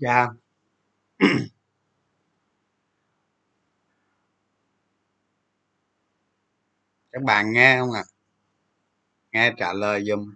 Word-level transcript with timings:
chào 0.00 0.34
các 7.12 7.22
bạn 7.22 7.52
nghe 7.52 7.78
không 7.80 7.92
ạ 7.92 8.00
à? 8.00 8.10
nghe 9.32 9.52
trả 9.58 9.72
lời 9.72 10.04
dùm 10.04 10.34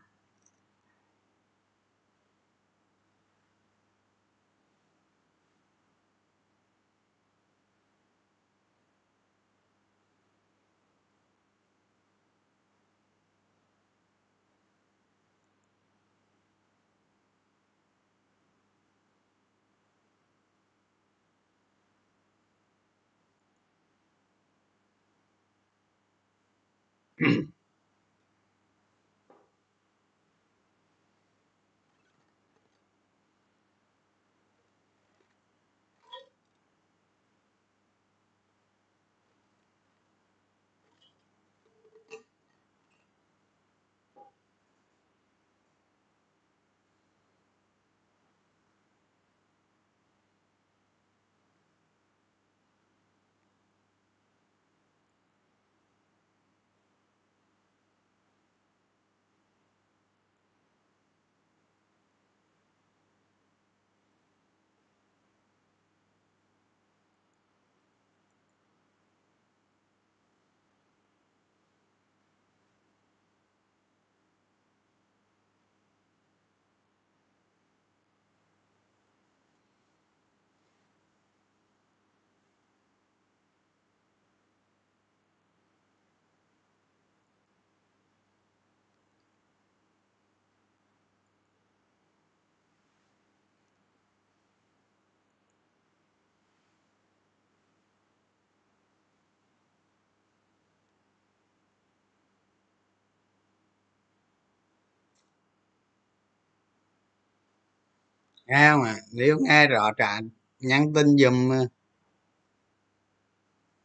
nghe 108.47 108.71
không 108.73 108.83
à? 108.83 108.97
nếu 109.13 109.39
nghe 109.41 109.67
rõ 109.67 109.93
trả 109.93 110.21
nhắn 110.61 110.93
tin 110.95 111.07
dùm 111.19 111.49
và 111.49 111.57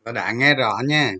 ờ. 0.04 0.12
đã 0.12 0.32
nghe 0.32 0.56
rõ 0.56 0.80
nha. 0.88 1.14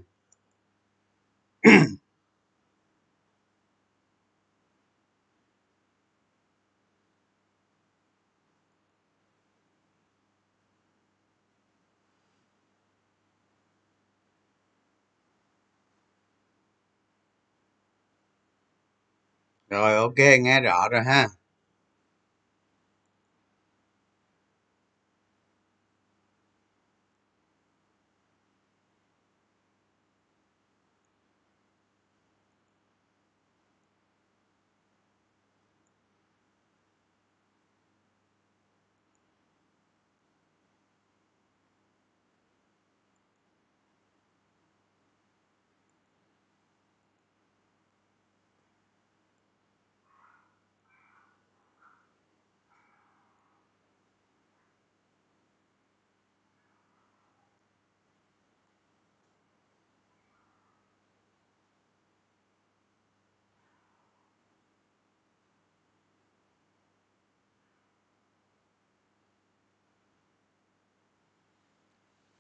Rồi, 19.70 19.96
ok, 19.96 20.16
nghe 20.42 20.62
rõ 20.62 20.90
rồi 20.90 21.04
ha. 21.04 21.28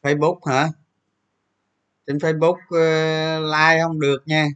Facebook 0.01 0.39
hả? 0.45 0.67
Trên 2.07 2.17
facebook 2.17 2.57
uh, 2.57 3.45
like 3.45 3.81
không 3.83 3.99
được 3.99 4.23
nha. 4.25 4.47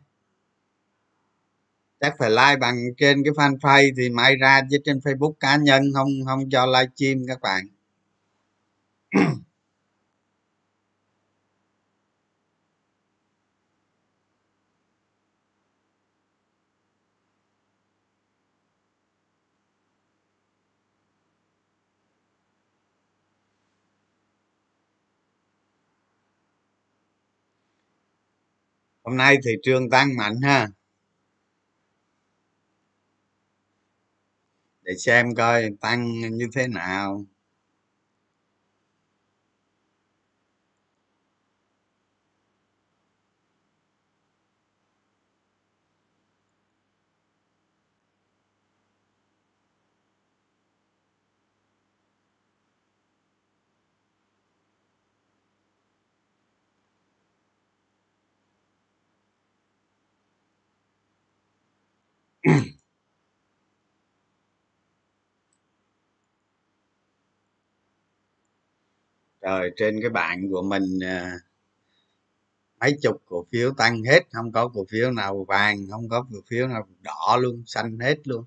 Chắc 2.00 2.16
phải 2.20 2.30
like 2.30 2.56
bằng 2.60 2.76
trên 2.98 3.24
cái 3.24 3.34
fanpage 3.34 3.94
thì 3.98 4.10
mai 4.10 4.36
ra 4.36 4.62
chứ 4.72 4.78
trên 4.86 4.98
facebook 4.98 5.34
cá 5.40 5.58
nhân 5.58 5.84
không 5.94 6.10
không 6.26 6.50
cho 6.50 6.66
livestream 6.66 7.18
các 7.28 7.42
bạn. 7.42 7.68
Hôm 29.04 29.18
nay 29.18 29.38
thị 29.46 29.52
trường 29.64 29.90
tăng 29.90 30.16
mạnh 30.18 30.36
ha. 30.44 30.68
Để 34.82 34.94
xem 34.98 35.36
coi 35.36 35.70
tăng 35.82 36.12
như 36.38 36.48
thế 36.56 36.68
nào. 36.68 37.26
Rồi 69.42 69.72
trên 69.78 70.02
cái 70.02 70.10
bảng 70.10 70.50
của 70.52 70.62
mình 70.62 71.00
à, 71.04 71.38
mấy 72.80 72.98
chục 73.02 73.22
cổ 73.26 73.46
phiếu 73.52 73.72
tăng 73.78 74.04
hết, 74.04 74.20
không 74.32 74.52
có 74.52 74.68
cổ 74.68 74.86
phiếu 74.90 75.12
nào 75.12 75.46
vàng, 75.48 75.88
không 75.92 76.10
có 76.10 76.26
cổ 76.34 76.40
phiếu 76.48 76.68
nào 76.68 76.88
đỏ 77.02 77.38
luôn, 77.42 77.64
xanh 77.66 78.00
hết 78.00 78.28
luôn. 78.28 78.46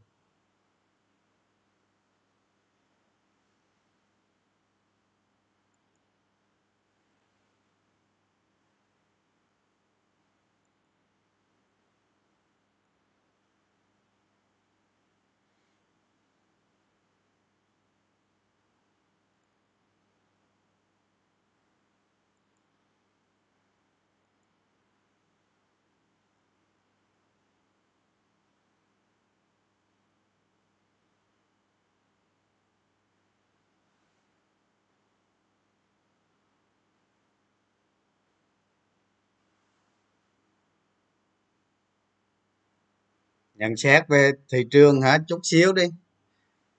Nhận 43.57 43.77
xét 43.77 44.09
về 44.09 44.31
thị 44.53 44.65
trường 44.71 45.01
hả? 45.01 45.19
Chút 45.29 45.41
xíu 45.43 45.73
đi. 45.73 45.83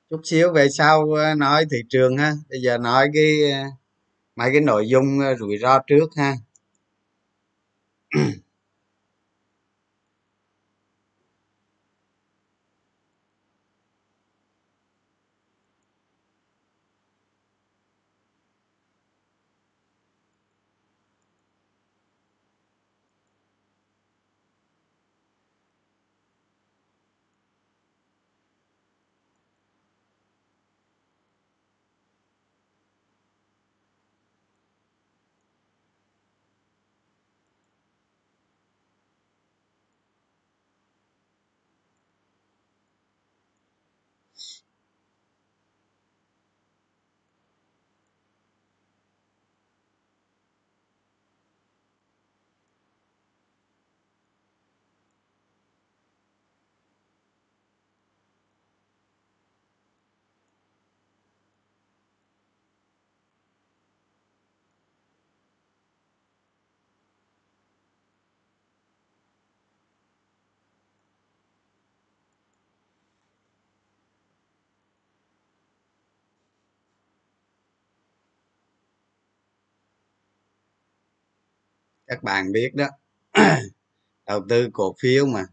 Chút 0.10 0.22
xíu 0.24 0.54
về 0.54 0.70
sau 0.70 1.12
ờ, 1.12 1.36
nói 1.36 1.66
thị 1.72 1.78
trường 1.90 2.18
ha. 2.18 2.34
Bây 2.50 2.62
giờ 2.62 2.78
nói 2.78 3.08
cái 3.14 3.52
ờ, 3.52 3.64
mấy 4.36 4.50
cái 4.52 4.62
nội 4.62 4.90
dung 4.90 5.20
ờ, 5.20 5.36
rủi 5.36 5.58
ro 5.58 5.80
trước 5.88 6.10
ha. 6.18 6.34
các 82.08 82.24
bạn 82.24 82.52
biết 82.52 82.72
đó 82.76 82.86
đầu 84.26 84.42
tư 84.50 84.70
cổ 84.74 84.96
phiếu 85.00 85.26
mà. 85.26 85.46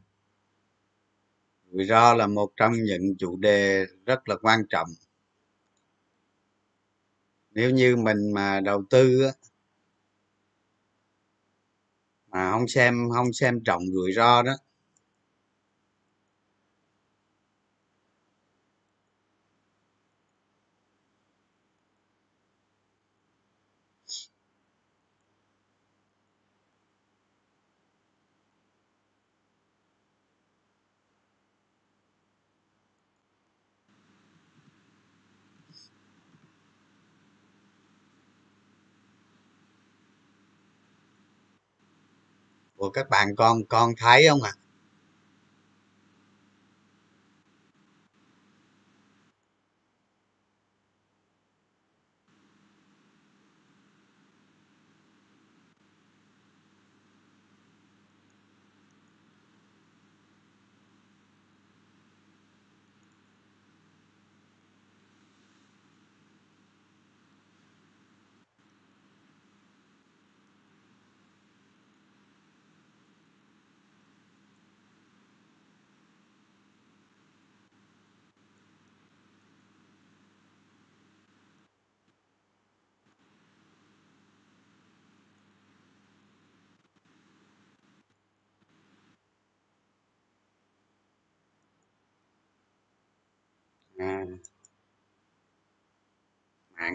Rủi 1.73 1.84
ro 1.84 2.14
là 2.14 2.26
một 2.26 2.52
trong 2.56 2.73
những 2.73 3.16
chủ 3.18 3.37
đề 3.37 3.87
rất 4.06 4.28
là 4.28 4.37
quan 4.42 4.62
trọng. 4.70 4.88
Nếu 7.50 7.70
như 7.70 7.96
mình 7.96 8.32
mà 8.34 8.61
đầu 8.61 8.84
tư 8.90 9.23
á, 9.23 9.32
mà 12.28 12.50
không 12.50 12.68
xem 12.68 13.11
không 13.14 13.32
xem 13.32 13.61
trọng 13.64 13.82
rủi 13.92 14.12
ro 14.12 14.42
đó 14.42 14.52
của 42.84 42.90
các 42.90 43.10
bạn 43.10 43.36
con 43.36 43.64
con 43.64 43.94
thấy 43.96 44.26
không 44.28 44.42
ạ 44.42 44.52
à? 44.54 44.58
à 44.58 44.63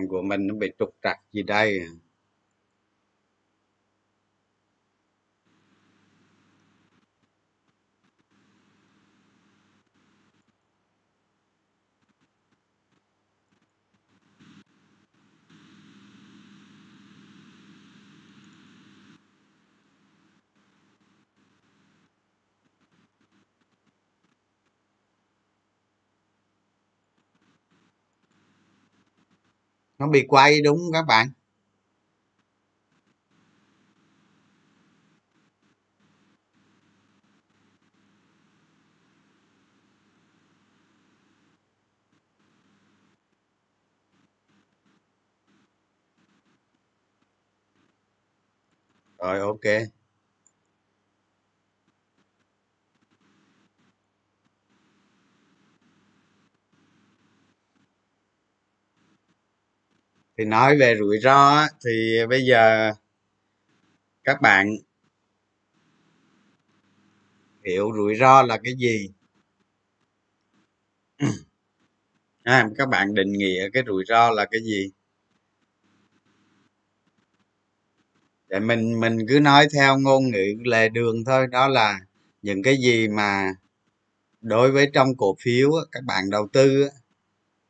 của 0.08 0.22
mình 0.22 0.48
nó 0.48 0.56
bị 0.56 0.72
trục 0.80 0.90
trặc 1.04 1.18
gì 1.34 1.44
đây? 1.44 1.80
Nó 30.00 30.08
bị 30.08 30.26
quay 30.30 30.62
đúng 30.62 30.78
không 30.78 30.92
các 30.94 31.06
bạn? 31.08 31.32
Rồi 49.18 49.40
ok. 49.40 49.99
Thì 60.40 60.46
nói 60.46 60.78
về 60.78 60.96
rủi 61.00 61.20
ro 61.20 61.68
thì 61.86 62.18
bây 62.30 62.46
giờ 62.46 62.92
các 64.24 64.42
bạn 64.42 64.76
hiểu 67.66 67.92
rủi 67.98 68.16
ro 68.16 68.42
là 68.42 68.58
cái 68.64 68.74
gì? 68.78 69.10
À, 72.44 72.70
các 72.78 72.90
bạn 72.90 73.14
định 73.14 73.32
nghĩa 73.32 73.70
cái 73.74 73.84
rủi 73.88 74.04
ro 74.08 74.32
là 74.32 74.46
cái 74.52 74.62
gì? 74.64 74.92
Để 78.48 78.60
mình 78.60 79.00
mình 79.00 79.18
cứ 79.30 79.40
nói 79.40 79.68
theo 79.74 80.00
ngôn 80.00 80.32
ngữ 80.32 80.56
lề 80.66 80.90
đường 80.90 81.24
thôi 81.26 81.48
đó 81.48 81.68
là 81.68 82.00
những 82.42 82.64
cái 82.64 82.78
gì 82.78 83.08
mà 83.08 83.54
đối 84.42 84.72
với 84.72 84.90
trong 84.94 85.18
cổ 85.18 85.36
phiếu 85.40 85.72
các 85.92 86.04
bạn 86.04 86.30
đầu 86.30 86.48
tư 86.54 86.90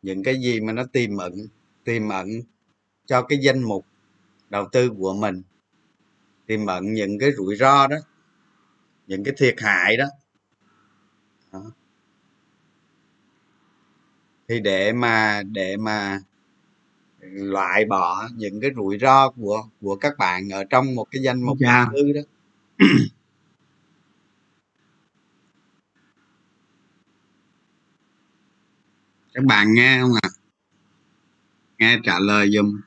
những 0.01 0.23
cái 0.23 0.41
gì 0.41 0.59
mà 0.59 0.73
nó 0.73 0.83
tiềm 0.93 1.17
ẩn 1.17 1.33
tiềm 1.83 2.09
ẩn 2.09 2.27
cho 3.09 3.21
cái 3.21 3.39
danh 3.41 3.63
mục 3.63 3.85
đầu 4.49 4.67
tư 4.71 4.89
của 4.97 5.13
mình. 5.13 5.41
Tiềm 6.45 6.65
ẩn 6.65 6.93
những 6.93 7.19
cái 7.19 7.31
rủi 7.37 7.55
ro 7.55 7.87
đó 7.87 7.97
những 9.07 9.23
cái 9.23 9.33
thiệt 9.37 9.55
hại 9.57 9.97
đó, 9.97 10.05
đó. 11.51 11.71
thì 14.47 14.59
để 14.59 14.93
mà 14.93 15.43
để 15.51 15.77
mà 15.77 16.19
loại 17.21 17.85
bỏ 17.85 18.27
những 18.35 18.61
cái 18.61 18.71
rủi 18.75 18.97
ro 18.99 19.29
của 19.29 19.63
của 19.81 19.95
các 19.95 20.17
bạn 20.17 20.49
ở 20.49 20.63
trong 20.69 20.95
một 20.95 21.07
cái 21.11 21.21
danh 21.23 21.41
mục 21.41 21.57
đầu 21.61 21.85
tư 21.93 22.11
đó. 22.13 22.21
Các 29.33 29.43
bạn 29.45 29.73
nghe 29.73 29.99
không 30.01 30.11
ạ? 30.13 30.19
À? 30.23 30.29
nghe 31.79 31.97
trả 32.03 32.19
lời 32.19 32.49
dùm 32.51 32.81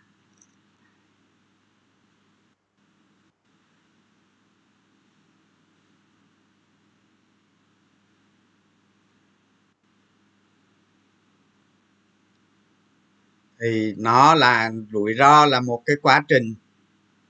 thì 13.62 13.94
nó 13.98 14.34
là 14.34 14.70
rủi 14.92 15.14
ro 15.18 15.46
là 15.46 15.60
một 15.60 15.82
cái 15.86 15.96
quá 16.02 16.24
trình 16.28 16.54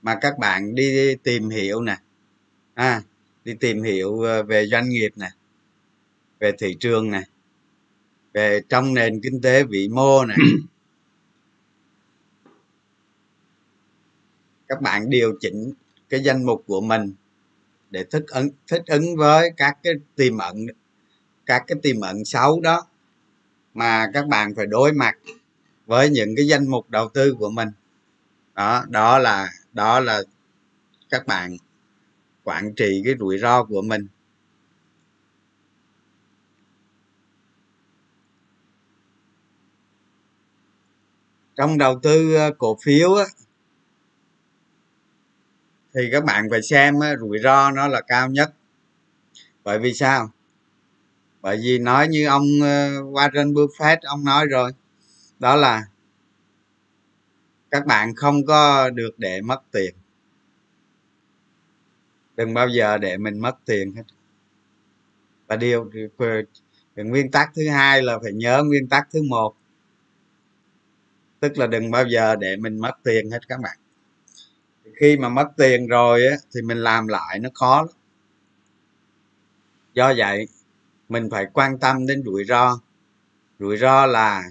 mà 0.01 0.17
các 0.21 0.37
bạn 0.39 0.75
đi 0.75 1.15
tìm 1.15 1.49
hiểu 1.49 1.81
nè. 1.81 1.97
À, 2.73 3.01
đi 3.43 3.53
tìm 3.59 3.83
hiểu 3.83 4.21
ờ, 4.21 4.43
về 4.43 4.67
doanh 4.67 4.89
nghiệp 4.89 5.11
nè 5.15 5.29
về 6.39 6.51
thị 6.59 6.77
trường 6.79 7.11
nè 7.11 7.21
về 8.33 8.61
trong 8.69 8.93
nền 8.93 9.21
kinh 9.21 9.41
tế 9.41 9.63
vĩ 9.63 9.87
mô 9.87 10.25
nè. 10.25 10.35
Các 14.67 14.81
bạn 14.81 15.09
điều 15.09 15.33
chỉnh 15.39 15.73
cái 16.09 16.19
danh 16.19 16.45
mục 16.45 16.63
của 16.67 16.81
mình 16.81 17.13
để 17.89 18.03
thích 18.03 18.25
ứng 18.27 18.49
thích 18.67 18.83
ứng 18.87 19.17
với 19.17 19.51
các 19.57 19.77
cái 19.83 19.93
tiềm 20.15 20.37
ẩn 20.37 20.65
các 21.45 21.63
cái 21.67 21.77
tiềm 21.83 22.01
ẩn 22.01 22.25
xấu 22.25 22.61
đó 22.61 22.87
mà 23.73 24.07
các 24.13 24.27
bạn 24.27 24.55
phải 24.55 24.65
đối 24.65 24.93
mặt 24.93 25.17
với 25.85 26.09
những 26.09 26.35
cái 26.37 26.47
danh 26.47 26.67
mục 26.67 26.89
đầu 26.89 27.09
tư 27.09 27.35
của 27.39 27.49
mình. 27.49 27.69
Đó 28.55 28.85
đó 28.89 29.19
là 29.19 29.49
đó 29.73 29.99
là 29.99 30.21
các 31.09 31.27
bạn 31.27 31.57
quản 32.43 32.73
trị 32.75 33.01
cái 33.05 33.15
rủi 33.19 33.37
ro 33.37 33.63
của 33.63 33.81
mình. 33.81 34.07
Trong 41.55 41.77
đầu 41.77 41.99
tư 42.03 42.35
ờ, 42.35 42.51
cổ 42.57 42.77
phiếu 42.83 43.15
á, 43.15 43.25
thì 45.93 46.01
các 46.11 46.23
bạn 46.25 46.47
phải 46.51 46.61
xem 46.61 46.99
á, 46.99 47.15
rủi 47.19 47.39
ro 47.43 47.71
nó 47.71 47.87
là 47.87 48.01
cao 48.01 48.29
nhất. 48.29 48.53
Bởi 49.63 49.79
vì 49.79 49.93
sao? 49.93 50.29
Bởi 51.41 51.57
vì 51.63 51.79
nói 51.79 52.07
như 52.07 52.27
ông 52.27 52.43
ờ, 52.61 52.89
Warren 53.01 53.53
Buffett 53.53 53.97
ông 54.03 54.23
nói 54.25 54.45
rồi 54.45 54.71
đó 55.39 55.55
là 55.55 55.83
các 57.71 57.85
bạn 57.85 58.15
không 58.15 58.45
có 58.45 58.89
được 58.89 59.19
để 59.19 59.41
mất 59.41 59.61
tiền. 59.71 59.95
Đừng 62.35 62.53
bao 62.53 62.69
giờ 62.69 62.97
để 62.97 63.17
mình 63.17 63.39
mất 63.39 63.55
tiền 63.65 63.93
hết. 63.95 64.03
Và 65.47 65.55
điều 65.55 65.91
nguyên 66.95 67.31
tắc 67.31 67.51
thứ 67.55 67.69
hai 67.69 68.01
là 68.01 68.19
phải 68.19 68.33
nhớ 68.33 68.63
nguyên 68.63 68.87
tắc 68.87 69.07
thứ 69.11 69.23
một. 69.23 69.53
Tức 71.39 71.57
là 71.57 71.67
đừng 71.67 71.91
bao 71.91 72.07
giờ 72.07 72.35
để 72.35 72.55
mình 72.55 72.79
mất 72.79 72.93
tiền 73.03 73.31
hết 73.31 73.47
các 73.47 73.59
bạn. 73.59 73.77
Khi 74.95 75.17
mà 75.17 75.29
mất 75.29 75.49
tiền 75.57 75.87
rồi 75.87 76.25
á, 76.27 76.35
thì 76.55 76.61
mình 76.61 76.77
làm 76.77 77.07
lại 77.07 77.39
nó 77.39 77.49
khó 77.53 77.81
lắm. 77.81 77.95
do 79.93 80.13
vậy 80.17 80.47
mình 81.09 81.29
phải 81.31 81.45
quan 81.53 81.79
tâm 81.79 82.07
đến 82.07 82.23
rủi 82.25 82.45
ro. 82.45 82.79
Rủi 83.59 83.77
ro 83.77 84.05
là 84.05 84.43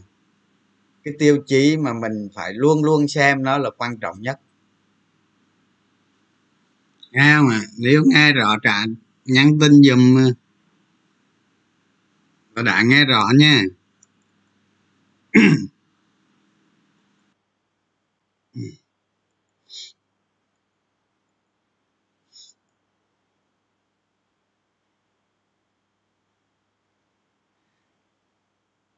cái 1.04 1.14
tiêu 1.18 1.38
chí 1.47 1.76
mà 1.76 1.92
mình 1.92 2.28
phải 2.35 2.52
luôn 2.54 2.85
luôn 2.85 3.09
xem 3.09 3.42
nó 3.42 3.59
là 3.59 3.71
quan 3.78 3.97
trọng 3.99 4.21
nhất. 4.21 4.40
Nghe 7.12 7.40
mà 7.40 7.61
nếu 7.78 8.02
nghe 8.06 8.32
rõ 8.32 8.56
trả 8.62 8.85
nhắn 9.25 9.59
tin 9.61 9.82
dùm 9.82 10.16
và 12.54 12.62
đã 12.62 12.82
nghe 12.82 13.04
rõ 13.04 13.28
nha. 13.38 13.62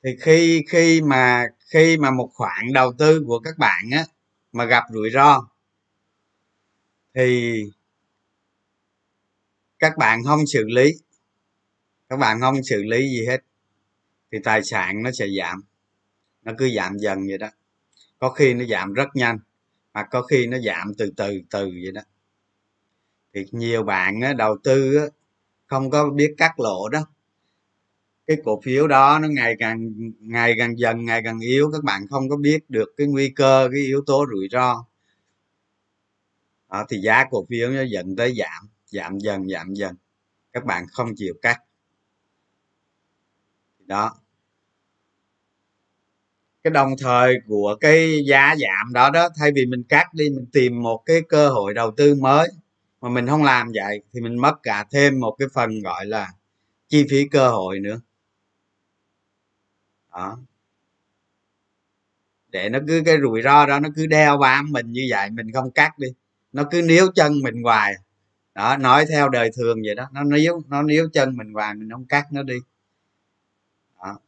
Thì 0.04 0.10
khi 0.20 0.64
khi 0.68 1.00
mà 1.02 1.44
khi 1.74 1.96
mà 1.96 2.10
một 2.10 2.30
khoản 2.34 2.72
đầu 2.72 2.92
tư 2.98 3.24
của 3.26 3.38
các 3.38 3.58
bạn 3.58 3.90
á 3.92 4.04
mà 4.52 4.64
gặp 4.64 4.84
rủi 4.92 5.10
ro 5.10 5.48
thì 7.14 7.62
các 9.78 9.96
bạn 9.98 10.24
không 10.24 10.46
xử 10.46 10.64
lý. 10.68 10.92
Các 12.08 12.16
bạn 12.16 12.40
không 12.40 12.62
xử 12.62 12.82
lý 12.82 13.08
gì 13.08 13.26
hết 13.26 13.40
thì 14.32 14.38
tài 14.44 14.62
sản 14.62 15.02
nó 15.02 15.10
sẽ 15.10 15.26
giảm. 15.38 15.62
Nó 16.42 16.52
cứ 16.58 16.70
giảm 16.76 16.98
dần 16.98 17.26
vậy 17.28 17.38
đó. 17.38 17.48
Có 18.18 18.30
khi 18.30 18.54
nó 18.54 18.64
giảm 18.64 18.92
rất 18.92 19.08
nhanh 19.14 19.38
hoặc 19.94 20.08
có 20.10 20.22
khi 20.22 20.46
nó 20.46 20.58
giảm 20.58 20.92
từ 20.98 21.12
từ 21.16 21.40
từ 21.50 21.64
vậy 21.84 21.92
đó. 21.94 22.02
Thì 23.34 23.46
nhiều 23.52 23.82
bạn 23.82 24.20
á, 24.20 24.32
đầu 24.32 24.56
tư 24.64 24.96
á, 24.96 25.04
không 25.66 25.90
có 25.90 26.10
biết 26.10 26.34
cắt 26.38 26.60
lỗ 26.60 26.88
đó 26.88 27.06
cái 28.26 28.36
cổ 28.44 28.60
phiếu 28.64 28.86
đó 28.88 29.18
nó 29.22 29.28
ngày 29.28 29.56
càng 29.58 29.90
ngày 30.20 30.54
càng 30.58 30.78
dần 30.78 31.04
ngày 31.04 31.22
càng 31.24 31.40
yếu. 31.40 31.70
Các 31.72 31.84
bạn 31.84 32.02
không 32.10 32.28
có 32.28 32.36
biết 32.36 32.70
được 32.70 32.94
cái 32.96 33.06
nguy 33.06 33.28
cơ 33.28 33.68
cái 33.72 33.80
yếu 33.80 34.02
tố 34.06 34.26
rủi 34.32 34.48
ro. 34.50 34.86
Đó, 36.70 36.86
thì 36.88 36.98
giá 36.98 37.24
cổ 37.30 37.46
phiếu 37.50 37.70
nó 37.70 37.82
dẫn 37.82 38.16
tới 38.16 38.34
giảm 38.38 38.68
giảm 38.86 39.18
dần 39.18 39.48
giảm 39.48 39.74
dần. 39.74 39.94
Các 40.52 40.64
bạn 40.64 40.86
không 40.92 41.08
chịu 41.16 41.34
cắt. 41.42 41.58
Đó. 43.78 44.14
Cái 46.64 46.70
đồng 46.70 46.90
thời 46.98 47.34
của 47.46 47.76
cái 47.80 48.24
giá 48.26 48.54
giảm 48.56 48.92
đó 48.92 49.10
đó 49.10 49.28
thay 49.38 49.50
vì 49.54 49.66
mình 49.66 49.82
cắt 49.88 50.14
đi 50.14 50.30
mình 50.30 50.46
tìm 50.52 50.82
một 50.82 51.02
cái 51.06 51.22
cơ 51.28 51.48
hội 51.48 51.74
đầu 51.74 51.90
tư 51.96 52.14
mới 52.14 52.48
mà 53.00 53.08
mình 53.08 53.26
không 53.26 53.44
làm 53.44 53.72
vậy 53.74 54.02
thì 54.12 54.20
mình 54.20 54.36
mất 54.40 54.54
cả 54.62 54.84
thêm 54.90 55.20
một 55.20 55.36
cái 55.38 55.48
phần 55.54 55.80
gọi 55.80 56.06
là 56.06 56.28
chi 56.88 57.06
phí 57.10 57.28
cơ 57.28 57.50
hội 57.50 57.80
nữa 57.80 58.00
đó. 60.14 60.38
Để 62.48 62.68
nó 62.68 62.78
cứ 62.88 63.02
cái 63.06 63.16
rủi 63.22 63.42
ro 63.42 63.66
đó 63.66 63.80
nó 63.80 63.88
cứ 63.96 64.06
đeo 64.06 64.38
bám 64.38 64.72
mình 64.72 64.92
như 64.92 65.06
vậy, 65.10 65.30
mình 65.30 65.52
không 65.52 65.70
cắt 65.70 65.98
đi. 65.98 66.08
Nó 66.52 66.62
cứ 66.70 66.82
níu 66.82 67.06
chân 67.14 67.42
mình 67.42 67.62
hoài. 67.62 67.94
Đó, 68.54 68.76
nói 68.76 69.06
theo 69.10 69.28
đời 69.28 69.50
thường 69.56 69.78
vậy 69.86 69.94
đó. 69.94 70.08
Nó 70.12 70.24
níu 70.24 70.62
nó 70.68 70.82
níu 70.82 71.08
chân 71.12 71.36
mình 71.36 71.52
hoài, 71.52 71.74
mình 71.74 71.90
không 71.90 72.06
cắt 72.06 72.26
nó 72.32 72.42
đi. 72.42 72.56
Đó. 74.02 74.18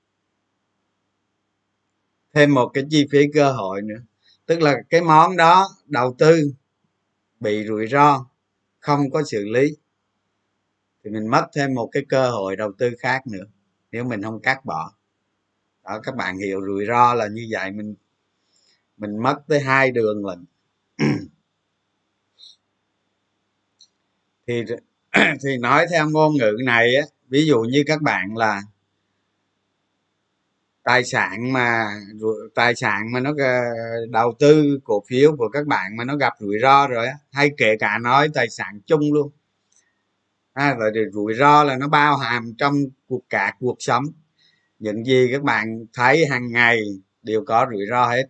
thêm 2.36 2.54
một 2.54 2.70
cái 2.74 2.84
chi 2.90 3.06
phí 3.12 3.26
cơ 3.34 3.52
hội 3.52 3.82
nữa. 3.82 4.00
Tức 4.46 4.60
là 4.60 4.74
cái 4.90 5.00
món 5.00 5.36
đó, 5.36 5.68
đầu 5.86 6.14
tư, 6.18 6.52
bị 7.40 7.66
rủi 7.66 7.86
ro, 7.86 8.26
không 8.80 9.10
có 9.10 9.22
xử 9.22 9.44
lý, 9.44 9.76
thì 11.04 11.10
mình 11.10 11.26
mất 11.28 11.46
thêm 11.54 11.74
một 11.74 11.88
cái 11.92 12.04
cơ 12.08 12.30
hội 12.30 12.56
đầu 12.56 12.72
tư 12.78 12.90
khác 12.98 13.26
nữa. 13.26 13.44
Nếu 13.92 14.04
mình 14.04 14.22
không 14.22 14.40
cắt 14.40 14.64
bỏ 14.64 14.95
đó 15.86 16.00
các 16.02 16.16
bạn 16.16 16.38
hiểu 16.38 16.60
rủi 16.66 16.86
ro 16.86 17.14
là 17.14 17.28
như 17.28 17.46
vậy. 17.50 17.70
Mình 17.70 17.94
mình 18.96 19.18
mất 19.22 19.36
tới 19.48 19.60
hai 19.60 19.90
đường 19.90 20.26
lần. 20.26 20.44
Thì 24.46 24.64
thì 25.42 25.56
nói 25.60 25.86
theo 25.90 26.10
ngôn 26.10 26.34
ngữ 26.36 26.56
này 26.64 26.96
á 26.96 27.02
ví 27.28 27.46
dụ 27.46 27.60
như 27.60 27.84
các 27.86 28.02
bạn 28.02 28.36
là 28.36 28.62
tài 30.82 31.04
sản 31.04 31.52
mà 31.52 31.84
tài 32.54 32.74
sản 32.74 33.12
mà 33.12 33.20
nó 33.20 33.32
ờ, 33.38 33.60
đầu 34.10 34.34
tư 34.38 34.78
cổ 34.84 35.04
phiếu 35.08 35.36
của 35.36 35.48
các 35.48 35.66
bạn 35.66 35.96
mà 35.96 36.04
nó 36.04 36.16
gặp 36.16 36.32
rủi 36.40 36.56
ro 36.62 36.86
rồi 36.86 37.06
á 37.06 37.14
hay 37.32 37.50
kể 37.56 37.76
cả 37.80 37.98
nói 37.98 38.28
tài 38.34 38.48
sản 38.50 38.80
chung 38.86 39.12
luôn. 39.12 39.30
À, 40.52 40.76
và 40.78 40.86
rủi 41.12 41.34
ro 41.34 41.64
là 41.64 41.76
nó 41.76 41.88
bao 41.88 42.16
hàm 42.16 42.54
trong 42.58 42.74
cuộc 43.06 43.22
cả 43.30 43.52
cuộc 43.60 43.76
sống 43.78 44.04
những 44.78 45.04
gì 45.04 45.28
các 45.32 45.42
bạn 45.42 45.86
thấy 45.92 46.26
hàng 46.26 46.52
ngày 46.52 46.80
đều 47.22 47.44
có 47.46 47.66
rủi 47.72 47.86
ro 47.90 48.08
hết. 48.08 48.24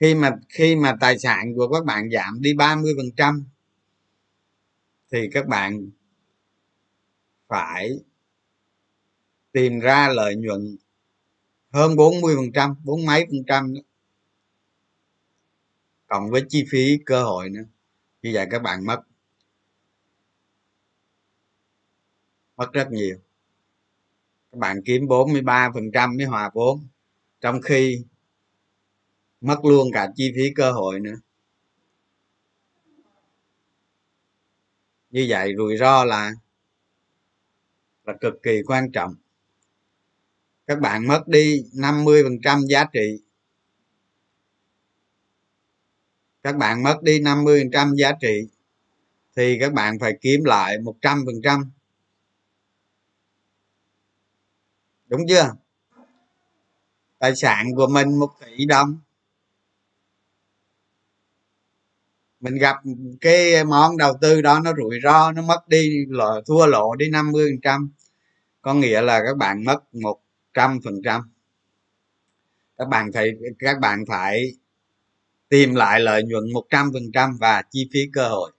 Khi 0.00 0.14
mà 0.14 0.30
khi 0.48 0.76
mà 0.76 0.96
tài 1.00 1.18
sản 1.18 1.54
của 1.56 1.68
các 1.68 1.84
bạn 1.84 2.10
giảm 2.10 2.40
đi 2.40 2.54
30 2.54 2.92
phần 2.96 3.10
trăm, 3.16 3.44
thì 5.12 5.28
các 5.32 5.46
bạn 5.46 5.90
phải 7.48 7.90
tìm 9.52 9.80
ra 9.80 10.08
lợi 10.08 10.36
nhuận 10.36 10.76
hơn 11.72 11.96
40 11.96 12.36
phần 12.36 12.52
trăm, 12.52 12.74
bốn 12.84 13.06
mấy 13.06 13.26
phần 13.30 13.44
trăm 13.46 13.74
cộng 16.06 16.30
với 16.30 16.42
chi 16.48 16.64
phí 16.70 16.98
cơ 17.06 17.24
hội 17.24 17.50
nữa, 17.50 17.64
như 18.22 18.30
vậy 18.34 18.46
các 18.50 18.62
bạn 18.62 18.86
mất 18.86 19.00
mất 22.56 22.72
rất 22.72 22.92
nhiều 22.92 23.23
các 24.54 24.58
bạn 24.58 24.82
kiếm 24.84 25.08
43 25.08 25.70
phần 25.74 25.90
trăm 25.92 26.16
mới 26.16 26.26
hòa 26.26 26.50
vốn 26.54 26.86
trong 27.40 27.60
khi 27.62 28.04
mất 29.40 29.64
luôn 29.64 29.88
cả 29.92 30.08
chi 30.14 30.32
phí 30.36 30.50
cơ 30.54 30.72
hội 30.72 31.00
nữa. 31.00 31.14
Như 35.10 35.26
vậy 35.28 35.52
rủi 35.56 35.76
ro 35.76 36.04
là 36.04 36.32
là 38.04 38.14
cực 38.20 38.34
kỳ 38.42 38.62
quan 38.66 38.92
trọng. 38.92 39.14
Các 40.66 40.80
bạn 40.80 41.06
mất 41.06 41.28
đi 41.28 41.64
50 41.74 42.22
phần 42.22 42.40
trăm 42.42 42.60
giá 42.68 42.84
trị. 42.92 43.18
Các 46.42 46.56
bạn 46.56 46.82
mất 46.82 47.02
đi 47.02 47.20
50 47.20 47.60
phần 47.60 47.70
trăm 47.70 47.94
giá 47.94 48.12
trị 48.20 48.48
thì 49.36 49.58
các 49.60 49.72
bạn 49.72 49.98
phải 50.00 50.12
kiếm 50.20 50.44
lại 50.44 50.78
100 50.78 51.22
phần 51.26 51.42
trăm 51.42 51.70
đúng 55.06 55.20
chưa? 55.28 55.52
Tài 57.18 57.36
sản 57.36 57.66
của 57.76 57.86
mình 57.86 58.18
một 58.18 58.30
tỷ 58.40 58.64
đồng. 58.64 58.98
Mình 62.40 62.54
gặp 62.54 62.76
cái 63.20 63.64
món 63.64 63.96
đầu 63.96 64.18
tư 64.20 64.40
đó 64.40 64.60
nó 64.60 64.72
rủi 64.76 65.00
ro, 65.02 65.32
nó 65.32 65.42
mất 65.42 65.68
đi, 65.68 66.06
lỗ, 66.08 66.40
thua 66.46 66.66
lỗ 66.66 66.94
đi 66.94 67.10
50 67.10 67.46
phần 67.50 67.60
trăm. 67.62 67.90
Có 68.62 68.74
nghĩa 68.74 69.02
là 69.02 69.22
các 69.26 69.36
bạn 69.36 69.64
mất 69.64 69.94
một 69.94 70.20
trăm 70.54 70.80
phần 70.84 71.02
trăm. 71.04 71.20
Các 72.76 72.88
bạn 72.88 73.12
thấy 73.12 73.30
các 73.58 73.80
bạn 73.80 74.04
phải 74.08 74.52
tìm 75.48 75.74
lại 75.74 76.00
lợi 76.00 76.22
nhuận 76.22 76.52
một 76.52 76.64
trăm 76.70 76.90
phần 76.92 77.12
trăm 77.12 77.36
và 77.40 77.62
chi 77.70 77.88
phí 77.92 78.00
cơ 78.12 78.28
hội, 78.28 78.52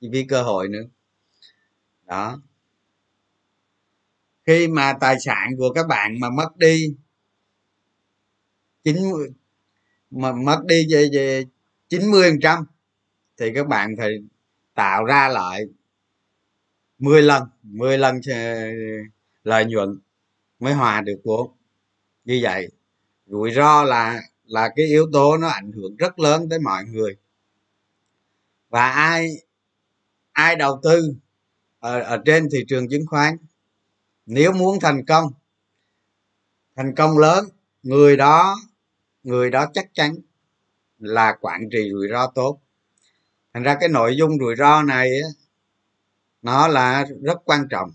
chi 0.00 0.08
phí 0.12 0.24
cơ 0.24 0.42
hội 0.42 0.68
nữa. 0.68 0.84
Đó 2.04 2.40
khi 4.46 4.68
mà 4.68 4.92
tài 5.00 5.16
sản 5.20 5.56
của 5.58 5.72
các 5.74 5.86
bạn 5.88 6.20
mà 6.20 6.30
mất 6.30 6.56
đi 6.56 6.94
chín 8.84 8.96
mà 10.10 10.32
mất 10.32 10.62
đi 10.66 10.86
về 10.90 11.08
về 11.12 11.44
chín 11.88 12.10
mươi 12.10 12.30
phần 12.30 12.40
trăm 12.42 12.66
thì 13.38 13.52
các 13.54 13.68
bạn 13.68 13.94
phải 13.98 14.10
tạo 14.74 15.04
ra 15.04 15.28
lại 15.28 15.64
10 16.98 17.22
lần 17.22 17.42
10 17.62 17.98
lần 17.98 18.20
ờ, 18.30 18.66
lợi 19.44 19.64
nhuận 19.64 19.98
mới 20.58 20.74
hòa 20.74 21.00
được 21.00 21.20
vốn. 21.24 21.50
Như 22.24 22.40
vậy 22.42 22.68
rủi 23.26 23.52
ro 23.52 23.84
là 23.84 24.22
là 24.44 24.70
cái 24.76 24.86
yếu 24.86 25.06
tố 25.12 25.36
nó 25.36 25.48
ảnh 25.48 25.72
hưởng 25.72 25.96
rất 25.96 26.18
lớn 26.18 26.48
tới 26.50 26.58
mọi 26.58 26.84
người. 26.84 27.16
Và 28.68 28.90
ai 28.90 29.28
ai 30.32 30.56
đầu 30.56 30.80
tư 30.82 31.14
ở, 31.78 32.00
ở 32.00 32.22
trên 32.24 32.48
thị 32.52 32.64
trường 32.68 32.88
chứng 32.88 33.06
khoán 33.06 33.36
nếu 34.26 34.52
muốn 34.52 34.78
thành 34.80 35.04
công 35.06 35.32
thành 36.76 36.94
công 36.94 37.18
lớn, 37.18 37.48
người 37.82 38.16
đó 38.16 38.56
người 39.22 39.50
đó 39.50 39.66
chắc 39.74 39.86
chắn 39.94 40.14
là 40.98 41.36
quản 41.40 41.60
trị 41.72 41.88
rủi 41.92 42.08
ro 42.10 42.26
tốt. 42.34 42.60
Thành 43.54 43.62
ra 43.62 43.76
cái 43.80 43.88
nội 43.88 44.16
dung 44.16 44.38
rủi 44.38 44.56
ro 44.56 44.82
này 44.82 45.10
nó 46.42 46.68
là 46.68 47.06
rất 47.22 47.38
quan 47.44 47.68
trọng. 47.70 47.90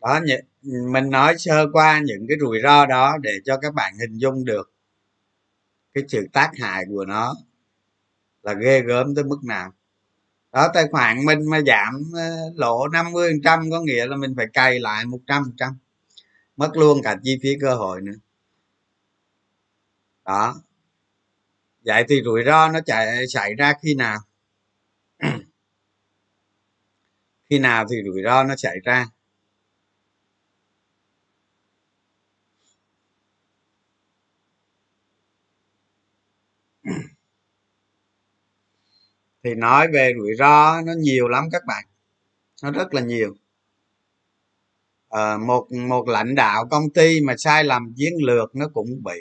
Đó 0.00 0.20
mình 0.62 1.10
nói 1.10 1.38
sơ 1.38 1.66
qua 1.72 2.00
những 2.04 2.26
cái 2.28 2.36
rủi 2.40 2.58
ro 2.62 2.86
đó 2.86 3.18
để 3.22 3.32
cho 3.44 3.56
các 3.56 3.74
bạn 3.74 3.92
hình 4.00 4.18
dung 4.18 4.44
được 4.44 4.72
cái 5.94 6.04
sự 6.08 6.26
tác 6.32 6.50
hại 6.58 6.84
của 6.88 7.04
nó 7.04 7.34
là 8.42 8.54
ghê 8.54 8.80
gớm 8.80 9.14
tới 9.14 9.24
mức 9.24 9.44
nào. 9.44 9.72
Đó, 10.52 10.68
tài 10.74 10.84
khoản 10.90 11.24
mình 11.24 11.50
mà 11.50 11.60
giảm 11.66 12.12
ờ, 12.14 12.52
lỗ 12.54 12.88
50 12.88 13.40
trăm 13.44 13.70
có 13.70 13.80
nghĩa 13.80 14.06
là 14.06 14.16
mình 14.16 14.34
phải 14.36 14.46
cày 14.52 14.80
lại 14.80 15.06
100 15.06 15.52
trăm, 15.56 15.78
mất 16.56 16.70
luôn 16.76 17.02
cả 17.02 17.16
chi 17.22 17.38
phí 17.42 17.56
cơ 17.60 17.74
hội 17.74 18.00
nữa. 18.00 18.12
Đó. 20.24 20.62
Vậy 21.84 22.04
thì 22.08 22.22
rủi 22.24 22.42
ro 22.46 22.68
nó 22.68 22.80
chạy, 22.86 23.26
xảy 23.28 23.54
ra 23.54 23.74
khi 23.82 23.94
nào? 23.94 24.18
Khi 27.50 27.58
nào 27.58 27.86
thì 27.90 27.96
rủi 28.06 28.22
ro 28.24 28.44
nó 28.44 28.56
xảy 28.56 28.76
ra? 28.84 29.06
Thì 39.44 39.54
nói 39.54 39.88
về 39.92 40.12
rủi 40.18 40.34
ro 40.38 40.80
nó 40.82 40.92
nhiều 40.98 41.28
lắm 41.28 41.44
các 41.52 41.62
bạn. 41.66 41.84
Nó 42.62 42.70
rất 42.70 42.94
là 42.94 43.00
nhiều. 43.00 43.34
À, 45.10 45.36
một 45.38 45.68
một 45.72 46.08
lãnh 46.08 46.34
đạo 46.34 46.66
công 46.70 46.90
ty 46.90 47.20
mà 47.20 47.34
sai 47.38 47.64
lầm 47.64 47.94
chiến 47.96 48.12
lược 48.26 48.56
nó 48.56 48.68
cũng 48.74 49.02
bị. 49.04 49.20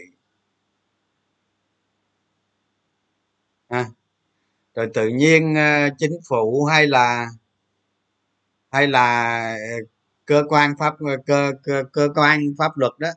À, 3.67 3.85
rồi 4.75 4.89
tự 4.93 5.07
nhiên 5.07 5.55
ờ, 5.55 5.89
chính 5.99 6.19
phủ 6.29 6.65
hay 6.65 6.87
là 6.87 7.27
hay 8.71 8.87
là 8.87 9.39
ờ, 9.53 9.77
cơ 10.25 10.43
quan 10.49 10.73
pháp 10.79 10.93
cơ 11.25 11.53
cơ 11.63 11.83
cơ 11.93 12.09
quan 12.15 12.41
pháp 12.57 12.77
luật 12.77 12.91
đó 12.99 13.09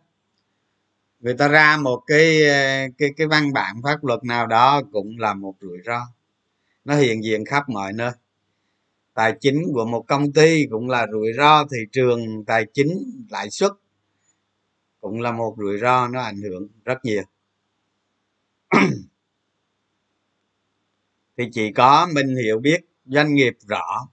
người 1.20 1.34
ta 1.34 1.48
ra 1.48 1.76
một 1.76 2.02
cái 2.06 2.40
cái 2.98 3.08
cái 3.16 3.26
văn 3.26 3.52
bản 3.52 3.76
pháp 3.82 4.04
luật 4.04 4.24
nào 4.24 4.46
đó 4.46 4.82
cũng 4.92 5.18
là 5.18 5.34
một 5.34 5.54
rủi 5.60 5.78
ro 5.86 6.06
nó 6.84 6.96
hiện 6.96 7.24
diện 7.24 7.44
khắp 7.44 7.68
mọi 7.68 7.92
nơi. 7.92 8.12
Tài 9.14 9.34
chính 9.40 9.62
của 9.74 9.84
một 9.84 10.04
công 10.08 10.32
ty 10.32 10.66
cũng 10.70 10.88
là 10.88 11.06
rủi 11.12 11.32
ro 11.36 11.64
thị 11.64 11.78
trường, 11.92 12.44
tài 12.44 12.66
chính, 12.74 13.22
lãi 13.30 13.50
suất 13.50 13.72
cũng 15.00 15.20
là 15.20 15.32
một 15.32 15.56
rủi 15.58 15.78
ro, 15.78 16.08
nó 16.08 16.20
ảnh 16.20 16.42
hưởng 16.42 16.68
rất 16.84 16.98
nhiều. 17.04 17.22
Thì 21.36 21.44
chỉ 21.52 21.72
có 21.72 22.08
mình 22.14 22.36
hiểu 22.36 22.58
biết, 22.58 22.80
doanh 23.04 23.34
nghiệp 23.34 23.52
rõ, 23.68 24.08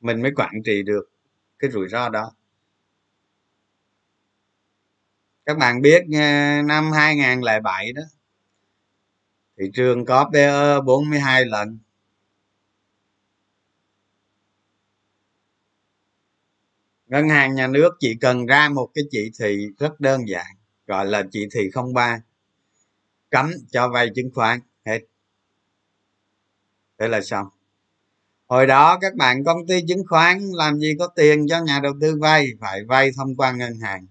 mình 0.00 0.22
mới 0.22 0.32
quản 0.36 0.52
trị 0.64 0.82
được 0.82 1.10
cái 1.58 1.70
rủi 1.70 1.88
ro 1.88 2.08
đó. 2.08 2.32
Các 5.46 5.58
bạn 5.58 5.82
biết 5.82 6.04
năm 6.64 6.92
2007 6.92 7.92
đó, 7.92 8.02
thị 9.58 9.64
trường 9.74 10.04
có 10.04 10.30
PE 10.32 10.80
42 10.86 11.44
lần. 11.44 11.78
Ngân 17.08 17.28
hàng 17.28 17.54
nhà 17.54 17.66
nước 17.66 17.90
chỉ 18.00 18.14
cần 18.20 18.46
ra 18.46 18.68
một 18.68 18.90
cái 18.94 19.04
chỉ 19.10 19.30
thị 19.40 19.66
rất 19.78 20.00
đơn 20.00 20.28
giản, 20.28 20.46
gọi 20.86 21.06
là 21.06 21.22
chỉ 21.30 21.48
thị 21.54 21.70
03 21.94 22.20
cấm 23.30 23.50
cho 23.70 23.88
vay 23.88 24.08
chứng 24.14 24.30
khoán, 24.34 24.60
hết. 24.84 25.00
Thế 26.98 27.08
là 27.08 27.20
xong. 27.20 27.48
Hồi 28.46 28.66
đó 28.66 28.98
các 29.00 29.14
bạn 29.14 29.44
công 29.44 29.66
ty 29.66 29.80
chứng 29.88 30.02
khoán 30.08 30.50
làm 30.52 30.78
gì 30.78 30.94
có 30.98 31.06
tiền 31.06 31.46
cho 31.48 31.60
nhà 31.64 31.80
đầu 31.82 31.92
tư 32.00 32.18
vay, 32.20 32.48
phải 32.60 32.84
vay 32.84 33.10
thông 33.16 33.36
qua 33.36 33.52
ngân 33.52 33.74
hàng. 33.82 34.06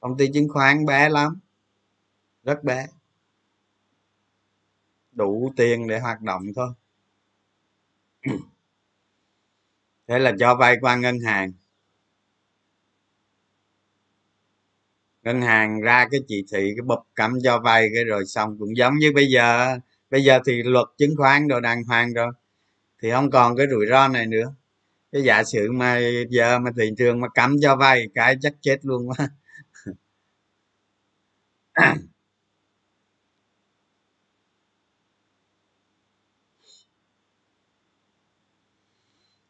Công 0.00 0.16
ty 0.16 0.28
chứng 0.34 0.48
khoán 0.48 0.86
bé 0.86 1.08
lắm, 1.08 1.40
rất 2.42 2.64
bé. 2.64 2.86
Đủ 5.12 5.52
tiền 5.56 5.88
để 5.88 6.00
hoạt 6.00 6.20
động 6.20 6.42
thôi. 6.56 6.68
Thế 10.08 10.18
là 10.18 10.32
cho 10.38 10.54
vay 10.54 10.76
qua 10.80 10.96
ngân 10.96 11.20
hàng. 11.20 11.52
Ngân 15.24 15.42
hàng 15.42 15.80
ra 15.80 16.08
cái 16.10 16.20
chỉ 16.28 16.44
thị, 16.52 16.72
cái 16.76 16.82
bụp 16.86 16.98
cấm 17.14 17.34
cho 17.44 17.60
vay, 17.60 17.88
cái 17.94 18.04
rồi 18.04 18.26
xong. 18.26 18.56
Cũng 18.60 18.76
giống 18.76 18.94
như 18.98 19.12
bây 19.14 19.26
giờ 19.26 19.78
bây 20.10 20.24
giờ 20.24 20.38
thì 20.46 20.62
luật 20.62 20.86
chứng 20.98 21.14
khoán 21.18 21.48
đồ 21.48 21.60
đàng 21.60 21.84
hoàng 21.84 22.14
rồi. 22.14 22.32
Thì 23.02 23.10
không 23.10 23.30
còn 23.30 23.56
cái 23.56 23.66
rủi 23.70 23.86
ro 23.90 24.08
này 24.08 24.26
nữa. 24.26 24.54
Cái 25.12 25.22
giả 25.22 25.44
sử 25.44 25.72
mà 25.72 26.00
giờ 26.30 26.58
mà 26.58 26.70
thị 26.78 26.90
trường 26.98 27.20
mà 27.20 27.28
cấm 27.28 27.56
cho 27.62 27.76
vay, 27.76 28.06
cái 28.14 28.36
chắc 28.42 28.54
chết 28.62 28.78
luôn 28.84 29.08
quá. 29.10 29.28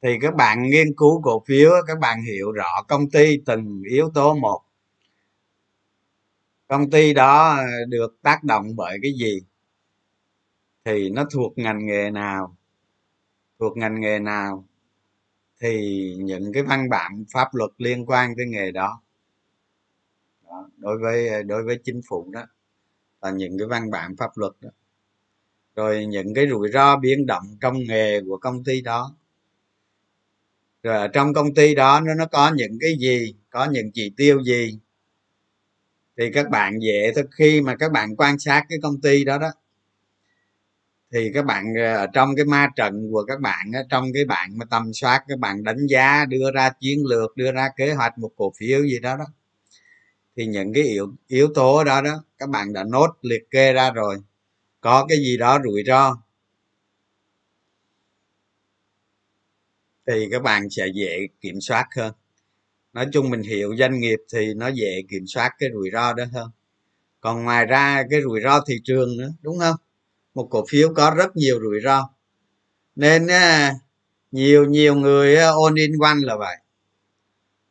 Thì 0.03 0.11
các 0.23 0.35
bạn 0.35 0.63
nghiên 0.71 0.87
cứu 0.97 1.23
cổ 1.25 1.45
phiếu 1.47 1.71
các 1.87 1.99
bạn 1.99 2.23
hiểu 2.23 2.53
rõ 2.53 2.83
công 2.89 3.11
ty 3.11 3.39
từng 3.47 3.83
yếu 3.91 4.11
tố 4.15 4.35
một 4.35 4.64
công 6.69 6.91
ty 6.91 7.15
đó 7.15 7.57
ờ, 7.57 7.65
được 7.89 8.23
tác 8.23 8.45
động 8.45 8.77
bởi 8.77 8.99
cái 9.03 9.13
gì? 9.13 9.41
Thì 10.85 11.11
nó 11.11 11.25
thuộc 11.33 11.59
ngành 11.59 11.87
nghề 11.87 12.11
nào? 12.11 12.57
Thuộc 13.59 13.77
ngành 13.77 14.01
nghề 14.01 14.19
nào? 14.19 14.65
Thì 15.61 16.15
những 16.19 16.53
cái 16.53 16.63
văn 16.63 16.89
bản 16.91 17.25
pháp 17.33 17.49
luật 17.55 17.71
liên 17.79 18.07
quan 18.07 18.35
tới 18.37 18.47
nghề 18.47 18.71
đó, 18.71 19.03
đó 20.45 20.69
đối 20.77 20.99
với 20.99 21.29
ờ, 21.29 21.43
đối 21.43 21.63
với 21.65 21.81
chính 21.85 22.01
phủ 22.09 22.31
đó 22.33 22.43
là 23.23 23.31
những 23.31 23.59
cái 23.59 23.69
văn 23.69 23.91
bản 23.91 24.17
pháp 24.17 24.31
luật 24.35 24.53
đó. 24.61 24.71
Rồi 25.77 26.07
những 26.07 26.35
cái 26.35 26.47
rủi 26.51 26.69
ro 26.73 26.97
biến 26.97 27.27
động 27.27 27.45
trong 27.61 27.79
nghề 27.89 28.21
của 28.21 28.37
công 28.39 28.65
ty 28.65 28.81
đó. 28.81 29.17
Rồi 30.83 30.97
ở 30.97 31.09
trong 31.09 31.35
công 31.35 31.55
ty 31.55 31.75
đó 31.75 32.01
nó 32.01 32.15
nó 32.15 32.27
có 32.27 32.53
những 32.57 32.79
cái 32.81 32.97
gì? 33.01 33.35
Có 33.51 33.65
những 33.71 33.91
chỉ 33.95 34.13
tiêu 34.17 34.43
gì? 34.45 34.79
Thì 36.19 36.31
các 36.35 36.51
bạn 36.51 36.79
dễ 36.83 37.13
thôi 37.15 37.25
khi 37.39 37.61
mà 37.61 37.77
các 37.77 37.93
bạn 37.93 38.17
quan 38.17 38.39
sát 38.39 38.65
cái 38.69 38.79
công 38.83 39.01
ty 39.01 39.25
đó 39.25 39.39
đó, 39.39 39.51
thì 41.13 41.31
các 41.35 41.45
bạn 41.45 41.65
ờ, 41.79 41.97
ở 41.97 42.07
trong 42.13 42.37
cái 42.37 42.45
ma 42.45 42.69
trận 42.77 43.09
của 43.13 43.25
các 43.29 43.41
bạn 43.41 43.67
trong 43.91 44.05
cái 44.15 44.25
bạn 44.25 44.59
mà 44.59 44.65
tầm 44.71 44.93
soát, 44.93 45.25
các 45.29 45.39
bạn 45.39 45.65
đánh 45.65 45.87
giá, 45.87 46.25
đưa 46.29 46.51
ra 46.55 46.71
chiến 46.81 46.99
lược, 47.07 47.37
đưa 47.37 47.53
ra 47.53 47.69
kế 47.77 47.95
hoạch 47.95 48.19
một 48.19 48.31
cổ 48.37 48.53
phiếu 48.59 48.83
gì 48.83 48.99
đó 48.99 49.17
đó, 49.17 49.25
thì 50.37 50.47
những 50.47 50.73
cái 50.73 50.83
yếu 50.83 51.13
yếu 51.29 51.49
tố 51.55 51.85
đó 51.85 52.03
đó, 52.03 52.25
các 52.39 52.49
bạn 52.49 52.73
đã 52.73 52.85
nốt 52.85 53.09
liệt 53.23 53.51
kê 53.51 53.73
ra 53.73 53.91
rồi. 53.91 54.17
Có 54.81 55.07
cái 55.09 55.19
gì 55.19 55.37
đó 55.39 55.59
rủi 55.65 55.83
ro, 55.87 56.17
thì 60.07 60.29
các 60.31 60.43
bạn 60.43 60.71
sẽ 60.71 60.87
dễ 60.95 61.27
kiểm 61.41 61.61
soát 61.61 61.87
hơn 61.97 62.13
nói 62.95 63.07
chung 63.13 63.31
mình 63.31 63.43
hiểu 63.43 63.77
doanh 63.77 64.01
nghiệp 64.01 64.19
thì 64.33 64.55
nó 64.55 64.69
dễ 64.69 65.03
kiểm 65.09 65.27
soát 65.27 65.51
cái 65.59 65.71
rủi 65.75 65.91
ro 65.93 66.13
đó 66.13 66.25
hơn. 66.33 66.51
Còn 67.21 67.45
ngoài 67.45 67.67
ra 67.67 68.05
cái 68.11 68.23
rủi 68.23 68.41
ro 68.41 68.61
thị 68.61 68.81
trường 68.85 69.17
nữa, 69.17 69.33
đúng 69.43 69.59
không? 69.59 69.77
Một 70.35 70.49
cổ 70.51 70.65
phiếu 70.69 70.95
có 70.95 71.15
rất 71.17 71.37
nhiều 71.37 71.61
rủi 71.61 71.81
ro. 71.85 72.11
Nên 72.97 73.27
nhiều 74.33 74.65
nhiều 74.65 74.95
người 74.95 75.37
ôn 75.37 75.75
in 75.75 75.93
one 76.01 76.19
là 76.23 76.37
vậy. 76.37 76.57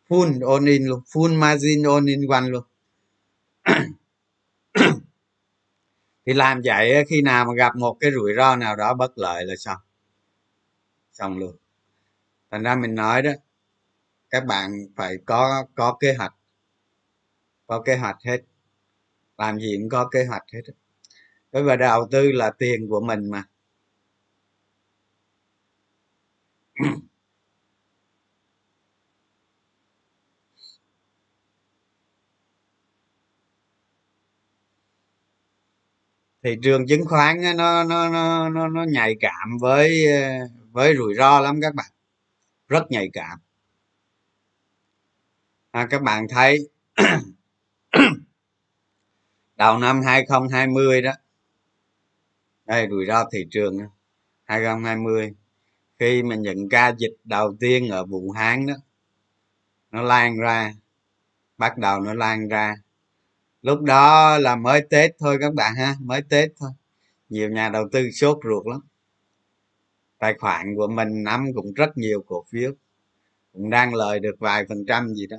Full 0.09 0.41
ôn 0.41 0.65
in 0.65 0.85
luôn, 0.85 1.01
full 1.13 1.39
margin 1.39 1.83
ôn 1.83 2.05
in 2.05 2.27
one 2.27 2.49
luôn. 2.49 2.63
Thì 6.25 6.33
làm 6.33 6.61
vậy 6.63 7.05
khi 7.09 7.21
nào 7.21 7.45
mà 7.45 7.53
gặp 7.53 7.75
một 7.75 7.97
cái 7.99 8.11
rủi 8.11 8.33
ro 8.37 8.55
nào 8.55 8.75
đó 8.75 8.93
bất 8.93 9.17
lợi 9.17 9.45
là 9.45 9.55
xong. 9.57 9.77
Xong 11.13 11.37
luôn. 11.37 11.55
Thành 12.51 12.63
ra 12.63 12.75
mình 12.75 12.95
nói 12.95 13.21
đó 13.21 13.31
các 14.33 14.45
bạn 14.45 14.71
phải 14.95 15.17
có 15.25 15.65
có 15.75 15.97
kế 15.99 16.13
hoạch. 16.13 16.33
Có 17.67 17.81
kế 17.85 17.97
hoạch 17.97 18.17
hết. 18.25 18.37
Làm 19.37 19.59
gì 19.59 19.77
cũng 19.81 19.89
có 19.89 20.09
kế 20.11 20.25
hoạch 20.25 20.43
hết 20.53 20.61
bởi 21.51 21.63
vì 21.63 21.77
đầu 21.79 22.07
tư 22.11 22.31
là 22.31 22.51
tiền 22.59 22.87
của 22.89 23.01
mình 23.01 23.29
mà. 23.29 23.43
Thị 36.43 36.55
trường 36.63 36.87
chứng 36.87 37.05
khoán 37.05 37.41
nó 37.57 37.83
nó 37.83 38.09
nó 38.09 38.49
nó 38.49 38.67
nó 38.67 38.83
nhạy 38.83 39.15
cảm 39.19 39.57
với 39.61 40.05
với 40.71 40.95
rủi 40.97 41.15
ro 41.15 41.39
lắm 41.39 41.59
các 41.61 41.75
bạn. 41.75 41.91
Rất 42.69 42.91
nhạy 42.91 43.09
cảm 43.13 43.39
à, 45.73 45.87
các 45.89 46.01
bạn 46.01 46.27
thấy 46.29 46.69
đầu 49.55 49.77
năm 49.77 50.01
2020 50.05 51.01
đó. 51.01 51.11
Đây 52.65 52.87
rủi 52.89 53.05
ro 53.05 53.29
thị 53.31 53.47
trường 53.51 53.79
2020 54.43 55.33
khi 55.99 56.23
mà 56.23 56.35
những 56.35 56.69
ca 56.69 56.93
dịch 56.97 57.13
đầu 57.23 57.55
tiên 57.59 57.89
ở 57.89 58.05
Vũ 58.05 58.31
Hán 58.31 58.65
đó 58.65 58.73
nó 59.91 60.01
lan 60.01 60.37
ra 60.37 60.73
bắt 61.57 61.77
đầu 61.77 61.99
nó 61.99 62.13
lan 62.13 62.47
ra. 62.47 62.75
Lúc 63.61 63.81
đó 63.81 64.37
là 64.37 64.55
mới 64.55 64.81
tết 64.89 65.11
thôi 65.19 65.37
các 65.41 65.53
bạn 65.53 65.75
ha 65.75 65.95
mới 65.99 66.21
tết 66.29 66.49
thôi. 66.57 66.71
Nhiều 67.29 67.49
nhà 67.49 67.69
đầu 67.69 67.89
tư 67.91 68.11
sốt 68.11 68.37
ruột 68.43 68.67
lắm. 68.67 68.79
Tài 70.17 70.33
khoản 70.39 70.75
của 70.75 70.87
mình 70.87 71.23
nắm 71.23 71.45
cũng 71.55 71.73
rất 71.73 71.97
nhiều 71.97 72.23
cổ 72.27 72.45
phiếu 72.49 72.71
cũng 73.53 73.69
đang 73.69 73.93
lời 73.93 74.19
được 74.19 74.35
vài 74.39 74.65
phần 74.69 74.85
trăm 74.87 75.13
gì 75.13 75.27
đó 75.27 75.37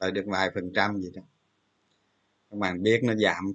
lại 0.00 0.10
được 0.10 0.24
vài 0.26 0.50
phần 0.54 0.72
trăm 0.74 1.00
gì 1.00 1.10
đó. 1.14 1.22
Các 2.50 2.58
bạn 2.58 2.82
biết 2.82 3.00
nó 3.04 3.14
giảm. 3.14 3.52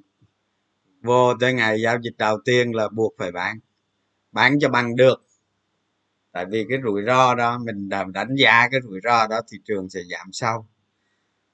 Vô 1.01 1.33
tới 1.39 1.53
ngày 1.53 1.81
giao 1.81 1.97
dịch 2.01 2.17
đầu 2.17 2.37
tiên 2.45 2.75
là 2.75 2.89
buộc 2.89 3.13
phải 3.17 3.31
bán. 3.31 3.59
Bán 4.31 4.59
cho 4.59 4.69
bằng 4.69 4.95
được. 4.95 5.27
Tại 6.31 6.45
vì 6.45 6.65
cái 6.69 6.77
rủi 6.83 7.01
ro 7.07 7.35
đó, 7.35 7.57
mình 7.57 7.89
đánh 8.13 8.35
giá 8.35 8.67
cái 8.71 8.79
rủi 8.83 8.99
ro 9.03 9.27
đó, 9.27 9.41
thị 9.51 9.57
trường 9.65 9.89
sẽ 9.89 9.99
giảm 10.11 10.31
sâu. 10.31 10.65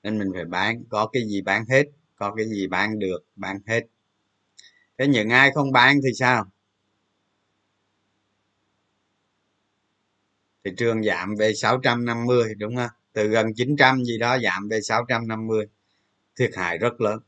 Nên 0.04 0.20
mình 0.20 0.32
phải 0.34 0.46
bán. 0.46 0.84
Có 0.90 1.10
cái 1.14 1.24
gì 1.28 1.42
bán 1.42 1.66
hết, 1.66 1.84
có 2.16 2.34
cái 2.36 2.46
gì 2.46 2.68
bán 2.68 3.00
được, 3.00 3.20
bán 3.36 3.60
hết. 3.68 3.82
Thế 4.98 5.08
những 5.08 5.30
ai 5.30 5.52
không 5.52 5.72
bán 5.72 6.00
thì 6.04 6.10
sao? 6.14 6.46
Thị 10.64 10.72
trường 10.78 11.04
giảm 11.04 11.36
về 11.36 11.54
650 11.54 12.56
đúng 12.56 12.76
không? 12.76 12.90
Từ 13.14 13.28
gần 13.28 13.54
900 13.56 14.04
gì 14.04 14.18
đó 14.18 14.38
giảm 14.44 14.68
về 14.70 14.82
650 14.82 15.66
thiệt 16.40 16.52
hại 16.56 16.78
rất 16.78 17.02
lớn. 17.02 17.20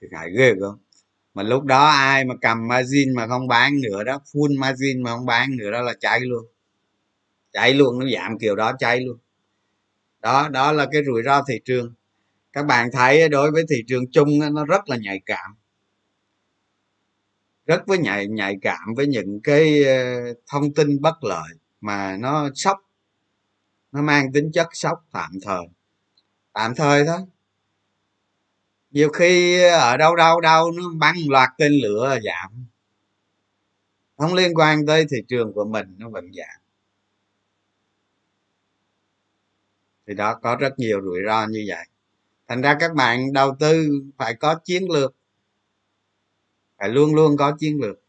Thiệt 0.00 0.10
hại 0.12 0.30
ghê 0.38 0.54
gớm. 0.54 0.78
Mà 1.34 1.42
lúc 1.42 1.64
đó 1.64 1.86
ai 1.86 2.24
mà 2.24 2.34
cầm 2.40 2.68
margin 2.68 3.14
mà 3.14 3.26
không 3.26 3.48
bán 3.48 3.80
nữa 3.80 4.04
đó, 4.04 4.20
full 4.32 4.60
margin 4.60 5.02
mà 5.02 5.10
không 5.16 5.26
bán 5.26 5.56
nữa 5.56 5.70
đó 5.70 5.82
là 5.82 5.94
cháy 6.00 6.20
luôn. 6.20 6.44
Cháy 7.52 7.74
luôn, 7.74 7.98
nó 7.98 8.06
giảm 8.14 8.38
kiểu 8.38 8.56
đó 8.56 8.72
cháy 8.78 9.00
luôn. 9.00 9.18
Đó 10.20 10.48
đó 10.48 10.72
là 10.72 10.86
cái 10.92 11.02
rủi 11.06 11.22
ro 11.22 11.42
thị 11.48 11.60
trường. 11.64 11.94
Các 12.52 12.66
bạn 12.66 12.88
thấy 12.92 13.28
đối 13.28 13.50
với 13.50 13.64
thị 13.70 13.84
trường 13.88 14.10
chung 14.10 14.28
nó 14.52 14.64
rất 14.64 14.88
là 14.88 14.96
nhạy 14.96 15.20
cảm. 15.26 15.54
Rất 17.66 17.86
với 17.86 17.98
nhạy 17.98 18.26
nhạy 18.26 18.56
cảm 18.62 18.94
với 18.96 19.06
những 19.06 19.40
cái 19.44 19.84
ờ, 19.84 20.34
thông 20.52 20.74
tin 20.74 21.00
bất 21.00 21.24
lợi 21.24 21.48
mà 21.80 22.16
nó 22.20 22.50
sốc 22.54 22.78
nó 23.96 24.02
mang 24.02 24.32
tính 24.32 24.50
chất 24.52 24.68
sốc, 24.72 25.04
tạm 25.12 25.30
thời. 25.42 25.66
Tạm 26.52 26.74
thời 26.74 27.04
thôi. 27.06 27.18
Nhiều 28.90 29.08
khi 29.08 29.62
ở 29.62 29.96
đâu 29.96 30.16
đâu 30.16 30.40
đâu 30.40 30.70
nó 30.70 30.82
bắn 30.98 31.16
loạt 31.28 31.48
tên 31.58 31.72
lửa 31.72 32.18
giảm. 32.24 32.66
Không 34.16 34.34
liên 34.34 34.54
quan 34.54 34.86
tới 34.86 35.06
thị 35.10 35.16
trường 35.28 35.52
của 35.52 35.64
mình, 35.64 35.94
nó 35.98 36.08
vẫn 36.08 36.24
giảm. 36.32 36.60
Thì 40.06 40.14
đó, 40.14 40.34
có 40.34 40.56
rất 40.56 40.78
nhiều 40.78 41.00
rủi 41.02 41.20
ro 41.26 41.46
như 41.46 41.64
vậy. 41.68 41.86
Thành 42.48 42.62
ra 42.62 42.76
các 42.80 42.94
bạn 42.94 43.32
đầu 43.32 43.56
tư 43.60 44.02
phải 44.16 44.34
có 44.34 44.54
chiến 44.64 44.90
lược. 44.90 45.14
Phải 46.78 46.88
luôn 46.88 47.14
luôn 47.14 47.36
có 47.36 47.56
chiến 47.58 47.80
lược. 47.80 48.00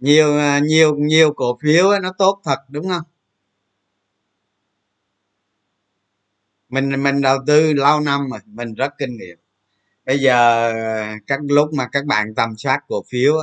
Nhiều 0.00 0.38
à, 0.38 0.58
nhiều 0.58 0.96
nhiều 0.96 1.32
cổ 1.32 1.58
phiếu 1.62 1.98
nó 2.02 2.12
tốt 2.18 2.40
thật, 2.44 2.58
đúng 2.68 2.88
không? 2.88 3.02
Mình 6.68 7.02
mình 7.02 7.20
đầu 7.20 7.38
tư 7.46 7.72
lâu 7.72 8.00
năm 8.00 8.30
rồi, 8.30 8.40
mình 8.46 8.74
rất 8.74 8.92
kinh 8.98 9.16
nghiệm. 9.16 9.38
Bây 10.06 10.18
giờ 10.18 10.70
à, 10.72 11.18
các 11.26 11.40
lúc 11.48 11.74
mà 11.74 11.88
các 11.92 12.04
bạn 12.06 12.34
tầm 12.34 12.56
soát 12.56 12.80
cổ 12.88 13.02
phiếu 13.08 13.34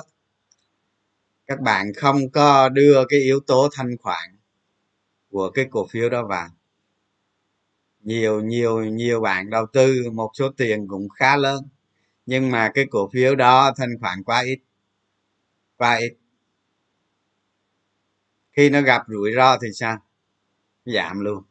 các 1.48 1.62
bạn 1.62 1.94
không 1.94 2.30
có 2.30 2.70
đưa 2.70 3.06
cái 3.10 3.20
yếu 3.20 3.40
tố 3.48 3.70
thanh 3.74 3.98
khoản 3.98 4.38
của 5.32 5.52
cái 5.52 5.66
cổ 5.72 5.88
phiếu 5.88 6.10
đó 6.10 6.26
vào. 6.26 6.50
Nhiều 8.02 8.42
nhiều 8.42 8.86
nhiều 8.86 9.22
bạn 9.22 9.50
đầu 9.50 9.66
tư, 9.74 10.10
một 10.14 10.32
số 10.34 10.50
tiền 10.58 10.88
cũng 10.88 11.10
khá 11.10 11.38
lớn, 11.38 11.68
nhưng 12.26 12.52
mà 12.52 12.72
cái 12.74 12.86
cổ 12.92 13.10
phiếu 13.14 13.36
đó 13.36 13.74
thanh 13.78 14.00
khoản 14.00 14.24
quá 14.24 14.42
ít 14.42 14.60
quá 15.78 15.96
ít 15.96 16.14
khi 18.58 18.70
nó 18.70 18.82
gặp 18.82 19.02
rủi 19.08 19.32
ro 19.36 19.58
thì 19.62 19.68
sao? 19.74 19.98
Giảm 20.86 21.20
luôn. 21.22 21.44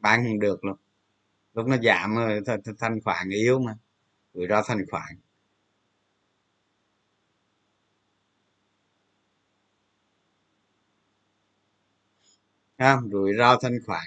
Bán 0.00 0.24
không 0.24 0.40
được 0.40 0.64
luôn. 0.64 0.76
Lúc 1.54 1.66
nó 1.66 1.76
giảm 1.84 2.16
ờ, 2.16 2.40
thanh 2.80 3.00
khoản 3.04 3.30
yếu 3.30 3.60
mà. 3.60 3.78
Rủi 4.34 4.46
ro 4.48 4.62
thanh 4.68 4.86
khoản. 4.90 5.14
Không? 12.78 13.10
Rủi 13.12 13.32
ro 13.38 13.58
thanh 13.62 13.78
khoản. 13.86 14.06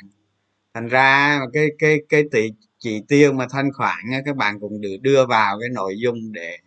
Thành 0.74 0.88
ra 0.88 1.40
cái 1.54 1.68
cái 1.80 1.98
cái 2.10 2.24
tỷ, 2.32 2.52
chỉ 2.80 3.02
tiêu 3.08 3.34
mà 3.34 3.48
thanh 3.52 3.74
khoản 3.74 4.00
các 4.26 4.36
bạn 4.36 4.60
cũng 4.60 4.82
được 4.82 4.98
đưa 5.02 5.26
vào 5.26 5.60
cái 5.60 5.70
nội 5.70 5.96
dung 6.00 6.32
để 6.32 6.58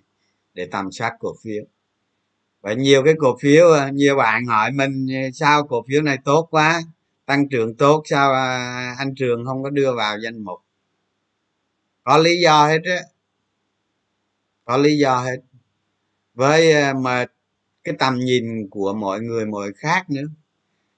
để 0.55 0.69
tầm 0.73 0.93
soát 0.93 1.13
cổ 1.21 1.35
phiếu 1.45 1.65
và 2.61 2.73
nhiều 2.73 3.05
cái 3.05 3.15
cổ 3.19 3.37
phiếu 3.41 3.73
à, 3.73 3.91
nhiều 3.91 4.17
bạn 4.17 4.47
hỏi 4.47 4.71
mình 4.73 5.07
sao 5.35 5.67
cổ 5.67 5.85
phiếu 5.89 6.03
này 6.03 6.19
tốt 6.25 6.49
quá? 6.51 6.83
Tăng 7.27 7.49
trưởng 7.49 7.77
tốt, 7.77 8.03
sao 8.07 8.33
à, 8.35 8.95
anh 8.99 9.15
trường 9.15 9.47
không 9.47 9.63
có 9.63 9.71
đưa 9.71 9.95
vào 9.95 10.19
danh 10.19 10.45
mục? 10.45 10.59
Có 12.05 12.19
lý 12.19 12.41
do 12.41 12.67
hết 12.69 12.81
á. 12.85 13.01
Có 14.65 14.77
lý 14.77 14.99
do 14.99 15.21
hết. 15.21 15.37
Với 16.35 16.73
à, 16.73 16.95
mà 16.95 17.27
cái 17.85 17.95
tầm 17.99 18.19
nhìn 18.19 18.69
của 18.71 18.93
mọi 18.95 19.21
người, 19.21 19.47
mọi 19.47 19.73
khác 19.77 20.11
nữa. 20.11 20.27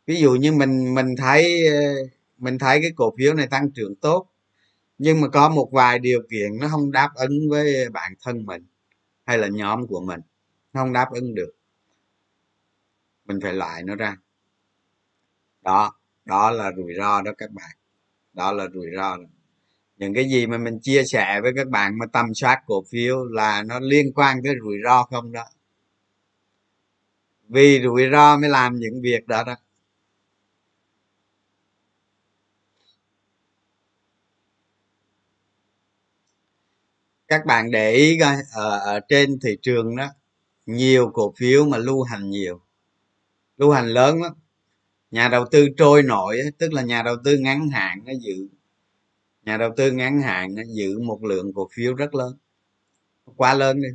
Ví 0.07 0.17
dụ 0.21 0.33
như 0.35 0.53
mình 0.53 0.95
mình 0.95 1.17
thấy 1.17 1.65
mình 2.39 2.59
thấy 2.59 2.81
cái 2.83 2.91
cổ 2.97 3.15
phiếu 3.19 3.35
này 3.35 3.47
tăng 3.47 3.71
trưởng 3.71 3.95
tốt, 3.97 4.27
nhưng 4.99 5.21
mà 5.21 5.29
có 5.29 5.49
một 5.49 5.69
vài 5.73 5.99
điều 5.99 6.23
kiện 6.31 6.59
nó 6.61 6.69
không 6.69 6.93
đáp 6.93 7.11
ứng 7.15 7.51
với 7.51 7.89
bản 7.91 8.13
thân 8.23 8.47
mình 8.47 8.67
hay 9.27 9.39
là 9.39 9.49
nhóm 9.49 9.87
của 9.87 10.01
mình 10.01 10.21
nó 10.73 10.81
không 10.81 10.93
đáp 10.93 11.07
ứng 11.13 11.35
được. 11.35 11.51
Mình 13.25 13.39
phải 13.43 13.53
loại 13.53 13.83
nó 13.83 13.95
ra. 13.95 14.17
Đó 15.63 15.93
đó 16.25 16.51
là 16.51 16.73
rủi 16.77 16.95
ro 16.99 17.23
đó 17.23 17.33
các 17.39 17.51
bạn. 17.51 17.71
Đó 18.33 18.53
là 18.53 18.67
rủi 18.75 18.87
ro 18.97 19.17
những 19.97 20.15
cái 20.15 20.25
gì 20.31 20.47
mà 20.47 20.59
mình 20.59 20.79
chia 20.83 21.05
sẻ 21.05 21.41
với 21.43 21.53
các 21.57 21.69
bạn 21.69 21.99
mà 21.99 22.07
tầm 22.13 22.35
soát 22.35 22.63
cổ 22.67 22.85
phiếu 22.91 23.25
là 23.25 23.63
nó 23.63 23.81
liên 23.81 24.13
quan 24.15 24.39
tới 24.45 24.55
rủi 24.65 24.77
ro 24.85 25.03
không 25.05 25.33
đó? 25.33 25.45
Vì 27.49 27.83
rủi 27.83 28.11
ro 28.13 28.37
mới 28.37 28.51
làm 28.51 28.77
những 28.77 29.03
việc 29.03 29.27
đó 29.27 29.45
đó. 29.45 29.57
Các 37.29 37.47
bạn 37.47 37.71
để 37.71 37.93
ý 37.93 38.19
coi 38.21 38.37
ở, 38.53 38.79
ở 38.79 39.01
trên 39.09 39.39
thị 39.43 39.57
trường 39.63 39.97
đó 39.97 40.09
nhiều 40.73 41.11
cổ 41.15 41.33
phiếu 41.37 41.65
mà 41.67 41.79
lưu 41.79 42.03
hành 42.03 42.31
nhiều. 42.31 42.61
Lưu 43.57 43.71
hành 43.71 43.87
lớn 43.87 44.23
lắm. 44.23 44.33
Nhà 45.11 45.29
đầu 45.29 45.45
tư 45.51 45.69
trôi 45.77 46.03
nổi 46.03 46.41
tức 46.59 46.73
là 46.73 46.83
nhà 46.83 47.03
đầu 47.03 47.17
tư 47.25 47.37
ngắn 47.39 47.69
hạn 47.69 48.03
nó 48.05 48.13
giữ, 48.21 48.49
nhà 49.43 49.57
đầu 49.57 49.71
tư 49.77 49.93
ngắn 49.93 50.23
hạn 50.23 50.55
nó 50.55 50.63
giữ 50.69 50.99
một 50.99 51.25
lượng 51.25 51.53
cổ 51.55 51.69
phiếu 51.73 51.95
rất 51.95 52.15
lớn. 52.15 52.37
Quá 53.37 53.55
lớn 53.55 53.83
đi. 53.83 53.89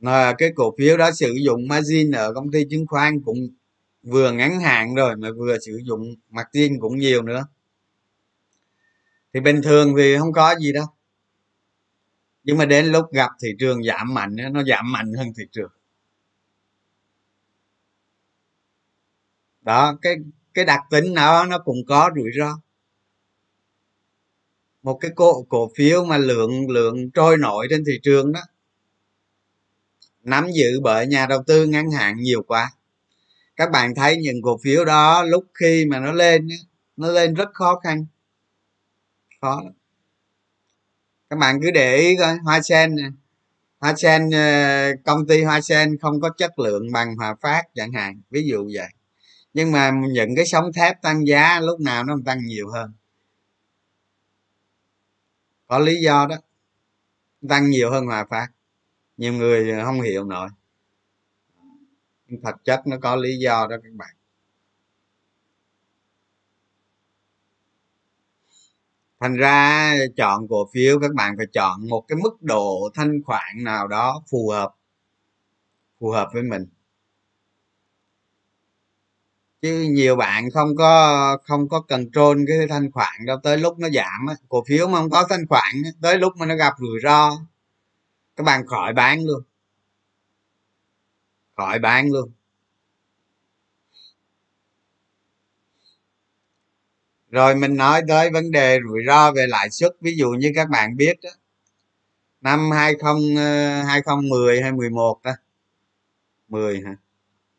Mà 0.00 0.34
cái 0.38 0.52
cổ 0.56 0.74
phiếu 0.78 0.96
đó 0.96 1.10
sử 1.12 1.32
dụng 1.44 1.68
margin 1.68 2.10
ở 2.10 2.34
công 2.34 2.50
ty 2.50 2.64
chứng 2.70 2.86
khoán 2.86 3.20
cũng 3.24 3.38
vừa 4.02 4.32
ngắn 4.32 4.60
hạn 4.60 4.94
rồi 4.94 5.16
mà 5.16 5.28
vừa 5.36 5.58
sử 5.58 5.80
dụng 5.84 6.14
margin 6.30 6.80
cũng 6.80 6.98
nhiều 6.98 7.22
nữa. 7.22 7.46
Thì 9.34 9.40
bình 9.40 9.62
thường 9.62 9.94
thì 9.96 10.16
không 10.18 10.32
có 10.32 10.54
gì 10.60 10.72
đâu 10.72 10.86
nhưng 12.44 12.58
mà 12.58 12.66
đến 12.66 12.86
lúc 12.86 13.12
gặp 13.12 13.30
thị 13.42 13.48
trường 13.58 13.84
giảm 13.84 14.14
mạnh 14.14 14.36
nó 14.52 14.62
giảm 14.64 14.92
mạnh 14.92 15.12
hơn 15.18 15.32
thị 15.38 15.44
trường. 15.52 15.70
Đó, 19.60 19.98
cái 20.02 20.16
cái 20.54 20.64
đặc 20.64 20.80
tính 20.90 21.14
nó 21.14 21.44
nó 21.44 21.58
cũng 21.58 21.76
có 21.86 22.10
rủi 22.16 22.30
ro. 22.38 22.60
Một 24.82 24.98
cái 25.00 25.10
cổ 25.16 25.42
cổ 25.48 25.70
phiếu 25.76 26.04
mà 26.04 26.18
lượng 26.18 26.70
lượng 26.70 27.10
trôi 27.10 27.36
nổi 27.38 27.66
trên 27.70 27.84
thị 27.86 27.92
trường 28.02 28.32
đó, 28.32 28.40
nắm 30.22 30.50
giữ 30.52 30.80
bởi 30.82 31.06
nhà 31.06 31.26
đầu 31.26 31.42
tư 31.46 31.66
ngắn 31.66 31.90
hạn 31.90 32.16
nhiều 32.16 32.42
quá. 32.42 32.70
Các 33.56 33.70
bạn 33.70 33.94
thấy 33.94 34.16
những 34.16 34.42
cổ 34.42 34.58
phiếu 34.62 34.84
đó, 34.84 35.22
lúc 35.22 35.44
khi 35.54 35.86
mà 35.86 36.00
nó 36.00 36.12
lên 36.12 36.48
nó 36.96 37.08
lên 37.08 37.34
rất 37.34 37.48
khó 37.54 37.80
khăn. 37.84 38.06
Khó 39.40 39.60
lắm 39.64 39.72
các 41.32 41.38
bạn 41.38 41.58
cứ 41.62 41.70
để 41.70 41.96
ý 41.96 42.16
coi, 42.16 42.36
hoa 42.36 42.60
sen 42.62 42.94
nè. 42.96 43.02
Hoa 43.78 43.94
sen 43.96 44.30
ờ, 44.30 44.92
công 45.04 45.26
ty 45.26 45.42
hoa 45.42 45.60
sen 45.60 45.98
không 45.98 46.20
có 46.20 46.30
chất 46.30 46.58
lượng 46.58 46.92
bằng 46.92 47.16
hòa 47.16 47.34
phát 47.40 47.62
chẳng 47.74 47.92
hạn, 47.92 48.20
ví 48.30 48.42
dụ 48.46 48.70
vậy. 48.74 48.88
Nhưng 49.54 49.72
mà 49.72 49.92
những 50.12 50.36
cái 50.36 50.46
sóng 50.46 50.72
thép 50.72 51.02
tăng 51.02 51.26
giá, 51.26 51.60
lúc 51.60 51.80
nào 51.80 52.04
nó 52.04 52.16
tăng 52.24 52.38
nhiều 52.46 52.70
hơn. 52.70 52.92
Có 55.66 55.78
lý 55.78 55.96
do 55.96 56.26
đó, 56.30 56.36
tăng 57.48 57.70
nhiều 57.70 57.90
hơn 57.90 58.06
hòa 58.06 58.24
phát. 58.30 58.48
Nhiều 59.16 59.32
người 59.32 59.72
không 59.84 60.00
hiểu 60.00 60.24
nổi. 60.24 60.48
Thật 62.42 62.54
chất 62.64 62.86
nó 62.86 62.96
có 63.02 63.16
lý 63.16 63.38
do 63.38 63.66
đó 63.70 63.76
các 63.82 63.92
bạn. 63.92 64.14
Thành 69.22 69.36
ra 69.36 69.94
chọn 70.16 70.48
cổ 70.48 70.68
phiếu, 70.74 71.00
các 71.00 71.14
bạn 71.14 71.34
phải 71.36 71.46
chọn 71.52 71.88
một 71.88 72.04
cái 72.08 72.18
mức 72.22 72.42
độ 72.42 72.90
thanh 72.94 73.22
khoản 73.24 73.64
nào 73.64 73.88
đó 73.88 74.22
phù 74.30 74.48
hợp 74.48 74.74
phù 76.00 76.10
hợp 76.10 76.28
với 76.32 76.42
mình. 76.42 76.66
Chứ 79.62 79.86
nhiều 79.90 80.16
bạn 80.16 80.50
không 80.50 80.76
có 80.76 81.38
không 81.44 81.68
có 81.68 81.80
cần 81.88 82.10
trôn 82.12 82.44
cái 82.48 82.56
thanh 82.68 82.90
khoản 82.92 83.26
đâu 83.26 83.36
tới 83.42 83.58
lúc 83.58 83.78
nó 83.78 83.88
giảm 83.88 84.26
á, 84.28 84.34
cổ 84.48 84.64
phiếu 84.68 84.88
mà 84.88 84.98
không 84.98 85.10
có 85.10 85.26
thanh 85.30 85.46
khoản 85.48 85.82
tới 86.02 86.18
lúc 86.18 86.32
mà 86.36 86.46
nó 86.46 86.56
gặp 86.56 86.72
rủi 86.78 87.00
ro, 87.02 87.30
các 88.36 88.44
bạn 88.44 88.66
khỏi 88.66 88.92
bán 88.92 89.24
luôn. 89.24 89.42
Khỏi 91.56 91.78
bán 91.78 92.08
luôn. 92.12 92.32
Rồi 97.32 97.54
mình 97.54 97.76
nói 97.76 98.02
tới 98.08 98.30
vấn 98.30 98.50
đề 98.50 98.78
rủi 98.88 99.00
ro 99.06 99.32
về 99.32 99.46
lãi 99.46 99.70
suất 99.70 99.92
ví 100.00 100.16
dụ 100.16 100.30
như 100.30 100.52
các 100.54 100.68
bạn 100.70 100.96
biết 100.96 101.16
đó, 101.22 101.30
năm 102.40 102.70
20 102.70 103.36
2010 103.86 104.56
ờ, 104.56 104.62
hay 104.62 104.72
11 104.72 105.20
đó 105.22 105.32
10 106.48 106.80
hả? 106.80 106.96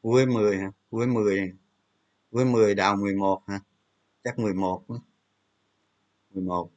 Cuối 0.01 0.25
10 0.25 0.57
hả? 0.57 0.71
Cuối 0.89 1.07
10 1.07 1.53
cuối 2.31 2.45
10 2.45 2.75
đầu 2.75 2.95
11 2.95 3.41
hả? 3.47 3.59
Chắc 4.23 4.39
11 4.39 4.89
đó. 4.89 4.95
11 6.29 6.69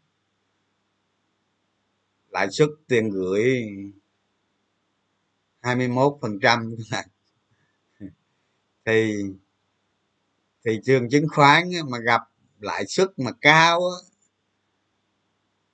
lãi 2.31 2.51
suất 2.51 2.69
tiền 2.89 3.11
gửi 3.11 3.67
21 5.61 6.19
phần 6.23 6.39
trăm 6.43 6.77
thì 8.85 9.23
thị 10.65 10.81
trường 10.85 11.09
chứng 11.11 11.29
khoán 11.29 11.71
mà 11.91 11.99
gặp 11.99 12.21
lãi 12.61 12.87
suất 12.87 13.09
mà 13.19 13.31
cao 13.41 13.81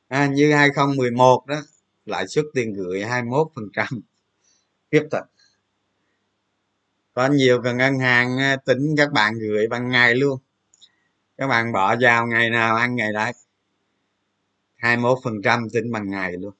à, 0.08 0.26
như 0.26 0.52
2011 0.52 1.46
đó 1.46 1.62
lãi 2.04 2.28
suất 2.28 2.44
tiền 2.54 2.72
gửi 2.72 3.04
21 3.04 3.46
phần 3.54 3.64
trăm. 3.72 3.88
Tiếp 4.90 5.02
thật 5.10 5.24
có 7.14 7.28
nhiều 7.28 7.62
cần 7.62 7.76
ngân 7.76 7.98
hàng 7.98 8.38
à, 8.38 8.56
tính 8.56 8.94
các 8.96 9.12
bạn 9.12 9.34
gửi 9.38 9.68
bằng 9.68 9.90
ngày 9.90 10.14
luôn. 10.14 10.38
Các 11.36 11.46
bạn 11.46 11.72
bỏ 11.72 11.96
vào 12.00 12.26
ngày 12.26 12.50
nào 12.50 12.76
ăn 12.76 12.96
ngày 12.96 13.12
đấy. 13.12 13.32
21 14.76 15.18
phần 15.24 15.42
trăm 15.42 15.70
tính 15.70 15.92
bằng 15.92 16.10
ngày 16.10 16.32
luôn. 16.32 16.54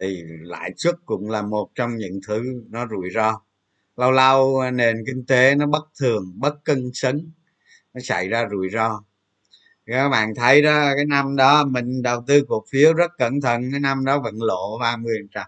Thì 0.00 0.22
lãi 0.42 0.70
suất 0.76 0.94
cũng 1.06 1.30
là 1.30 1.42
một 1.42 1.70
trong 1.74 1.96
những 1.96 2.20
thứ 2.26 2.42
nó 2.68 2.86
rủi 2.86 3.10
ro. 3.14 3.42
Lâu 3.96 4.10
lâu 4.10 4.60
à, 4.60 4.70
nền 4.70 5.04
kinh 5.06 5.26
tế 5.26 5.54
nó 5.54 5.66
bất 5.66 5.84
thường 6.00 6.32
bất 6.36 6.64
cân 6.64 6.90
xứng 6.94 7.30
nó 7.94 8.00
xảy 8.00 8.28
ra 8.28 8.48
rủi 8.50 8.70
ro. 8.70 9.02
Các 9.86 10.08
bạn 10.08 10.34
thấy 10.34 10.62
đó, 10.62 10.92
cái 10.96 11.04
năm 11.04 11.36
đó 11.36 11.64
mình 11.64 12.02
đầu 12.02 12.24
tư 12.26 12.44
cổ 12.48 12.64
phiếu 12.70 12.94
rất 12.94 13.10
cẩn 13.18 13.40
thận, 13.40 13.70
cái 13.70 13.80
năm 13.80 14.04
đó 14.04 14.20
vẫn 14.20 14.34
lộ 14.38 14.78
30 14.80 15.16
trăm. 15.34 15.46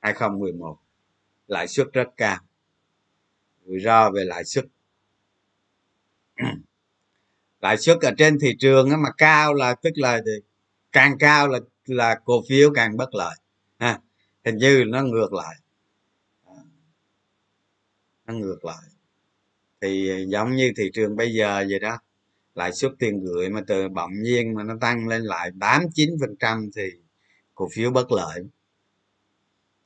2011 0.00 0.78
lãi 1.46 1.68
suất 1.68 1.86
rất 1.92 2.08
cao. 2.16 2.38
Rủi 3.66 3.80
ro 3.80 4.10
về 4.10 4.24
lãi 4.24 4.44
suất. 4.44 4.64
Lãi 7.60 7.76
suất 7.76 8.00
ở 8.00 8.10
trên 8.18 8.38
thị 8.38 8.56
trường 8.58 8.88
mà 9.02 9.08
cao 9.18 9.54
là, 9.54 9.74
tức 9.74 9.90
là 9.96 10.20
càng 10.92 11.18
cao 11.18 11.48
là 11.48 11.58
là 11.84 12.20
cổ 12.24 12.42
phiếu 12.48 12.72
càng 12.74 12.96
bất 12.96 13.14
lợi. 13.14 13.36
Ha, 13.78 13.98
hình 14.44 14.56
như 14.56 14.84
nó 14.86 15.02
ngược 15.02 15.32
lại. 15.32 15.56
À, 16.46 16.54
nó 18.26 18.34
ngược 18.34 18.64
lại 18.64 18.82
thì 19.82 20.08
ờ, 20.08 20.16
giống 20.28 20.56
như 20.56 20.72
thị 20.76 20.90
trường 20.94 21.16
bây 21.16 21.34
giờ 21.34 21.64
vậy 21.70 21.78
đó, 21.78 21.98
lãi 22.54 22.72
suất 22.72 22.92
tiền 22.98 23.20
gửi 23.24 23.48
mà 23.50 23.60
từ 23.66 23.88
bỗng 23.88 24.22
nhiên 24.22 24.54
mà 24.54 24.62
nó 24.64 24.74
tăng 24.80 25.08
lên 25.08 25.22
lại 25.22 25.50
tám 25.60 25.82
chín 25.94 26.10
phần 26.20 26.36
trăm 26.36 26.70
thì 26.76 26.82
cổ 27.54 27.68
phiếu 27.72 27.90
bất 27.90 28.12
lợi. 28.12 28.42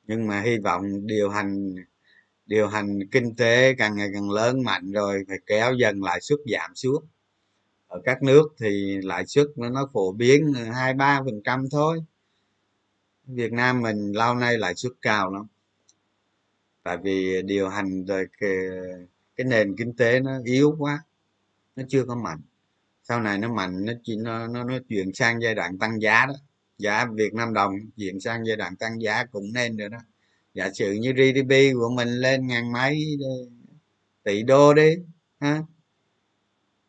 Nhưng 0.06 0.26
mà 0.26 0.40
hy 0.40 0.58
vọng 0.58 1.06
điều 1.06 1.30
hành 1.30 1.74
điều 2.46 2.68
hành 2.68 2.98
kinh 3.12 3.36
tế 3.36 3.74
càng 3.74 3.96
ngày 3.96 4.08
càng 4.14 4.30
lớn 4.30 4.62
mạnh 4.64 4.92
rồi 4.92 5.24
phải 5.28 5.38
kéo 5.46 5.74
dần 5.74 6.02
lãi 6.02 6.20
suất 6.20 6.38
giảm 6.52 6.74
xuống. 6.74 7.04
Ở 7.88 8.00
các 8.04 8.22
nước 8.22 8.54
thì 8.60 8.98
lãi 9.02 9.26
suất 9.26 9.46
nó 9.56 9.90
phổ 9.92 10.12
biến 10.12 10.52
hai 10.54 10.94
ba 10.94 11.22
phần 11.24 11.42
trăm 11.44 11.64
thôi. 11.70 12.00
Việt 13.26 13.52
nam 13.52 13.82
mình 13.82 14.12
lâu 14.12 14.34
nay 14.34 14.58
lãi 14.58 14.74
suất 14.74 14.92
cao 15.02 15.32
lắm. 15.32 15.46
Tại 16.82 16.98
vì 17.02 17.42
điều 17.42 17.68
hành 17.68 18.04
rồi 18.04 18.26
cái, 19.36 19.46
nền 19.46 19.76
kinh 19.76 19.96
tế 19.96 20.20
nó 20.20 20.40
yếu 20.44 20.76
quá 20.78 21.04
nó 21.76 21.82
chưa 21.88 22.04
có 22.04 22.14
mạnh. 22.14 22.40
Sau 23.02 23.20
này 23.20 23.38
nó 23.38 23.54
mạnh 23.54 23.84
nó 23.84 23.92
chỉ 24.04 24.16
nó 24.16 24.46
nó, 24.46 24.64
nó 24.64 24.78
chuyển 24.88 25.14
sang 25.14 25.40
giai 25.42 25.54
đoạn 25.54 25.78
tăng 25.78 26.02
giá 26.02 26.26
đó. 26.26 26.34
Giá 26.78 27.06
việt 27.14 27.34
nam 27.34 27.54
đồng 27.54 27.74
chuyển 27.96 28.20
sang 28.20 28.46
giai 28.46 28.56
đoạn 28.56 28.76
tăng 28.76 29.02
giá 29.02 29.24
cũng 29.24 29.52
nên 29.52 29.76
rồi 29.76 29.88
đó. 29.88 29.98
Giả 30.54 30.70
sử 30.74 30.92
như 30.92 31.12
gdp 31.12 31.52
của 31.74 31.90
mình 31.96 32.08
lên 32.08 32.46
ngàn 32.46 32.72
mấy 32.72 33.18
tỷ 34.22 34.42
đô 34.42 34.74
đi 34.74 34.96
ha 35.40 35.62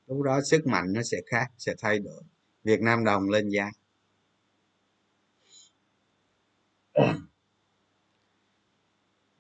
lúc 0.08 0.22
đó 0.22 0.42
sức 0.42 0.68
mạnh 0.68 0.94
nó 0.94 1.04
sẽ 1.04 1.18
khác 1.26 1.52
sẽ 1.58 1.74
thay 1.80 2.00
đổi. 2.00 2.24
Việt 2.64 2.82
nam 2.82 3.04
đồng 3.06 3.30
lên 3.30 3.50
giá. 3.50 3.72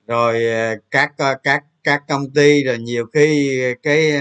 Rồi 0.07 0.45
ờ, 0.45 0.75
các 0.91 1.13
ờ, 1.17 1.35
các 1.43 1.63
các 1.88 2.04
công 2.08 2.32
ty, 2.32 2.63
rồi 2.63 2.78
nhiều 2.78 3.06
khi 3.13 3.62
cái 3.84 4.12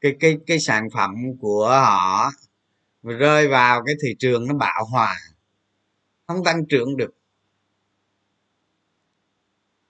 cái 0.00 0.16
cái 0.20 0.36
cái 0.46 0.58
sản 0.58 0.88
phẩm 0.90 1.14
của 1.40 1.68
họ 1.68 2.30
rơi 3.02 3.48
vào 3.48 3.82
cái 3.86 3.94
thị 4.02 4.14
trường 4.18 4.46
nó 4.46 4.54
bạo 4.54 4.84
hòa, 4.84 5.16
không 6.26 6.44
tăng 6.44 6.66
trưởng 6.66 6.96
được. 6.96 7.14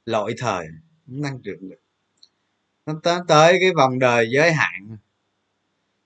Lỗi 0.06 0.34
thời, 0.38 0.66
không 1.06 1.22
tăng 1.22 1.40
trưởng 1.42 1.68
được. 1.68 1.80
Nó 2.86 3.00
tới 3.02 3.20
tới 3.28 3.56
cái 3.60 3.72
vòng 3.76 3.98
đời 3.98 4.28
giới 4.34 4.52
hạn. 4.52 4.96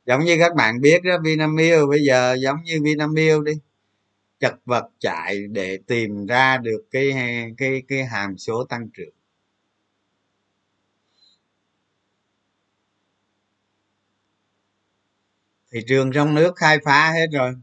Giống 0.07 0.25
như 0.25 0.37
các 0.39 0.55
bạn 0.55 0.81
biết 0.81 1.03
đó, 1.05 1.19
vinamilk 1.25 1.89
bây 1.89 2.01
giờ 2.05 2.37
giống 2.43 2.57
như 2.65 2.81
vinamilk 2.83 3.45
đi. 3.45 3.53
Chật 4.41 4.55
vật 4.65 4.89
chạy 4.99 5.47
để 5.51 5.79
tìm 5.87 6.27
ra 6.27 6.59
được 6.59 6.85
cái 6.91 7.13
cái 7.59 7.83
cái 7.89 8.05
hàm 8.05 8.39
số 8.39 8.65
tăng 8.65 8.89
trưởng. 8.95 9.15
Thị 15.73 15.81
trường 15.89 16.13
trong 16.13 16.35
nước 16.35 16.57
khai 16.57 16.79
phá 16.85 17.11
hết 17.13 17.27
rồi. 17.33 17.55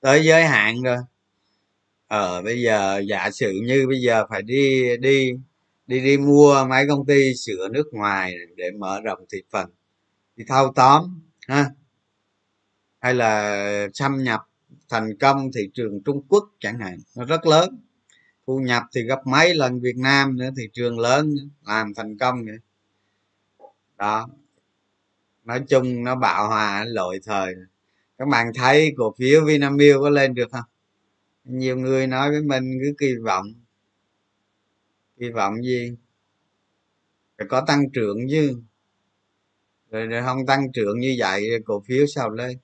Tới 0.00 0.24
giới 0.24 0.44
hạn 0.44 0.82
rồi. 0.82 0.98
Ờ 2.06 2.42
bây 2.42 2.62
giờ 2.62 3.02
giả 3.08 3.30
sử 3.30 3.52
như 3.64 3.86
bây 3.88 4.00
giờ 4.00 4.26
phải 4.30 4.42
đi 4.42 4.96
đi 4.96 5.32
đi 5.86 6.00
đi 6.00 6.18
mua 6.18 6.64
mấy 6.64 6.86
công 6.88 7.06
ty 7.06 7.34
sửa 7.34 7.68
nước 7.68 7.86
ngoài 7.92 8.34
để 8.56 8.70
mở 8.78 9.00
rộng 9.00 9.24
thị 9.32 9.42
phần 9.50 9.70
thì 10.36 10.44
thâu 10.48 10.72
tóm, 10.74 11.20
ha? 11.48 11.70
Hay 13.00 13.14
là 13.14 13.88
xâm 13.94 14.22
nhập 14.22 14.40
thành 14.88 15.18
công 15.18 15.52
thị 15.54 15.70
trường 15.74 16.02
trung 16.04 16.22
quốc 16.28 16.44
chẳng 16.60 16.78
hạn, 16.78 16.98
nó 17.16 17.24
rất 17.24 17.46
lớn. 17.46 17.80
Thu 18.46 18.58
nhập 18.58 18.82
thì 18.94 19.02
gấp 19.02 19.26
mấy 19.26 19.54
lần 19.54 19.80
việt 19.80 19.96
nam 19.96 20.36
nữa, 20.36 20.50
thị 20.56 20.68
trường 20.72 20.98
lớn 20.98 21.34
làm 21.66 21.94
thành 21.94 22.18
công 22.18 22.44
nữa. 22.46 22.56
Đó 23.98 24.28
nói 25.44 25.64
chung 25.68 26.04
nó 26.04 26.14
bạo 26.14 26.48
hòa 26.48 26.84
lội 26.84 27.20
thời. 27.24 27.54
Các 28.18 28.28
bạn 28.28 28.52
thấy 28.54 28.94
cổ 28.96 29.14
phiếu 29.18 29.44
vinamilk 29.44 30.00
có 30.00 30.10
lên 30.10 30.34
được 30.34 30.50
không? 30.52 30.64
Nhiều 31.44 31.76
người 31.76 32.06
nói 32.06 32.30
với 32.30 32.42
mình 32.42 32.78
cứ 32.82 32.94
kỳ 32.98 33.14
vọng. 33.24 33.46
Kỳ 35.18 35.30
vọng 35.30 35.62
gì? 35.62 35.96
Phải 37.38 37.46
có 37.50 37.60
tăng 37.66 37.90
trưởng 37.90 38.18
chứ. 38.30 38.62
Rồi, 39.90 40.06
rồi 40.06 40.22
không 40.22 40.46
tăng 40.46 40.72
trưởng 40.72 40.98
như 41.00 41.14
vậy 41.18 41.44
cổ 41.64 41.80
phiếu 41.86 42.06
sao 42.06 42.30
lên? 42.30 42.58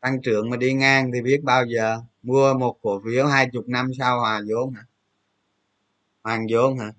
Tăng 0.00 0.22
trưởng 0.22 0.50
mà 0.50 0.56
đi 0.56 0.72
ngang 0.72 1.10
thì 1.14 1.22
biết 1.22 1.40
bao 1.42 1.64
giờ? 1.66 2.00
Mua 2.22 2.54
một 2.54 2.78
cổ 2.82 3.02
phiếu 3.04 3.26
hai 3.26 3.48
chục 3.52 3.68
năm 3.68 3.90
sau 3.98 4.20
hòa 4.20 4.42
vốn 4.48 4.72
hả? 4.74 4.84
Hoàn 6.22 6.46
vốn 6.50 6.78
hả? 6.78 6.92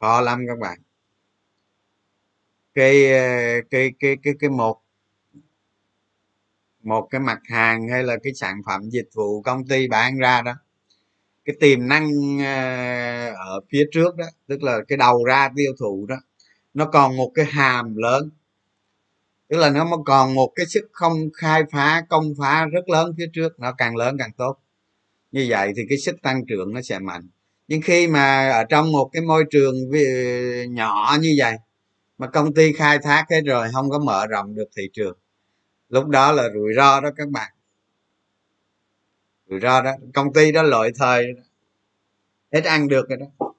Khó 0.00 0.20
lắm 0.20 0.44
các 0.48 0.58
bạn 0.58 0.78
cái 2.74 3.12
ờ, 3.12 3.20
cái 3.70 3.92
cái 4.00 4.16
cái 4.22 4.34
cái 4.40 4.50
một 4.50 4.82
một 6.82 7.08
cái 7.10 7.20
mặt 7.20 7.38
hàng 7.44 7.88
hay 7.88 8.02
là 8.02 8.16
cái 8.22 8.34
sản 8.34 8.62
phẩm 8.66 8.90
dịch 8.90 9.08
vụ 9.14 9.42
công 9.42 9.66
ty 9.68 9.88
bán 9.88 10.18
ra 10.18 10.42
đó, 10.42 10.52
cái 11.44 11.56
tiềm 11.60 11.88
năng 11.88 12.10
ờ, 12.38 13.34
ở 13.34 13.60
phía 13.72 13.86
trước 13.92 14.16
đó, 14.16 14.26
tức 14.48 14.62
là 14.62 14.78
cái 14.88 14.96
đầu 14.98 15.24
ra 15.24 15.50
tiêu 15.56 15.72
thụ 15.80 16.06
đó, 16.08 16.16
nó 16.74 16.86
còn 16.86 17.16
một 17.16 17.32
cái 17.34 17.44
hàm 17.46 17.96
lớn. 17.96 18.30
Tức 19.48 19.56
là 19.58 19.70
nó 19.70 19.86
còn 20.06 20.34
một 20.34 20.52
cái 20.56 20.66
sức 20.66 20.88
không 20.92 21.30
khai 21.34 21.62
phá, 21.72 22.02
công 22.08 22.34
phá 22.38 22.66
rất 22.66 22.88
lớn 22.88 23.14
phía 23.18 23.26
trước, 23.32 23.60
nó 23.60 23.72
càng 23.72 23.96
lớn 23.96 24.16
càng 24.18 24.32
tốt. 24.36 24.56
Như 25.32 25.46
vậy 25.50 25.72
thì 25.76 25.82
cái 25.88 25.98
sức 25.98 26.22
tăng 26.22 26.46
trưởng 26.46 26.74
nó 26.74 26.82
sẽ 26.82 26.98
mạnh. 26.98 27.28
Nhưng 27.68 27.82
khi 27.82 28.08
mà 28.08 28.50
ở 28.50 28.64
trong 28.64 28.92
một 28.92 29.10
cái 29.12 29.22
môi 29.22 29.44
trường 29.50 29.74
ờ, 29.92 30.64
nhỏ 30.64 31.16
như 31.20 31.34
vậy 31.38 31.56
mà 32.22 32.28
công 32.28 32.54
ty 32.54 32.72
khai 32.72 32.98
thác 32.98 33.24
hết 33.30 33.40
rồi 33.40 33.68
không 33.72 33.90
có 33.90 33.98
mở 33.98 34.26
rộng 34.26 34.54
được 34.54 34.68
thị 34.76 34.90
trường. 34.92 35.18
Lúc 35.88 36.08
đó 36.08 36.32
là 36.32 36.48
rủi 36.54 36.74
ro 36.76 37.00
đó 37.00 37.10
các 37.16 37.28
bạn. 37.28 37.52
Rủi 39.50 39.60
ro 39.60 39.82
đó 39.82 39.92
công 40.14 40.32
ty 40.32 40.52
đó 40.52 40.62
lợi 40.62 40.90
thời 40.98 41.34
hết 42.52 42.64
ăn 42.64 42.88
được 42.88 43.08
rồi 43.08 43.18
đó. 43.18 43.54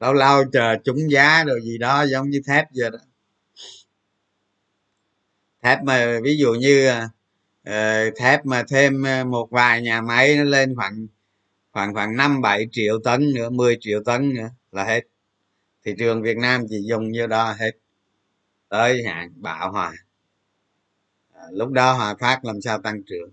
Lâu 0.00 0.12
lâu 0.12 0.44
chờ 0.52 0.76
trúng 0.84 1.10
giá 1.10 1.44
rồi 1.44 1.60
gì 1.62 1.78
đó 1.78 2.02
giống 2.02 2.30
như 2.30 2.42
thép 2.46 2.72
giờ 2.72 2.90
đó. 2.90 2.98
Thép 5.62 5.82
mà 5.82 6.20
ví 6.22 6.36
dụ 6.36 6.54
như 6.54 6.92
uh, 7.68 8.14
thép 8.16 8.46
mà 8.46 8.64
thêm 8.68 9.02
ờ, 9.02 9.24
một 9.24 9.50
vài 9.50 9.82
nhà 9.82 10.00
máy 10.00 10.36
nó 10.36 10.44
lên 10.44 10.74
khoảng 10.76 11.06
khoảng 11.72 11.94
khoảng 11.94 12.16
năm 12.16 12.40
bảy 12.40 12.66
triệu 12.72 12.98
tấn 13.04 13.32
nữa 13.34 13.50
10 13.50 13.76
triệu 13.80 14.02
tấn 14.04 14.34
nữa 14.34 14.48
là 14.72 14.84
hết. 14.84 15.00
Thị 15.84 15.94
trường 15.98 16.22
việt 16.22 16.36
nam 16.36 16.64
chỉ 16.68 16.76
dùng 16.88 17.12
như 17.12 17.26
đó 17.26 17.52
hết 17.58 17.81
tới 18.72 19.02
hạn 19.06 19.32
bạo 19.36 19.72
hòa. 19.72 19.92
À, 21.32 21.42
lúc 21.50 21.70
đó 21.70 21.92
hòa 21.92 22.14
phát 22.20 22.44
làm 22.44 22.60
sao 22.60 22.80
tăng 22.80 23.02
trưởng? 23.06 23.30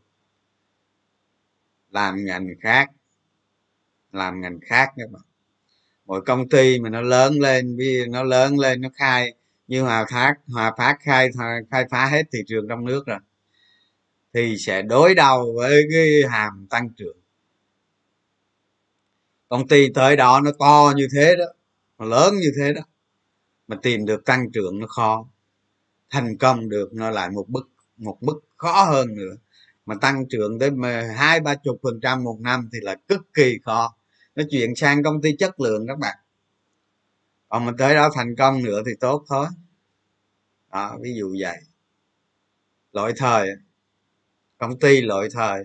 Làm 1.90 2.26
ngành 2.26 2.48
khác 2.62 2.90
làm 4.12 4.42
ngành 4.42 4.60
khác 4.62 4.90
các 4.98 5.12
bạn. 5.12 5.22
Mỗi 6.06 6.22
công 6.26 6.50
ty 6.50 6.80
mà 6.80 6.90
nó 6.90 7.02
lớn 7.02 7.40
lên 7.40 7.78
nó 8.10 8.24
lớn 8.24 8.60
lên 8.60 8.82
nó 8.82 8.90
khai 8.94 9.34
như 9.68 9.82
hòa 9.82 10.06
phát 10.12 10.36
hòa 10.48 10.74
phát 10.78 10.98
khai 11.02 11.30
khai 11.72 11.86
phá 11.92 12.06
hết 12.06 12.24
thị 12.32 12.40
trường 12.48 12.68
trong 12.70 12.86
nước 12.86 13.06
rồi 13.06 13.20
thì 14.34 14.58
sẽ 14.58 14.82
đối 14.82 15.16
đầu 15.16 15.54
với 15.56 15.84
cái 15.92 16.08
hàm 16.30 16.68
tăng 16.70 16.90
trưởng. 16.90 17.18
Công 19.50 19.68
ty 19.68 19.90
tới 19.94 20.16
đó 20.16 20.42
nó 20.44 20.52
to 20.60 20.94
như 20.96 21.08
thế 21.16 21.36
đó 21.36 21.46
nó 21.98 22.06
lớn 22.06 22.36
như 22.36 22.52
thế 22.60 22.74
đó 22.74 22.82
mà 23.70 23.76
tìm 23.82 24.06
được 24.06 24.26
tăng 24.26 24.52
trưởng 24.52 24.80
nó 24.80 24.88
khó. 24.88 25.26
Thành 26.10 26.38
công 26.38 26.70
được 26.70 26.94
nó 26.94 27.10
lại 27.10 27.30
một 27.30 27.50
bức 27.50 27.70
một 27.98 28.18
mức 28.22 28.40
khó 28.58 28.84
hơn 28.84 29.16
nữa. 29.16 29.36
Mà 29.86 29.96
tăng 30.02 30.28
trưởng 30.30 30.60
tới 30.60 30.72
hai 31.16 31.40
ba 31.40 31.56
chục 31.56 31.80
phần 31.84 32.00
trăm 32.02 32.24
một 32.24 32.38
năm 32.40 32.70
thì 32.74 32.80
là 32.82 32.96
cực 33.08 33.34
kỳ 33.34 33.58
khó. 33.66 33.96
Nó 34.36 34.44
chuyển 34.52 34.76
sang 34.76 35.04
công 35.04 35.22
ty 35.22 35.36
chất 35.40 35.60
lượng 35.60 35.88
các 35.88 36.00
bạn. 36.00 36.18
Còn 37.50 37.66
mình 37.66 37.76
tới 37.78 37.96
đó 37.96 38.10
thành 38.16 38.36
công 38.36 38.64
nữa 38.64 38.82
thì 38.86 38.92
tốt 39.00 39.26
thôi. 39.30 39.48
Đó 40.72 40.98
ví 41.02 41.14
dụ 41.16 41.36
vậy. 41.42 41.58
Lỗi 42.92 43.14
thời. 43.18 43.50
Công 44.58 44.80
ty 44.80 45.02
lỗi 45.02 45.30
thời. 45.34 45.64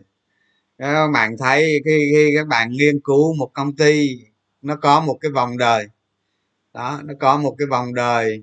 Các 0.78 1.09
bạn 1.14 1.36
thấy 1.38 1.82
khi, 1.84 1.98
khi 2.14 2.32
các 2.36 2.46
bạn 2.46 2.70
nghiên 2.72 3.00
cứu 3.05 3.34
một 3.34 3.50
công 3.55 3.76
ty 3.76 4.20
nó 4.62 4.76
có 4.76 5.00
một 5.00 5.18
cái 5.20 5.30
vòng 5.30 5.59
đời 5.59 5.86
đó, 6.75 7.01
nó 7.05 7.14
có 7.20 7.39
một 7.39 7.55
cái 7.59 7.66
vòng 7.66 7.95
đời. 7.95 8.43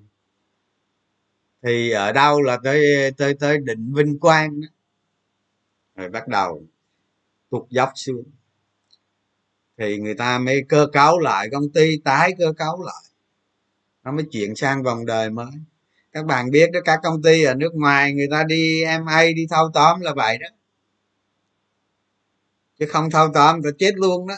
Thì 1.64 1.92
ở 1.92 2.12
đâu 2.12 2.42
là 2.42 2.58
tới 2.64 3.12
tới 3.18 3.34
tới 3.40 3.58
định 3.58 3.94
vinh 3.94 4.20
quang 4.20 4.62
đó. 4.62 4.68
rồi 5.96 6.10
bắt 6.10 6.28
đầu 6.28 6.64
tụt 7.50 7.70
dốc 7.70 7.92
xuống. 7.96 8.24
Thì 9.78 9.98
người 9.98 10.14
ta 10.14 10.40
mới 10.40 10.64
cơ 10.70 10.88
cấu 10.94 11.20
lại, 11.20 11.50
công 11.52 11.70
ty 11.70 11.98
tái 12.04 12.34
cơ 12.40 12.54
cấu 12.58 12.84
lại. 12.84 13.04
Nó 14.04 14.12
mới 14.12 14.26
chuyển 14.32 14.56
sang 14.56 14.84
vòng 14.84 15.06
đời 15.06 15.30
mới. 15.30 15.52
Các 16.12 16.26
bạn 16.26 16.52
biết 16.52 16.70
đó, 16.74 16.80
các 16.86 17.00
công 17.04 17.22
ty 17.22 17.44
ở 17.44 17.54
nước 17.56 17.74
ngoài, 17.74 18.14
người 18.14 18.28
ta 18.32 18.44
đi 18.44 18.84
ma 19.06 19.24
đi 19.36 19.48
thâu 19.50 19.72
tóm 19.74 20.02
là 20.02 20.14
vậy 20.16 20.38
đó. 20.38 20.48
Chứ 22.80 22.86
không 22.90 23.10
thâu 23.10 23.30
tóm 23.34 23.62
thì 23.64 23.70
chết 23.80 23.96
luôn 23.96 24.28
đó. 24.28 24.36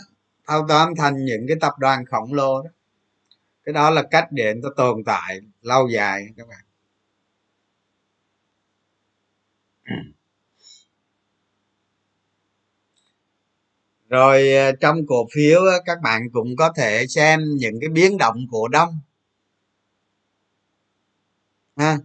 Thâu 0.48 0.66
tóm 0.70 0.96
thành 0.98 1.26
những 1.26 1.46
cái 1.48 1.58
tập 1.62 1.74
đoàn 1.80 2.06
khổng 2.06 2.34
lồ 2.34 2.62
đó 2.62 2.70
cái 3.66 3.74
đó 3.74 3.90
là 3.90 4.04
cách 4.12 4.28
để 4.32 4.54
nó 4.54 4.70
tồn 4.78 5.04
tại 5.06 5.40
lâu 5.62 5.88
dài, 5.88 6.28
các 6.38 6.48
bạn. 6.48 6.60
Rồi 14.10 14.54
ờ, 14.54 14.72
trong 14.72 14.98
cổ 15.08 15.28
phiếu 15.34 15.62
các 15.86 15.98
bạn 16.04 16.22
cũng 16.34 16.56
có 16.56 16.74
thể 16.78 17.06
xem 17.08 17.40
những 17.58 17.80
cái 17.82 17.90
biến 17.90 18.18
động 18.18 18.38
cổ 18.52 18.68
đông. 18.68 19.00
Ha. 21.78 21.98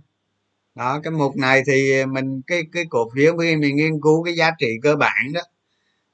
Đó, 0.75 1.01
cái 1.03 1.11
mục 1.11 1.37
này 1.37 1.63
thì 1.67 2.07
mình, 2.07 2.43
cái 2.47 2.63
cái 2.73 2.85
cổ 2.91 3.11
phiếu 3.15 3.37
mình 3.37 3.77
nghiên 3.77 4.01
cứu 4.03 4.25
cái 4.25 4.35
giá 4.37 4.51
trị 4.59 4.67
cơ 4.83 4.97
bản 4.97 5.33
đó 5.35 5.41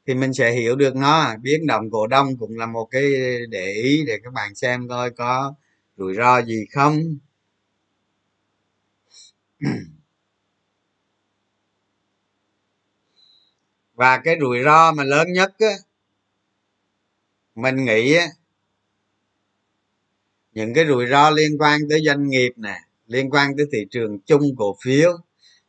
thì 0.07 0.15
mình 0.15 0.35
sẽ 0.35 0.53
hiểu 0.53 0.77
được 0.77 0.97
nó. 0.97 1.37
Biến 1.43 1.67
động 1.67 1.91
cổ 1.91 2.07
đông 2.07 2.37
cũng 2.39 2.59
là 2.59 2.67
một 2.67 2.85
cái 2.85 3.03
để 3.51 3.73
ý 3.73 4.05
để 4.07 4.19
các 4.25 4.33
bạn 4.33 4.55
xem 4.55 4.89
coi 4.89 5.11
có 5.11 5.55
rủi 5.97 6.15
ro 6.15 6.43
gì 6.43 6.65
không. 6.73 6.99
Và 13.95 14.19
cái 14.19 14.37
rủi 14.41 14.59
ro 14.65 14.93
mà 14.93 15.05
lớn 15.05 15.33
nhất 15.33 15.53
á, 15.59 15.75
mình 17.55 17.85
nghĩ 17.85 18.15
á, 18.15 18.27
những 20.53 20.75
cái 20.75 20.87
rủi 20.87 21.07
ro 21.07 21.31
liên 21.31 21.59
quan 21.59 21.81
tới 21.91 22.01
doanh 22.07 22.29
nghiệp 22.29 22.53
nè, 22.57 22.81
liên 23.07 23.31
quan 23.31 23.57
tới 23.57 23.67
thị 23.73 23.79
trường 23.91 24.19
chung 24.21 24.43
cổ 24.57 24.77
phiếu, 24.85 25.13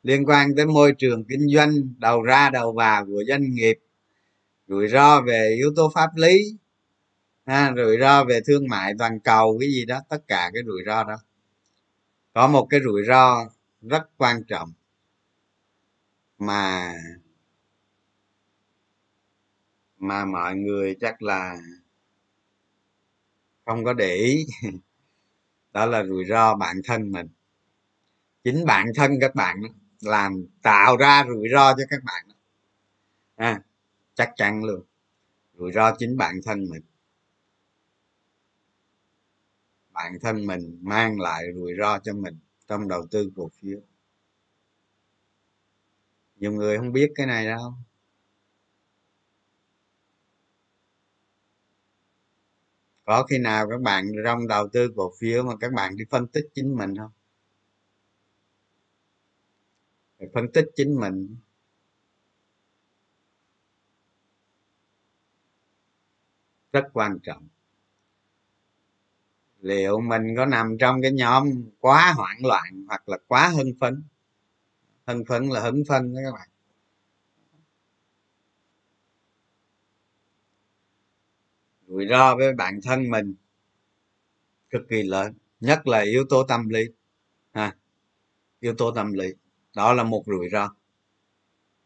liên 0.03 0.25
quan 0.25 0.55
tới 0.55 0.65
môi 0.65 0.93
trường 0.97 1.23
kinh 1.23 1.47
doanh 1.55 1.71
đầu 1.97 2.21
ra 2.21 2.49
đầu 2.49 2.73
vào 2.73 3.05
của 3.05 3.23
doanh 3.27 3.53
nghiệp 3.53 3.79
rủi 4.67 4.87
ro 4.87 5.21
về 5.21 5.55
yếu 5.57 5.73
tố 5.75 5.91
pháp 5.95 6.09
lý 6.15 6.57
ha, 7.45 7.73
rủi 7.77 7.97
ro 7.99 8.23
về 8.23 8.39
thương 8.47 8.67
mại 8.69 8.93
toàn 8.99 9.19
cầu 9.19 9.57
cái 9.59 9.69
gì 9.69 9.85
đó 9.85 10.01
tất 10.09 10.27
cả 10.27 10.51
cái 10.53 10.63
rủi 10.65 10.83
ro 10.85 11.03
đó. 11.03 11.17
Có 12.33 12.47
một 12.47 12.67
cái 12.69 12.79
rủi 12.83 13.03
ro 13.07 13.49
rất 13.81 14.03
quan 14.17 14.43
trọng 14.43 14.73
mà 16.37 16.93
mà 19.97 20.25
mọi 20.25 20.55
người 20.55 20.95
chắc 21.01 21.21
là 21.21 21.57
không 23.65 23.85
có 23.85 23.93
để 23.93 24.15
ý. 24.15 24.45
Đó 25.73 25.85
là 25.85 26.03
rủi 26.03 26.25
ro 26.25 26.55
bản 26.55 26.75
thân 26.83 27.11
mình. 27.11 27.27
Chính 28.43 28.65
bản 28.65 28.87
thân 28.95 29.11
các 29.21 29.35
bạn 29.35 29.61
làm 30.01 30.45
tạo 30.61 30.97
ra 30.97 31.25
rủi 31.27 31.47
ro 31.53 31.73
cho 31.77 31.83
các 31.89 31.99
bạn 32.03 32.25
à, 33.35 33.61
chắc 34.15 34.31
chắn 34.35 34.63
luôn. 34.63 34.83
Rủi 35.53 35.71
ro 35.71 35.95
chính 35.97 36.17
bản 36.17 36.35
thân 36.45 36.65
mình. 36.69 36.83
Bản 39.91 40.19
thân 40.21 40.45
mình 40.47 40.79
mang 40.81 41.19
lại 41.19 41.43
rủi 41.55 41.73
ro 41.79 41.99
cho 41.99 42.13
mình 42.13 42.39
trong 42.67 42.87
đầu 42.87 43.07
tư 43.11 43.31
cổ 43.35 43.49
phiếu. 43.61 43.79
Nhiều 46.35 46.51
người 46.51 46.77
không 46.77 46.91
biết 46.91 47.11
cái 47.15 47.25
này 47.27 47.45
đâu. 47.45 47.73
Có 53.05 53.23
khi 53.23 53.37
nào 53.37 53.69
các 53.69 53.81
bạn 53.81 54.11
trong 54.25 54.47
đầu 54.47 54.67
tư 54.73 54.93
cổ 54.95 55.13
phiếu 55.19 55.43
mà 55.43 55.53
các 55.59 55.73
bạn 55.73 55.97
đi 55.97 56.05
phân 56.09 56.27
tích 56.27 56.45
chính 56.53 56.77
mình 56.77 56.97
không? 56.97 57.11
Phân 60.33 60.51
tích 60.53 60.65
chính 60.75 60.99
mình. 60.99 61.35
Rất 66.75 66.89
quan 66.93 67.19
trọng. 67.23 67.47
Liệu 69.61 69.99
mình 69.99 70.35
có 70.37 70.45
nằm 70.45 70.77
trong 70.79 71.01
cái 71.01 71.11
nhóm 71.11 71.63
quá 71.79 72.13
hoảng 72.17 72.45
loạn 72.45 72.85
hoặc 72.87 73.09
là 73.09 73.17
quá 73.27 73.47
hưng 73.47 73.73
phấn? 73.79 74.03
Hưng 75.07 75.25
phấn 75.25 75.49
là 75.49 75.59
hứng 75.59 75.83
phân 75.87 76.13
đó 76.13 76.19
các 76.25 76.31
bạn. 76.31 76.49
Rủi 81.87 82.07
ro 82.07 82.35
với 82.35 82.53
bản 82.53 82.79
thân 82.83 83.09
mình 83.09 83.35
cực 84.69 84.81
kỳ 84.89 85.03
lớn, 85.03 85.33
nhất 85.59 85.87
là 85.87 85.99
yếu 85.99 86.25
tố 86.29 86.43
tâm 86.43 86.69
lý, 86.69 86.83
ha. 87.53 87.75
Yếu 88.59 88.75
tố 88.77 88.91
tâm 88.91 89.13
lý, 89.13 89.33
đó 89.75 89.93
là 89.93 90.03
một 90.03 90.23
rủi 90.25 90.49
ro. 90.51 90.75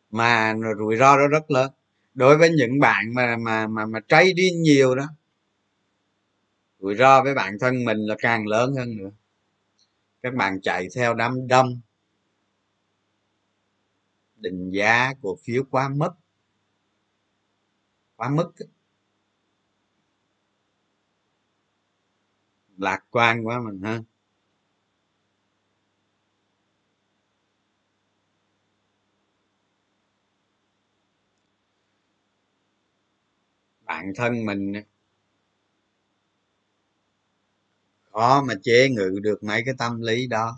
Mà 0.10 0.56
rủi 0.78 0.98
ro 0.98 1.18
đó 1.18 1.28
rất 1.28 1.52
lớn 1.52 1.72
đối 2.14 2.38
với 2.38 2.50
những 2.50 2.80
bạn 2.80 3.14
mà 3.14 3.38
mà 3.38 3.68
mà 3.68 3.86
mà 3.86 4.00
đi 4.34 4.52
nhiều 4.52 4.96
đó, 4.96 5.06
rủi 6.80 6.96
ro 6.96 7.24
với 7.24 7.34
bản 7.34 7.58
thân 7.60 7.86
mình 7.86 7.98
là 7.98 8.16
càng 8.20 8.48
lớn 8.48 8.74
hơn 8.78 8.98
nữa. 8.98 9.12
Các 10.22 10.34
bạn 10.34 10.62
chạy 10.62 10.88
theo 10.96 11.14
đám 11.14 11.48
đông. 11.48 11.82
Định 14.36 14.70
giá 14.72 15.14
cổ 15.22 15.38
phiếu 15.44 15.64
quá 15.72 15.90
mức. 15.90 16.10
Quá 18.16 18.30
mức. 18.30 18.52
Lạc 22.78 23.04
quan 23.12 23.48
quá 23.48 23.60
mình 23.66 23.82
ha. 23.84 24.00
Bản 34.00 34.14
thân 34.16 34.46
mình 34.46 34.74
khó 38.12 38.44
mà 38.48 38.54
chế 38.64 38.90
ngự 38.90 39.20
được 39.22 39.44
mấy 39.44 39.62
cái 39.66 39.74
tâm 39.78 40.02
lý 40.02 40.28
đó. 40.28 40.58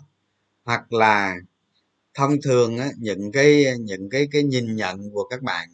Hoặc 0.64 0.92
là 0.92 1.36
thông 2.14 2.32
thường 2.44 2.78
á, 2.78 2.90
những 2.98 3.32
cái 3.32 3.66
những 3.80 4.10
cái 4.10 4.28
cái 4.32 4.44
nhìn 4.44 4.76
nhận 4.76 5.10
của 5.12 5.24
các 5.30 5.42
bạn 5.42 5.68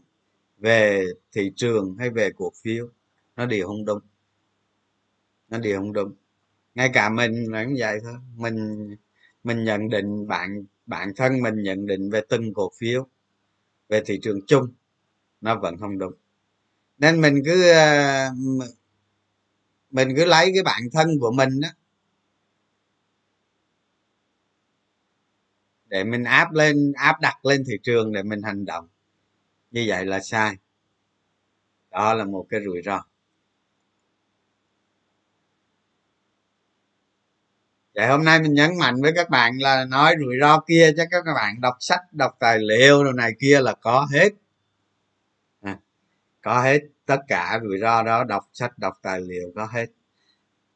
về 0.59 1.07
thị 1.33 1.53
trường 1.57 1.97
hay 2.01 2.11
về 2.11 2.31
cổ 2.37 2.53
phiếu 2.65 2.89
nó 3.37 3.47
đều 3.47 3.69
không 3.69 3.85
đúng. 3.85 4.01
Nó 5.49 5.59
đều 5.59 5.79
không 5.79 5.93
đúng. 5.93 6.13
Ngay 6.75 6.91
cả 6.95 7.09
mình 7.11 7.53
là 7.53 7.65
cũng 7.65 7.75
vậy 7.81 8.01
thôi. 8.05 8.15
Mình 8.37 8.89
mình 9.45 9.65
nhận 9.65 9.91
định 9.91 10.29
bạn 10.29 10.65
bản 10.87 11.13
thân 11.17 11.43
mình 11.43 11.63
nhận 11.65 11.87
định 11.87 12.11
về 12.11 12.23
từng 12.31 12.55
cổ 12.55 12.71
phiếu 12.81 13.09
về 13.89 14.03
thị 14.07 14.21
trường 14.23 14.41
chung 14.47 14.69
nó 15.43 15.61
vẫn 15.61 15.79
không 15.79 15.99
đúng 15.99 16.15
nên 16.99 17.21
mình 17.21 17.43
cứ 17.45 17.71
ờ, 17.73 18.31
mình 19.91 20.09
cứ 20.17 20.25
lấy 20.25 20.51
cái 20.55 20.63
bản 20.63 20.83
thân 20.93 21.19
của 21.21 21.31
mình 21.33 21.61
đó 21.61 21.69
để 25.89 26.05
mình 26.05 26.25
áp 26.25 26.53
lên, 26.53 26.93
áp 26.97 27.21
đặt 27.21 27.47
lên 27.47 27.65
thị 27.67 27.75
trường 27.83 28.13
để 28.13 28.23
mình 28.23 28.43
hành 28.43 28.65
động. 28.65 28.89
Như 29.71 29.85
vậy 29.89 30.07
là 30.07 30.21
sai. 30.21 30.57
Đó 31.91 32.15
là 32.15 32.25
một 32.25 32.47
cái 32.51 32.61
rủi 32.65 32.83
ro. 32.85 33.05
Vậy 37.95 38.07
hôm 38.07 38.25
nay 38.25 38.41
mình 38.41 38.55
nhấn 38.55 38.79
mạnh 38.79 39.03
với 39.03 39.13
các 39.17 39.31
bạn 39.31 39.59
là 39.59 39.85
nói 39.85 40.15
rủi 40.21 40.35
ro 40.41 40.61
kia 40.61 40.93
cho 40.97 41.03
các 41.11 41.25
bạn 41.35 41.61
đọc 41.61 41.77
sách, 41.81 42.01
đọc 42.13 42.37
tài 42.39 42.59
liệu 42.59 43.05
đồ 43.05 43.13
này 43.13 43.33
kia 43.41 43.61
là 43.61 43.75
có 43.75 44.07
hết 44.13 44.29
có 46.43 46.63
hết, 46.63 46.81
tất 47.07 47.19
cả, 47.29 47.61
rủi 47.63 47.79
ro 47.79 48.03
đó, 48.03 48.25
đọc 48.25 48.45
sách, 48.53 48.79
đọc 48.79 48.95
tài 49.03 49.21
liệu, 49.21 49.53
có 49.55 49.67
hết. 49.67 49.87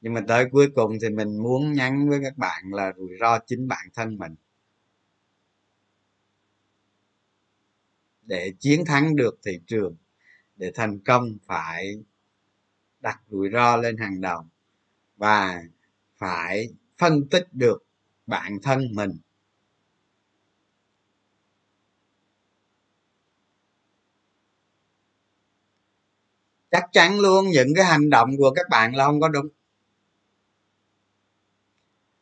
Nhưng 0.00 0.14
mà 0.14 0.20
tới 0.28 0.46
cuối 0.52 0.68
cùng 0.74 0.98
thì 1.02 1.10
mình 1.10 1.42
muốn 1.42 1.72
nhắn 1.72 2.08
với 2.08 2.20
các 2.22 2.36
bạn 2.36 2.64
là 2.72 2.92
rủi 2.96 3.10
ro 3.20 3.38
chính 3.46 3.68
bản 3.68 3.86
thân 3.94 4.18
mình. 4.18 4.34
Để 8.22 8.52
chiến 8.58 8.84
thắng 8.86 9.16
được 9.16 9.38
thị 9.46 9.60
trường, 9.66 9.96
để 10.56 10.72
thành 10.74 10.98
công 11.00 11.38
phải 11.46 12.02
đặt 13.00 13.20
rủi 13.28 13.50
ro 13.52 13.76
lên 13.76 13.96
hàng 13.96 14.20
đầu 14.20 14.44
và 15.16 15.62
phải 16.16 16.68
phân 16.98 17.28
tích 17.28 17.48
được 17.52 17.86
bản 18.26 18.58
thân 18.62 18.94
mình. 18.94 19.18
Chắc 26.72 26.84
chắn 26.92 27.20
luôn, 27.20 27.50
những 27.50 27.74
cái 27.76 27.84
hành 27.84 28.10
động 28.10 28.36
của 28.38 28.50
các 28.50 28.66
bạn 28.70 28.96
là 28.96 29.04
không 29.04 29.20
có 29.20 29.28
đúng. 29.28 29.48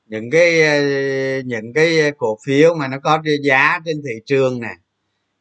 Những 0.06 0.30
cái 0.30 0.62
những 1.44 1.72
cái 1.74 2.12
cổ 2.18 2.38
phiếu 2.46 2.74
mà 2.74 2.88
nó 2.88 2.98
có 3.02 3.22
giá 3.42 3.80
trên 3.84 4.02
thị 4.02 4.14
trường 4.26 4.60
nè, 4.60 4.74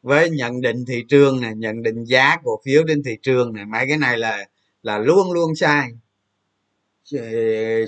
với 0.02 0.30
nhận 0.30 0.60
định 0.60 0.84
thị 0.88 1.04
trường 1.08 1.40
này 1.40 1.54
nhận 1.56 1.82
định 1.82 2.04
giá 2.04 2.36
cổ 2.44 2.60
phiếu 2.64 2.82
trên 2.88 3.02
thị 3.02 3.16
trường 3.22 3.52
này 3.52 3.64
mấy 3.66 3.84
cái 3.88 3.98
này 3.98 4.18
là 4.18 4.48
là 4.82 4.98
luôn 4.98 5.32
luôn 5.32 5.54
sai. 5.54 5.90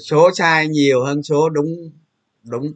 Số 0.00 0.30
sai 0.34 0.68
nhiều 0.68 1.04
hơn 1.04 1.22
số 1.22 1.48
đúng 1.48 1.90
đúng. 2.42 2.74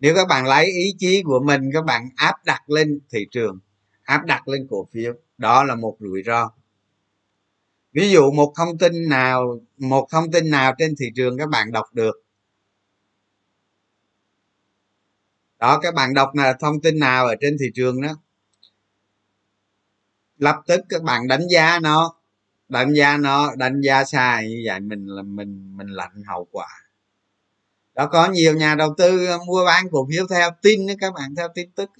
Nếu 0.00 0.14
các 0.14 0.28
bạn 0.28 0.46
lấy 0.46 0.66
ý 0.66 0.94
chí 0.98 1.22
của 1.22 1.40
mình, 1.40 1.70
các 1.72 1.84
bạn 1.84 2.08
áp 2.16 2.44
đặt 2.44 2.70
lên 2.70 3.00
thị 3.10 3.26
trường, 3.30 3.58
áp 4.02 4.24
đặt 4.26 4.48
lên 4.48 4.66
cổ 4.70 4.88
phiếu, 4.92 5.14
đó 5.38 5.64
là 5.64 5.74
một 5.74 5.96
rủi 6.00 6.22
ro 6.26 6.52
ví 7.96 8.10
dụ 8.10 8.30
một 8.30 8.52
thông 8.56 8.78
tin 8.78 9.08
nào, 9.08 9.60
một 9.78 10.08
thông 10.10 10.30
tin 10.30 10.50
nào 10.50 10.74
trên 10.78 10.94
thị 10.98 11.06
trường 11.16 11.38
các 11.38 11.48
bạn 11.48 11.72
đọc 11.72 11.84
được? 11.92 12.22
Đó, 15.58 15.78
các 15.82 15.94
bạn 15.94 16.14
đọc 16.14 16.34
là 16.34 16.56
thông 16.60 16.80
tin 16.80 16.98
nào 16.98 17.26
ở 17.26 17.34
trên 17.40 17.56
thị 17.60 17.66
trường 17.74 18.02
đó? 18.02 18.08
Lập 20.38 20.56
tức 20.66 20.80
các 20.88 21.02
bạn 21.02 21.28
đánh 21.28 21.48
giá 21.50 21.78
nó, 21.82 22.14
đánh 22.68 22.92
giá 22.92 23.16
nó, 23.16 23.54
đánh 23.56 23.80
giá 23.80 24.04
sai 24.04 24.48
như 24.48 24.62
vậy 24.66 24.80
mình 24.80 25.06
là 25.06 25.22
mình 25.22 25.76
mình 25.76 25.88
lạnh 25.88 26.22
hậu 26.26 26.46
quả. 26.50 26.68
Đó, 27.94 28.06
có 28.06 28.30
nhiều 28.30 28.54
nhà 28.54 28.74
đầu 28.74 28.94
tư 28.98 29.28
mua 29.46 29.64
bán 29.64 29.86
cổ 29.90 30.08
phiếu 30.10 30.26
theo 30.30 30.50
tin 30.62 30.80
các 31.00 31.14
bạn, 31.14 31.34
theo 31.36 31.48
tin 31.54 31.70
tức 31.70 31.90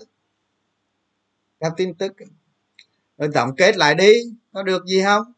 theo 1.61 1.71
tin 1.77 1.95
tức 1.95 2.13
rồi 3.19 3.31
tổng 3.35 3.57
kết 3.57 3.77
lại 3.77 3.95
đi, 3.95 4.13
có 4.53 4.63
được 4.63 4.85
gì 4.87 5.03
không? 5.03 5.33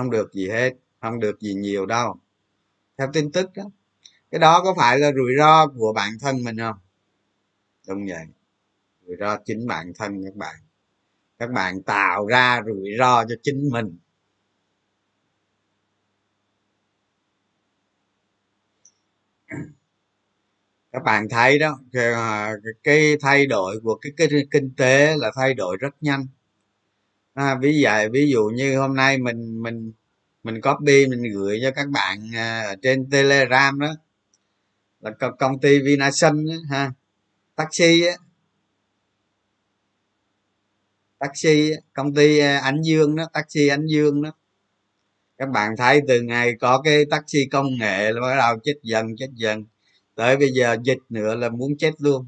Không 0.00 0.10
được 0.10 0.32
gì 0.32 0.48
hết 0.48 0.72
không 1.00 1.20
được 1.20 1.40
gì 1.40 1.54
nhiều 1.54 1.86
đâu. 1.86 2.16
Theo 2.98 3.08
tin 3.12 3.32
tức 3.32 3.50
đó 3.54 3.64
cái 4.30 4.38
đó 4.38 4.60
có 4.64 4.74
phải 4.78 4.98
là 4.98 5.12
rủi 5.12 5.32
ro 5.38 5.66
của 5.66 5.92
bản 5.92 6.12
thân 6.20 6.44
mình 6.44 6.58
không? 6.58 6.76
Đúng 7.88 8.06
vậy 8.06 8.26
rủi 9.06 9.16
ro 9.20 9.38
chính 9.44 9.66
bản 9.66 9.92
thân 9.98 10.24
các 10.24 10.36
bạn. 10.36 10.56
Các 11.38 11.50
bạn 11.50 11.82
tạo 11.82 12.26
ra 12.26 12.62
rủi 12.66 12.90
ro 12.98 13.24
cho 13.24 13.34
chính 13.42 13.70
mình. 13.72 13.98
Các 20.92 21.02
bạn 21.04 21.28
thấy 21.28 21.58
đó 21.58 21.80
cái 21.92 22.12
à, 22.14 22.52
thay 23.20 23.46
đổi 23.46 23.80
của 23.82 23.98
cái, 24.02 24.12
cái 24.16 24.28
kinh 24.50 24.74
tế 24.76 25.16
là 25.16 25.32
thay 25.36 25.54
đổi 25.54 25.76
rất 25.80 25.94
nhanh 26.00 26.26
à, 27.34 27.58
ví 27.60 27.80
dụ 27.80 27.90
ví 28.12 28.30
dụ 28.30 28.50
như 28.54 28.78
hôm 28.78 28.96
nay 28.96 29.18
mình 29.18 29.62
mình 29.62 29.92
mình 30.42 30.60
copy 30.60 31.06
mình 31.06 31.22
gửi 31.34 31.60
cho 31.62 31.70
các 31.70 31.88
bạn 31.88 32.30
à, 32.34 32.62
ở 32.62 32.76
trên 32.82 33.10
telegram 33.10 33.78
đó 33.80 33.94
là 35.00 35.10
công 35.38 35.60
ty 35.60 35.78
vinasun 35.82 36.46
ha 36.70 36.92
taxi 37.56 38.02
á. 38.06 38.14
Taxi 41.18 41.70
công 41.92 42.14
ty 42.14 42.38
à, 42.38 42.58
ánh 42.58 42.82
dương 42.82 43.16
đó 43.16 43.24
taxi 43.32 43.68
ánh 43.68 43.86
dương 43.86 44.22
đó. 44.22 44.32
Các 45.38 45.48
bạn 45.48 45.76
thấy 45.76 46.00
từ 46.08 46.22
ngày 46.22 46.54
có 46.60 46.80
cái 46.84 47.04
taxi 47.10 47.38
công 47.52 47.66
nghệ 47.78 48.12
là 48.12 48.20
bắt 48.20 48.36
đầu 48.38 48.58
chết 48.64 48.74
dần 48.82 49.16
chết 49.18 49.28
dần. 49.34 49.64
Tới 50.14 50.36
bây 50.36 50.48
giờ 50.52 50.76
dịch 50.82 50.98
nữa 51.08 51.34
là 51.34 51.48
muốn 51.48 51.76
chết 51.78 51.92
luôn 51.98 52.26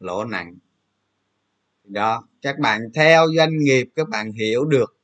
lỗ 0.00 0.24
nặng 0.24 0.58
đó. 1.86 2.28
Các 2.42 2.58
bạn 2.58 2.80
theo 2.94 3.26
doanh 3.36 3.58
nghiệp 3.58 3.88
các 3.96 4.08
bạn 4.08 4.32
hiểu 4.32 4.64
được 4.64 4.96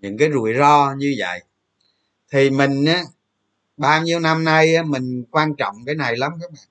những 0.00 0.18
cái 0.18 0.30
rủi 0.32 0.54
ro 0.54 0.94
như 0.98 1.14
vậy. 1.18 1.42
Thì 2.32 2.50
mình 2.50 2.84
á 2.84 3.02
bao 3.76 4.02
nhiêu 4.02 4.20
năm 4.20 4.44
nay 4.44 4.74
á, 4.74 4.82
mình 4.82 5.24
quan 5.30 5.54
trọng 5.56 5.76
cái 5.86 5.94
này 5.94 6.16
lắm 6.16 6.32
các 6.40 6.50
bạn. 6.50 6.64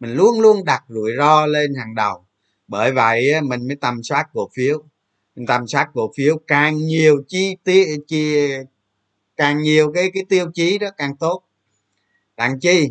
Mình 0.00 0.14
luôn 0.14 0.40
luôn 0.40 0.64
đặt 0.64 0.84
rủi 0.88 1.12
ro 1.18 1.46
lên 1.46 1.74
hàng 1.74 1.94
đầu. 1.94 2.26
Bởi 2.68 2.92
vậy 2.92 3.32
á, 3.32 3.40
mình 3.40 3.68
mới 3.68 3.76
tầm 3.76 4.02
soát 4.02 4.26
cổ 4.32 4.50
phiếu. 4.54 4.82
Mình 5.36 5.46
tầm 5.46 5.66
soát 5.66 5.88
cổ 5.94 6.12
phiếu 6.16 6.38
càng 6.46 6.76
nhiều 6.76 7.22
chi 7.28 7.56
tiết 7.64 7.98
chi 8.06 8.48
càng 9.36 9.62
nhiều 9.62 9.92
cái 9.92 10.10
cái 10.14 10.24
tiêu 10.28 10.50
chí 10.54 10.78
đó 10.78 10.88
càng 10.96 11.16
tốt. 11.16 11.42
Đặng 12.36 12.60
chi 12.60 12.90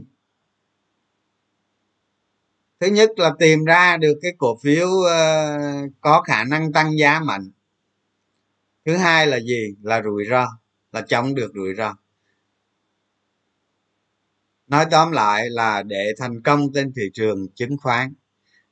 thứ 2.85 2.91
nhất 2.91 3.09
là 3.19 3.33
tìm 3.39 3.65
ra 3.65 3.97
được 3.97 4.19
cái 4.21 4.31
cổ 4.37 4.57
phiếu 4.63 4.87
uh, 4.87 5.91
có 6.01 6.21
khả 6.21 6.43
năng 6.43 6.71
tăng 6.73 6.97
giá 6.97 7.19
mạnh. 7.19 7.51
Thứ 8.85 8.95
hai 8.95 9.27
là 9.27 9.39
gì? 9.39 9.75
Là 9.81 10.01
rủi 10.01 10.25
ro 10.29 10.47
là 10.91 11.01
chống 11.01 11.35
được 11.35 11.51
rủi 11.55 11.75
ro. 11.75 11.95
Nói 14.67 14.85
tóm 14.91 15.11
lại 15.11 15.49
là 15.49 15.83
để 15.83 16.13
thành 16.17 16.41
công 16.41 16.73
trên 16.73 16.93
thị 16.95 17.01
trường 17.13 17.47
chứng 17.55 17.77
khoán 17.77 18.13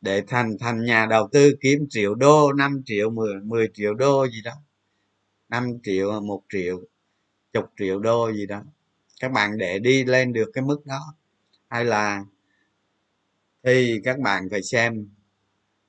để 0.02 0.24
thành 0.28 0.58
thành 0.60 0.86
nhà 0.86 1.06
đầu 1.06 1.30
tư 1.32 1.56
kiếm 1.62 1.88
triệu 1.90 2.16
đô 2.16 2.54
5 2.54 2.82
triệu 2.86 3.10
10, 3.10 3.36
10 3.44 3.68
triệu 3.74 3.94
đô 3.94 4.28
gì 4.28 4.42
đó 4.44 4.54
5 5.50 5.68
triệu 5.84 6.22
một 6.22 6.42
triệu 6.54 6.82
chục 7.54 7.66
triệu 7.80 8.00
đô 8.00 8.32
gì 8.32 8.46
đó. 8.46 8.62
Các 9.20 9.32
bạn 9.32 9.58
để 9.58 9.80
đi 9.80 10.04
lên 10.04 10.34
được 10.34 10.52
cái 10.54 10.64
mức 10.64 10.86
đó 10.86 11.16
hay 11.70 11.86
là 11.86 12.24
thì 13.64 14.02
các 14.04 14.20
bạn 14.20 14.48
phải 14.52 14.64
xem, 14.64 15.10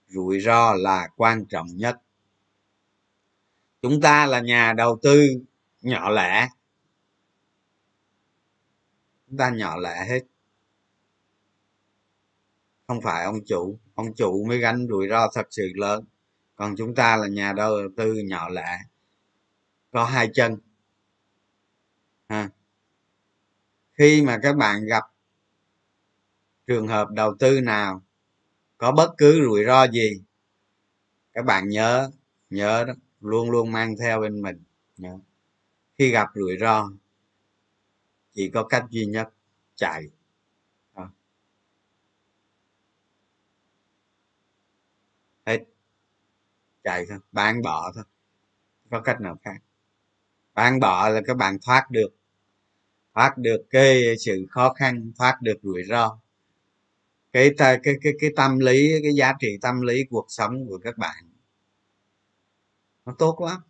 rủi 0.09 0.41
ro 0.41 0.75
là 0.75 1.09
quan 1.17 1.47
trọng 1.47 1.67
nhất. 1.77 1.97
Chúng 3.83 4.01
ta 4.01 4.27
là 4.27 4.41
nhà 4.41 4.73
đầu 4.73 4.99
tư 5.03 5.27
nhỏ 5.83 6.11
lẻ. 6.11 6.49
Chúng 9.27 9.39
ta 9.39 9.51
nhỏ 9.51 9.77
lẻ 9.77 10.07
hết. 10.09 10.21
Không 12.87 13.01
phải 13.01 13.25
ông 13.25 13.45
chủ 13.47 13.79
ông 13.95 14.15
chủ 14.15 14.45
mới 14.49 14.59
gánh 14.59 14.87
rủi 14.91 15.09
ro 15.09 15.31
thật 15.35 15.47
sự 15.51 15.73
lớn. 15.75 16.05
Còn 16.57 16.75
chúng 16.77 16.95
ta 16.95 17.17
là 17.17 17.27
nhà 17.27 17.53
đầu 17.53 17.77
tư 17.97 18.15
nhỏ 18.15 18.49
lẻ, 18.49 18.79
có 19.91 20.05
hai 20.05 20.31
chân. 20.35 20.59
Ha. 22.29 22.51
Khi 23.93 24.23
mà 24.23 24.39
các 24.43 24.57
bạn 24.57 24.87
gặp 24.87 25.05
trường 26.67 26.89
hợp 26.89 27.09
đầu 27.11 27.35
tư 27.39 27.61
nào 27.61 28.03
có 28.79 28.93
bất 28.93 29.15
cứ 29.19 29.45
rủi 29.45 29.65
ro 29.65 29.87
gì, 29.89 30.23
các 31.33 31.45
bạn 31.45 31.69
nhớ 31.69 32.11
nhớ 32.51 32.85
đó, 32.87 32.95
luôn 33.21 33.51
luôn 33.51 33.73
mang 33.73 33.97
theo 34.01 34.21
bên 34.21 34.43
mình, 34.43 34.63
nhớ. 34.97 35.19
khi 35.99 36.11
gặp 36.11 36.29
rủi 36.35 36.57
ro, 36.61 36.91
chỉ 38.35 38.51
có 38.55 38.65
cách 38.65 38.85
duy 38.91 39.07
nhất, 39.07 39.29
chạy 39.77 40.05
đó. 40.95 41.11
hết 45.47 45.65
chạy 46.85 47.07
thôi, 47.09 47.19
bán 47.33 47.63
bỏ 47.63 47.93
thôi, 47.95 48.05
có 48.91 49.01
cách 49.01 49.21
nào 49.21 49.39
khác 49.45 49.57
bán 50.55 50.81
bỏ 50.81 51.09
là 51.09 51.21
các 51.27 51.37
bạn 51.37 51.59
thoát 51.63 51.91
được 51.91 52.09
thoát 53.15 53.39
được 53.39 53.67
cái 53.71 54.17
sự 54.19 54.47
khó 54.51 54.73
khăn, 54.73 55.13
thoát 55.19 55.39
được 55.43 55.59
rủi 55.63 55.83
ro 55.89 56.19
cái 57.35 57.55
cái 57.59 57.79
cái 58.03 58.13
cái 58.21 58.31
tâm 58.37 58.59
lý 58.59 59.03
cái 59.03 59.13
giá 59.15 59.33
trị 59.41 59.59
tâm 59.63 59.81
lý 59.81 60.05
cuộc 60.11 60.27
sống 60.29 60.67
của 60.69 60.79
các 60.79 60.99
bạn. 60.99 61.25
Nó 63.05 63.15
tốt 63.19 63.41
lắm 63.41 63.61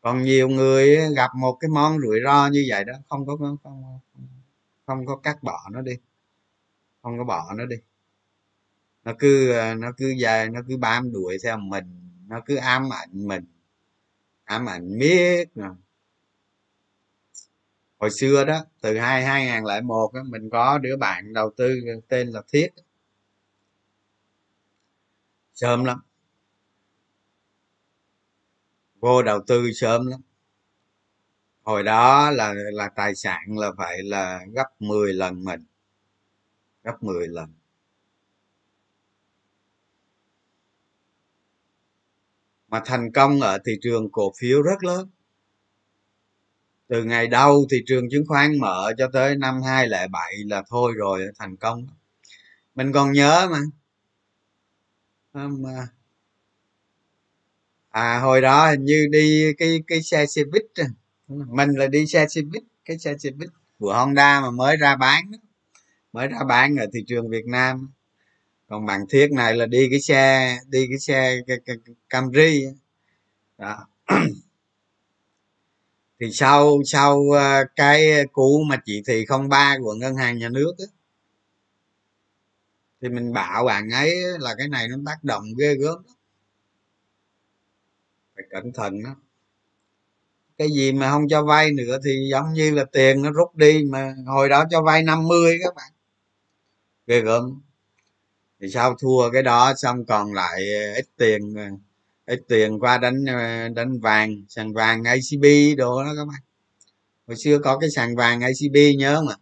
còn 0.00 0.22
nhiều 0.22 0.48
người 0.48 1.14
gặp 1.16 1.30
một 1.34 1.56
cái 1.60 1.68
món 1.68 1.98
rủi 2.00 2.20
ro 2.24 2.48
như 2.48 2.66
vậy 2.68 2.84
đó 2.84 2.92
không 3.08 3.26
có 3.26 3.36
không 3.36 3.56
không, 3.62 4.00
không 4.86 5.06
có 5.06 5.16
cắt 5.16 5.42
bỏ 5.42 5.68
nó 5.72 5.82
đi. 5.82 5.92
Không 7.02 7.18
có 7.18 7.24
bỏ 7.24 7.54
nó 7.56 7.66
đi. 7.66 7.76
Nó 9.04 9.12
cứ 9.18 9.52
à, 9.52 9.74
nó 9.74 9.92
cứ 9.96 10.14
về 10.20 10.48
nó 10.52 10.60
cứ 10.68 10.76
bám 10.76 11.12
đuổi 11.12 11.36
theo 11.44 11.58
mình 11.58 12.10
nó 12.28 12.40
cứ 12.46 12.56
ám 12.56 12.92
ảnh 12.92 13.28
mình. 13.28 13.44
Ám 14.44 14.68
ảnh 14.68 14.98
miết 14.98 15.54
rồi 15.54 15.74
hồi 17.98 18.10
xưa 18.10 18.44
đó, 18.44 18.64
từ 18.80 18.98
hai 18.98 19.24
hai 19.24 19.44
ngàn 19.46 19.66
lẻ 19.66 19.80
một 19.80 20.12
mình 20.26 20.50
có 20.50 20.78
đứa 20.78 20.96
bạn 20.96 21.32
đầu 21.32 21.50
tư 21.56 21.80
tên 22.08 22.28
là 22.28 22.42
thiết. 22.52 22.68
Sớm 25.54 25.84
lắm. 25.84 26.00
Vô 29.00 29.22
đầu 29.22 29.40
tư 29.46 29.72
sớm 29.72 30.06
lắm. 30.06 30.20
Hồi 31.62 31.82
đó 31.82 32.30
là 32.30 32.54
là 32.72 32.88
tài 32.96 33.14
sản 33.14 33.58
là 33.58 33.72
phải 33.78 34.02
là 34.02 34.40
gấp 34.52 34.66
10 34.78 35.12
lần 35.12 35.44
mình. 35.44 35.64
Gấp 36.84 37.02
10 37.02 37.28
lần. 37.28 37.52
Mà 42.68 42.82
thành 42.84 43.12
công 43.12 43.40
ở 43.40 43.58
thị 43.66 43.72
trường 43.82 44.10
cổ 44.12 44.32
phiếu 44.38 44.62
rất 44.62 44.84
lớn 44.84 45.10
từ 46.88 47.04
ngày 47.04 47.26
đầu 47.26 47.66
thị 47.70 47.76
trường 47.86 48.10
chứng 48.10 48.26
khoán 48.26 48.58
mở 48.58 48.92
cho 48.98 49.08
tới 49.12 49.36
năm 49.36 49.62
2007 49.62 50.34
là 50.46 50.62
thôi 50.68 50.92
rồi 50.96 51.20
thành 51.38 51.56
công. 51.56 51.86
Mình 52.74 52.92
còn 52.92 53.12
nhớ 53.12 53.48
mà. 53.50 53.58
Mà 55.32 55.88
à 57.90 58.18
hồi 58.20 58.40
đó 58.40 58.70
hình 58.70 58.84
như 58.84 59.06
đi 59.10 59.52
cái 59.58 59.82
cái 59.86 60.02
xe 60.02 60.26
xe 60.26 60.42
buýt 60.52 60.88
mình 61.28 61.70
là 61.70 61.86
đi 61.86 62.06
xe 62.06 62.26
xe 62.28 62.40
buýt 62.42 62.62
cái 62.84 62.98
xe 62.98 63.18
xe 63.18 63.30
buýt 63.30 63.50
của 63.78 63.94
Honda 63.94 64.40
mà 64.40 64.50
mới 64.50 64.76
ra 64.76 64.96
bán 64.96 65.30
mới 66.12 66.28
ra 66.28 66.38
bán 66.48 66.76
ở 66.76 66.86
thị 66.92 67.04
trường 67.06 67.28
Việt 67.30 67.46
Nam. 67.46 67.90
Còn 68.68 68.86
bạn 68.86 69.00
thiết 69.10 69.32
này 69.32 69.56
là 69.56 69.66
đi 69.66 69.88
cái 69.90 70.00
xe 70.00 70.56
đi 70.68 70.86
cái 70.88 70.98
xe 70.98 71.36
cái, 71.46 71.56
cái, 71.66 71.76
cái 71.84 71.94
Camry 72.10 72.64
đó. 73.58 73.86
thì 76.20 76.32
sau 76.32 76.82
sau 76.86 77.30
ờ, 77.30 77.64
cái 77.76 78.26
cú 78.32 78.62
mà 78.68 78.76
chỉ 78.84 79.02
thị 79.06 79.24
03 79.50 79.76
của 79.82 79.94
ngân 79.94 80.14
hàng 80.16 80.38
nhà 80.38 80.48
nước 80.48 80.72
á, 80.78 80.86
thì 83.00 83.08
mình 83.08 83.32
bảo 83.32 83.64
bạn 83.64 83.90
ấy 83.90 84.16
là 84.40 84.54
cái 84.58 84.68
này 84.68 84.88
nó 84.88 84.96
tác 85.06 85.24
động 85.24 85.44
ghê 85.58 85.74
gớm 85.74 86.02
phải 88.36 88.44
cẩn 88.50 88.72
thận 88.72 89.02
đó 89.04 89.16
cái 90.58 90.68
gì 90.70 90.92
mà 90.92 91.10
không 91.10 91.28
cho 91.28 91.44
vay 91.44 91.72
nữa 91.72 91.98
thì 92.04 92.28
giống 92.30 92.52
như 92.52 92.70
là 92.70 92.84
tiền 92.92 93.22
nó 93.22 93.30
rút 93.30 93.56
đi 93.56 93.84
mà 93.90 94.14
hồi 94.26 94.48
đó 94.48 94.64
cho 94.70 94.82
vay 94.82 95.02
50 95.02 95.58
các 95.64 95.74
bạn. 95.74 95.92
Ghê 97.06 97.20
gớm. 97.20 97.60
Thì 98.60 98.68
sau 98.68 98.94
thua 98.94 99.30
cái 99.32 99.42
đó 99.42 99.74
xong 99.76 100.04
còn 100.06 100.34
lại 100.34 100.58
ờ, 100.74 100.94
ít 100.94 101.06
tiền 101.16 101.54
ít 102.28 102.40
tiền 102.48 102.78
qua 102.78 102.98
đánh 102.98 103.24
ờ, 103.24 103.68
đánh 103.68 104.00
vàng, 104.00 104.44
sàn 104.48 104.72
vàng 104.72 105.04
acb 105.04 105.44
đồ 105.76 106.04
đó 106.04 106.12
các 106.16 106.24
bạn. 106.24 106.40
Hồi 107.26 107.36
xưa 107.36 107.58
có 107.58 107.78
cái 107.78 107.90
sàn 107.90 108.16
vàng 108.16 108.40
acb 108.40 108.76
nhớ 108.98 109.22
mà 109.26 109.34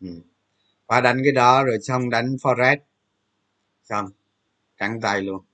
ừ. 0.00 0.08
qua 0.86 1.00
đánh 1.00 1.20
cái 1.24 1.32
đó 1.32 1.64
rồi 1.64 1.78
xong 1.82 2.10
đánh 2.10 2.36
forex. 2.42 2.76
Xong, 3.84 4.10
trắng 4.78 5.00
tay 5.00 5.20
luôn. 5.20 5.44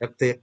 Rất 0.00 0.10
tiếc. 0.18 0.36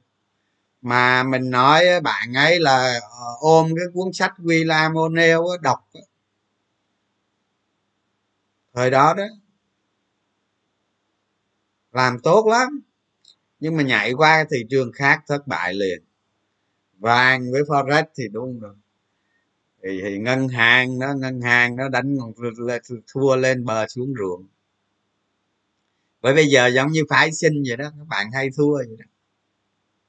Mà 0.82 1.24
mình 1.24 1.50
nói 1.50 2.02
bạn 2.02 2.34
ấy 2.34 2.60
là 2.60 3.00
ờ, 3.02 3.26
ôm 3.40 3.68
cái 3.76 3.86
cuốn 3.94 4.14
sách 4.14 4.34
William 4.38 4.94
O'Neill 4.94 5.62
đọc 5.62 5.80
thời 8.74 8.92
đó 8.92 9.14
đó. 9.14 9.24
Làm 11.92 12.20
tốt 12.24 12.48
lắm 12.48 12.82
nhưng 13.60 13.78
mà 13.78 13.84
nhảy 13.84 14.14
qua 14.14 14.46
thị 14.52 14.58
trường 14.70 14.92
khác 14.92 15.24
thất 15.28 15.48
bại 15.48 15.74
liền. 15.74 16.04
Vàng 17.00 17.52
với 17.52 17.62
forex 17.62 18.04
thì 18.18 18.28
đúng 18.28 18.60
rồi. 18.60 18.76
Thì, 19.84 20.02
thì 20.04 20.18
ngân 20.18 20.48
hàng 20.48 21.00
nó 21.00 21.14
ngân 21.14 21.42
hàng 21.42 21.76
nó 21.76 21.90
đánh 21.90 22.18
thua 23.14 23.36
lên 23.36 23.66
bờ 23.66 23.88
xuống 23.88 24.14
ruộng. 24.20 24.48
Bởi 26.22 26.34
bây 26.34 26.48
giờ 26.48 26.68
giống 26.68 26.92
như 26.92 27.04
phái 27.10 27.32
sinh 27.32 27.64
vậy 27.68 27.78
đó 27.78 27.86
các 27.98 28.08
bạn 28.08 28.32
hay 28.34 28.50
thua 28.58 28.78
vậy 28.78 28.98
đó. 29.00 29.06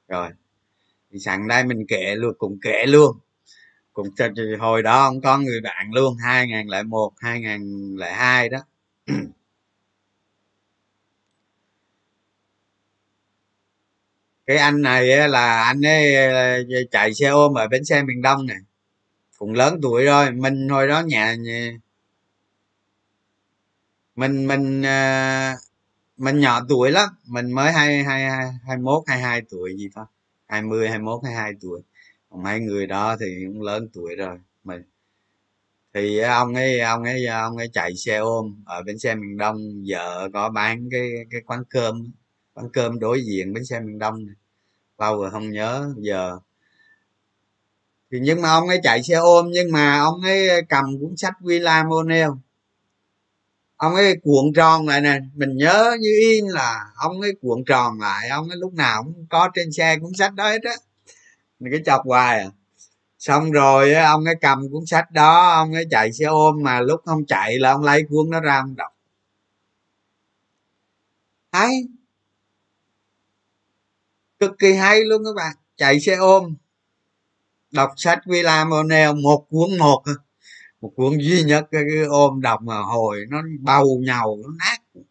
Rồi 0.07 0.29
thì 1.11 1.19
sẵn 1.19 1.47
đây 1.47 1.63
mình 1.63 1.85
kể 1.87 2.15
luôn 2.15 2.35
cùng 2.37 2.59
kể 2.61 2.85
luôn. 2.87 3.17
Cùng 3.93 4.07
hồi 4.59 4.83
đó 4.83 5.07
không 5.09 5.21
có 5.21 5.37
người 5.37 5.61
bạn 5.61 5.93
luôn 5.93 6.17
2001 6.17 7.13
2002 7.17 8.49
đó. 8.49 8.59
cái 14.47 14.57
anh 14.57 14.81
này 14.81 15.29
là 15.29 15.63
anh 15.63 15.81
ấy 15.85 16.15
ờ, 16.15 16.63
chạy 16.91 17.13
xe 17.13 17.27
ôm 17.27 17.53
ở 17.53 17.67
bến 17.67 17.85
xe 17.85 18.03
miền 18.03 18.21
đông 18.21 18.45
này 18.45 18.57
cũng 19.37 19.53
lớn 19.53 19.79
tuổi 19.81 20.05
rồi 20.05 20.31
mình 20.31 20.69
hồi 20.69 20.87
đó 20.87 21.01
nhà 21.01 21.35
mình 24.15 24.47
mình 24.47 24.81
ờ, 24.81 25.53
mình 26.17 26.39
nhỏ 26.39 26.61
tuổi 26.69 26.91
lắm. 26.91 27.09
Mình 27.25 27.51
mới 27.51 27.71
hai 27.71 28.03
hai 28.03 28.29
hai 28.67 28.77
mốt, 28.77 29.03
hai 29.07 29.19
hai 29.21 29.41
tuổi 29.49 29.77
gì 29.77 29.89
thôi 29.95 30.05
hai 30.47 30.61
mươi, 30.61 30.89
hai 30.89 30.99
mốt, 30.99 31.21
hai 31.25 31.33
hai 31.33 31.53
tuổi. 31.61 31.81
Còn 32.29 32.43
mấy 32.43 32.59
người 32.59 32.87
đó 32.87 33.17
thì 33.19 33.25
cũng 33.47 33.61
lớn 33.61 33.89
tuổi 33.93 34.15
rồi, 34.15 34.37
mình. 34.63 34.83
Thì 35.93 36.19
ông 36.19 36.55
ấy 36.55 36.79
ông 36.79 37.03
ấy 37.03 37.25
ông 37.25 37.57
ấy 37.57 37.69
chạy 37.73 37.95
xe 37.97 38.17
ôm 38.17 38.63
ở 38.65 38.83
bến 38.83 38.99
xe 38.99 39.15
miền 39.15 39.37
đông 39.37 39.83
vợ 39.87 40.29
có 40.33 40.49
bán 40.49 40.89
cái 40.91 41.09
cái 41.31 41.41
quán 41.45 41.63
cơm 41.69 42.11
quán 42.57 42.69
cơm 42.73 42.99
đối 42.99 43.21
diện 43.25 43.53
bến 43.53 43.65
xe 43.65 43.79
miền 43.79 43.99
đông 43.99 44.25
này. 44.25 44.35
lâu 44.97 45.21
rồi 45.21 45.31
không 45.31 45.51
nhớ, 45.51 45.89
giờ 45.97 46.39
thì 48.11 48.19
nhưng 48.21 48.41
mà 48.41 48.49
ông 48.51 48.67
ấy 48.67 48.79
chạy 48.83 49.03
xe 49.03 49.15
ôm, 49.15 49.47
nhưng 49.51 49.71
mà 49.71 49.99
ông 49.99 50.21
ấy 50.21 50.49
cầm 50.69 50.99
cuốn 50.99 51.17
sách 51.17 51.33
William 51.41 51.87
O'Neill 51.87 52.37
ông 53.77 53.95
ấy 53.95 54.15
cuộn 54.23 54.53
tròn 54.55 54.87
lại 54.87 55.01
nè. 55.01 55.19
Mình 55.35 55.57
nhớ 55.57 55.97
như 55.99 56.09
in 56.21 56.45
là 56.47 56.85
ông 56.95 57.21
ấy 57.21 57.31
cuộn 57.41 57.63
tròn 57.65 57.99
lại, 57.99 58.29
ông 58.29 58.49
ấy 58.49 58.57
lúc 58.57 58.73
nào 58.73 59.03
cũng 59.03 59.25
có 59.29 59.49
trên 59.53 59.71
xe 59.71 59.97
cuốn 60.01 60.11
sách 60.17 60.33
đó 60.33 60.49
hết 60.49 60.63
á. 60.63 60.75
Mình 61.59 61.73
cứ 61.73 61.79
chọc 61.85 62.01
hoài 62.05 62.39
à. 62.39 62.49
Xong 63.19 63.51
rồi 63.51 63.93
ông 63.93 64.25
ấy 64.25 64.35
cầm 64.41 64.69
cuốn 64.71 64.85
sách 64.85 65.11
đó, 65.11 65.49
ông 65.49 65.73
ấy 65.73 65.85
chạy 65.91 66.13
xe 66.13 66.25
ôm 66.25 66.63
mà 66.63 66.81
lúc 66.81 67.01
không 67.05 67.25
chạy 67.25 67.59
là 67.59 67.71
ông 67.71 67.83
lấy 67.83 68.03
cuốn 68.09 68.29
nó 68.29 68.39
ra 68.39 68.57
ông 68.57 68.75
đọc. 68.75 68.93
Thấy? 71.51 71.87
Cực 74.39 74.51
kỳ 74.59 74.73
hay 74.73 75.03
luôn 75.03 75.23
các 75.25 75.35
bạn. 75.35 75.55
Chạy 75.77 75.99
xe 75.99 76.15
ôm 76.15 76.55
đọc 77.71 77.91
sách 77.97 78.19
William 78.25 78.69
O'Neill 78.69 79.21
một 79.21 79.45
cuốn 79.49 79.77
một 79.79 80.03
một 80.81 80.91
cuốn 80.95 81.17
duy 81.17 81.43
nhất 81.43 81.67
cái, 81.71 81.83
cái 81.89 82.03
ôm 82.03 82.41
đọc 82.41 82.61
mà 82.61 82.79
hồi 82.79 83.25
nó 83.29 83.41
bầu 83.59 83.99
nhầu 84.01 84.39
nó 84.43 84.49
nát. 84.59 85.01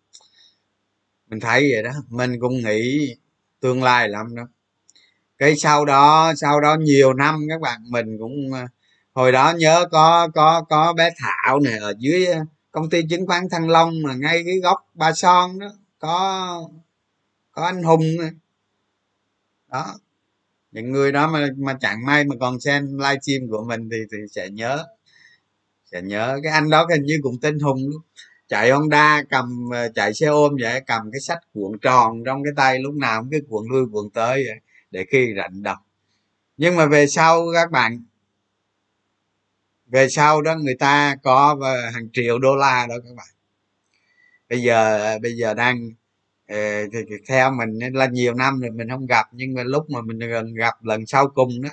Mình 1.28 1.40
thấy 1.40 1.68
vậy 1.72 1.82
đó 1.82 1.90
mình 2.08 2.40
cũng 2.40 2.56
nghĩ 2.56 3.14
tương 3.60 3.82
lai 3.82 4.08
lắm 4.08 4.34
đó. 4.34 4.42
Cái 5.38 5.56
sau 5.56 5.84
đó 5.84 6.32
sau 6.36 6.60
đó 6.60 6.76
nhiều 6.80 7.14
năm 7.14 7.46
các 7.48 7.60
bạn 7.60 7.80
mình 7.90 8.18
cũng 8.18 8.52
ờ, 8.52 8.66
hồi 9.12 9.32
đó 9.32 9.52
nhớ 9.58 9.84
có 9.90 10.28
có 10.34 10.62
có 10.68 10.92
bé 10.92 11.10
thảo 11.18 11.60
này 11.60 11.78
ở 11.78 11.94
dưới 11.98 12.26
ờ, 12.26 12.38
công 12.72 12.90
ty 12.90 13.02
chứng 13.10 13.26
khoán 13.26 13.48
thăng 13.50 13.68
long 13.68 14.02
mà 14.02 14.14
ngay 14.14 14.42
cái 14.46 14.56
góc 14.62 14.78
ba 14.94 15.12
son 15.12 15.58
đó 15.58 15.66
có 15.98 16.62
có 17.52 17.64
anh 17.64 17.82
hùng 17.82 18.02
này 18.20 18.30
đó. 19.76 19.94
Những 20.72 20.92
người 20.92 21.12
đó 21.12 21.28
mà 21.28 21.48
mà 21.56 21.76
chẳng 21.80 22.06
may 22.06 22.24
mà 22.24 22.34
còn 22.40 22.60
xem 22.60 22.98
livestream 22.98 23.48
của 23.50 23.64
mình 23.64 23.88
thì 23.92 23.98
thì 24.12 24.18
sẽ 24.30 24.50
nhớ 24.50 24.86
sẽ 25.92 26.02
nhớ. 26.02 26.40
Cái 26.42 26.52
anh 26.52 26.70
đó 26.70 26.86
hình 26.90 27.02
như 27.02 27.18
cũng 27.22 27.40
tên 27.40 27.58
hùng 27.58 27.78
luôn. 27.88 28.02
Chạy 28.48 28.70
honda, 28.70 29.22
cầm 29.30 29.70
ờ, 29.72 29.88
chạy 29.94 30.14
xe 30.14 30.26
ôm 30.26 30.56
vậy, 30.60 30.80
cầm 30.86 31.10
cái 31.12 31.20
sách 31.20 31.38
cuộn 31.54 31.78
tròn 31.78 32.24
trong 32.26 32.44
cái 32.44 32.52
tay 32.56 32.78
lúc 32.80 32.94
nào 32.94 33.20
cũng 33.22 33.30
cái 33.30 33.40
cuộn 33.48 33.66
lui 33.70 33.86
cuộn 33.92 34.10
tới 34.10 34.44
vậy, 34.46 34.60
để 34.90 35.04
khi 35.10 35.34
rảnh 35.36 35.62
đọc. 35.62 35.78
Nhưng 36.56 36.76
mà 36.76 36.86
về 36.86 37.06
sau 37.06 37.46
các 37.54 37.70
bạn, 37.70 38.02
về 39.86 40.08
sau 40.08 40.42
đó 40.42 40.54
người 40.56 40.76
ta 40.78 41.16
có 41.22 41.56
ờ, 41.60 41.90
hàng 41.90 42.08
triệu 42.12 42.38
đô 42.38 42.56
la 42.56 42.86
đó 42.88 42.94
các 43.04 43.14
bạn. 43.16 43.26
Bây 44.50 44.62
giờ 44.62 44.98
ờ, 44.98 45.18
bây 45.18 45.36
giờ 45.36 45.54
đang 45.54 45.90
Ờ, 46.48 46.56
theo 47.28 47.50
mình 47.50 47.94
là 47.94 48.06
nhiều 48.06 48.34
năm 48.34 48.60
rồi 48.60 48.70
mình 48.70 48.88
không 48.90 49.06
gặp, 49.06 49.26
nhưng 49.32 49.54
mà 49.54 49.62
lúc 49.64 49.90
mà 49.90 50.00
mình 50.02 50.18
gần 50.18 50.54
gặp 50.54 50.84
lần 50.84 51.06
sau 51.06 51.28
cùng 51.28 51.62
đó, 51.62 51.70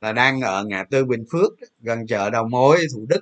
là 0.00 0.12
đang 0.12 0.40
ở 0.40 0.64
ngã 0.64 0.84
tư 0.90 1.04
bình 1.04 1.24
phước 1.32 1.52
gần 1.80 2.06
chợ 2.06 2.30
đầu 2.30 2.48
mối, 2.48 2.86
thủ 2.92 3.06
đức 3.08 3.20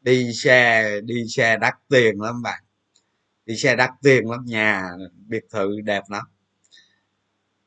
đi 0.00 0.32
xe 0.34 0.90
đi 1.04 1.24
xe 1.28 1.56
đắt 1.56 1.74
tiền 1.88 2.20
lắm 2.20 2.42
bạn. 2.42 2.62
Đi 3.46 3.56
xe 3.56 3.76
đắt 3.76 3.90
tiền 4.02 4.30
lắm, 4.30 4.44
nhà 4.46 4.90
biệt 5.28 5.44
thự 5.50 5.80
đẹp 5.84 6.02
lắm. 6.08 6.24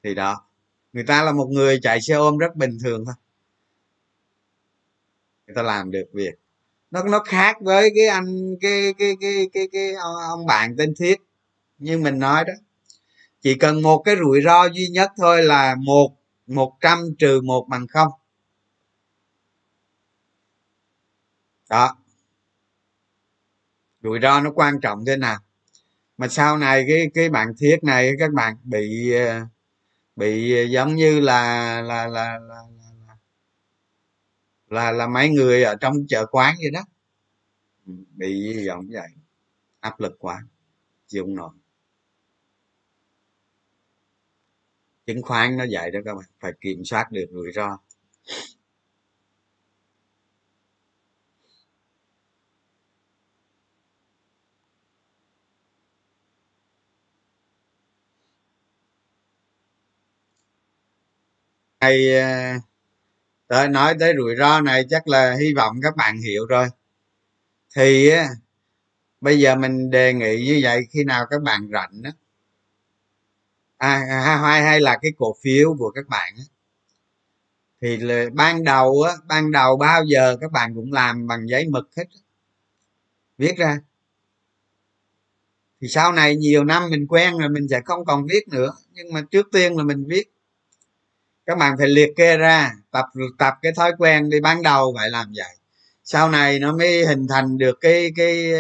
Thì 0.04 0.16
đó, 0.16 0.46
người 0.94 1.04
ta 1.04 1.24
là 1.24 1.32
một 1.32 1.48
người 1.52 1.80
chạy 1.82 2.02
xe 2.02 2.16
ôm 2.16 2.38
rất 2.38 2.56
bình 2.56 2.78
thường 2.84 3.06
thôi. 3.06 3.16
Người 5.48 5.56
ta 5.56 5.62
làm 5.62 5.92
được 5.92 6.06
việc. 6.14 6.34
Nó 6.92 7.04
nó 7.04 7.20
khác 7.20 7.58
với 7.62 7.92
cái 7.96 8.08
anh, 8.08 8.56
cái 8.62 8.94
cái 8.98 9.14
cái 9.22 9.50
cái 9.54 9.68
cái 9.72 9.94
ông 10.30 10.46
bạn 10.46 10.76
tên 10.78 10.94
thiết 11.00 11.16
như 11.80 11.98
mình 11.98 12.20
nói 12.20 12.46
đó 12.46 12.54
chỉ 13.42 13.56
cần 13.56 13.82
một 13.82 14.02
cái 14.06 14.16
rủi 14.16 14.42
ro 14.42 14.66
duy 14.66 14.88
nhất 14.88 15.12
thôi 15.18 15.44
là 15.44 15.76
một 15.76 16.16
một 16.48 16.78
trăm 16.82 17.00
trừ 17.20 17.42
một 17.42 17.68
bằng 17.70 17.88
không. 17.88 18.12
Đó. 21.70 21.96
Rủi 24.04 24.20
ro 24.22 24.42
nó 24.42 24.52
quan 24.56 24.80
trọng 24.82 25.06
thế 25.06 25.18
nào? 25.18 25.38
Mà 26.18 26.28
sau 26.28 26.58
này 26.58 26.86
cái 26.88 27.12
cái 27.14 27.30
bạn 27.30 27.54
thiết 27.60 27.78
này 27.84 28.12
các 28.20 28.32
bạn 28.34 28.58
bị 28.64 29.14
ờ, 29.14 29.42
bị 30.16 30.56
ờ, 30.58 30.64
giống 30.64 30.96
như 30.96 31.20
là 31.20 31.82
là 31.82 32.08
là 32.08 32.40
là 32.40 32.56
là, 33.08 33.16
là, 34.68 34.92
là 34.92 35.08
mấy 35.08 35.30
người 35.30 35.64
ở 35.64 35.76
trong 35.76 35.96
chợ 36.10 36.26
quán 36.26 36.56
vậy 36.62 36.72
đó. 36.72 36.82
Bị 38.16 38.64
giống 38.66 38.88
vậy. 38.92 39.10
Áp 39.80 40.00
lực 40.00 40.14
quá. 40.20 40.44
Chịu 41.08 41.28
nổi. 41.28 41.52
Chứng 45.10 45.22
khoán 45.22 45.58
nó 45.58 45.66
vậy 45.72 45.92
đó 45.92 46.00
các 46.06 46.16
bạn, 46.16 46.26
phải 46.40 46.52
kiểm 46.62 46.86
soát 46.86 47.12
được 47.12 47.26
rủi 47.32 47.52
ro. 47.52 47.78
Hay 61.82 62.10
ờ, 63.48 63.68
nói 63.68 63.96
tới 64.00 64.14
rủi 64.18 64.36
ro 64.36 64.62
này 64.62 64.84
chắc 64.90 65.08
là 65.08 65.36
hy 65.40 65.54
vọng 65.54 65.76
các 65.84 65.96
bạn 65.96 66.18
hiểu 66.22 66.46
rồi. 66.46 66.68
Thì 67.76 68.12
bây 69.22 69.40
giờ 69.40 69.56
mình 69.56 69.90
đề 69.90 70.14
nghị 70.14 70.46
như 70.46 70.60
vậy 70.64 70.82
khi 70.92 71.04
nào 71.04 71.26
các 71.30 71.42
bạn 71.42 71.70
rảnh 71.74 72.02
đó 72.02 72.10
à, 73.80 74.02
à 74.10 74.38
hay 74.38 74.64
hay 74.64 74.82
là 74.82 74.98
cái 75.02 75.12
cổ 75.18 75.36
phiếu 75.44 75.76
của 75.80 75.92
các 75.92 76.08
bạn 76.08 76.34
thì 77.82 77.98
là 77.98 78.26
ban 78.34 78.64
đầu 78.64 79.02
á 79.02 79.14
ban 79.28 79.52
đầu 79.52 79.78
bao 79.78 80.04
giờ 80.06 80.38
các 80.42 80.52
bạn 80.52 80.76
cũng 80.76 80.94
làm 80.94 81.28
bằng 81.28 81.50
giấy 81.50 81.66
mực 81.70 81.90
hết 81.98 82.04
viết 83.38 83.58
ra. 83.58 83.80
Thì 85.82 85.88
sau 85.88 86.12
này 86.12 86.36
nhiều 86.36 86.64
năm 86.64 86.90
mình 86.90 87.08
quen 87.08 87.38
rồi 87.38 87.50
mình 87.50 87.68
sẽ 87.70 87.82
không 87.86 88.06
còn 88.06 88.28
viết 88.28 88.48
nữa 88.48 88.74
nhưng 88.94 89.14
mà 89.14 89.22
trước 89.32 89.48
tiên 89.52 89.78
là 89.78 89.84
mình 89.84 90.06
viết. 90.08 90.24
Các 91.46 91.58
bạn 91.58 91.76
phải 91.78 91.88
liệt 91.88 92.10
kê 92.16 92.38
ra 92.38 92.72
tập 92.92 93.06
tập 93.38 93.54
cái 93.62 93.72
thói 93.72 93.92
quen 93.98 94.30
đi 94.30 94.40
ban 94.40 94.64
đầu 94.64 94.94
phải 94.98 95.10
làm 95.10 95.28
vậy. 95.36 95.56
Sau 96.04 96.30
này 96.30 96.60
nó 96.60 96.78
mới 96.78 97.06
hình 97.06 97.28
thành 97.30 97.58
được 97.58 97.78
cái 97.82 98.12
cái 98.16 98.52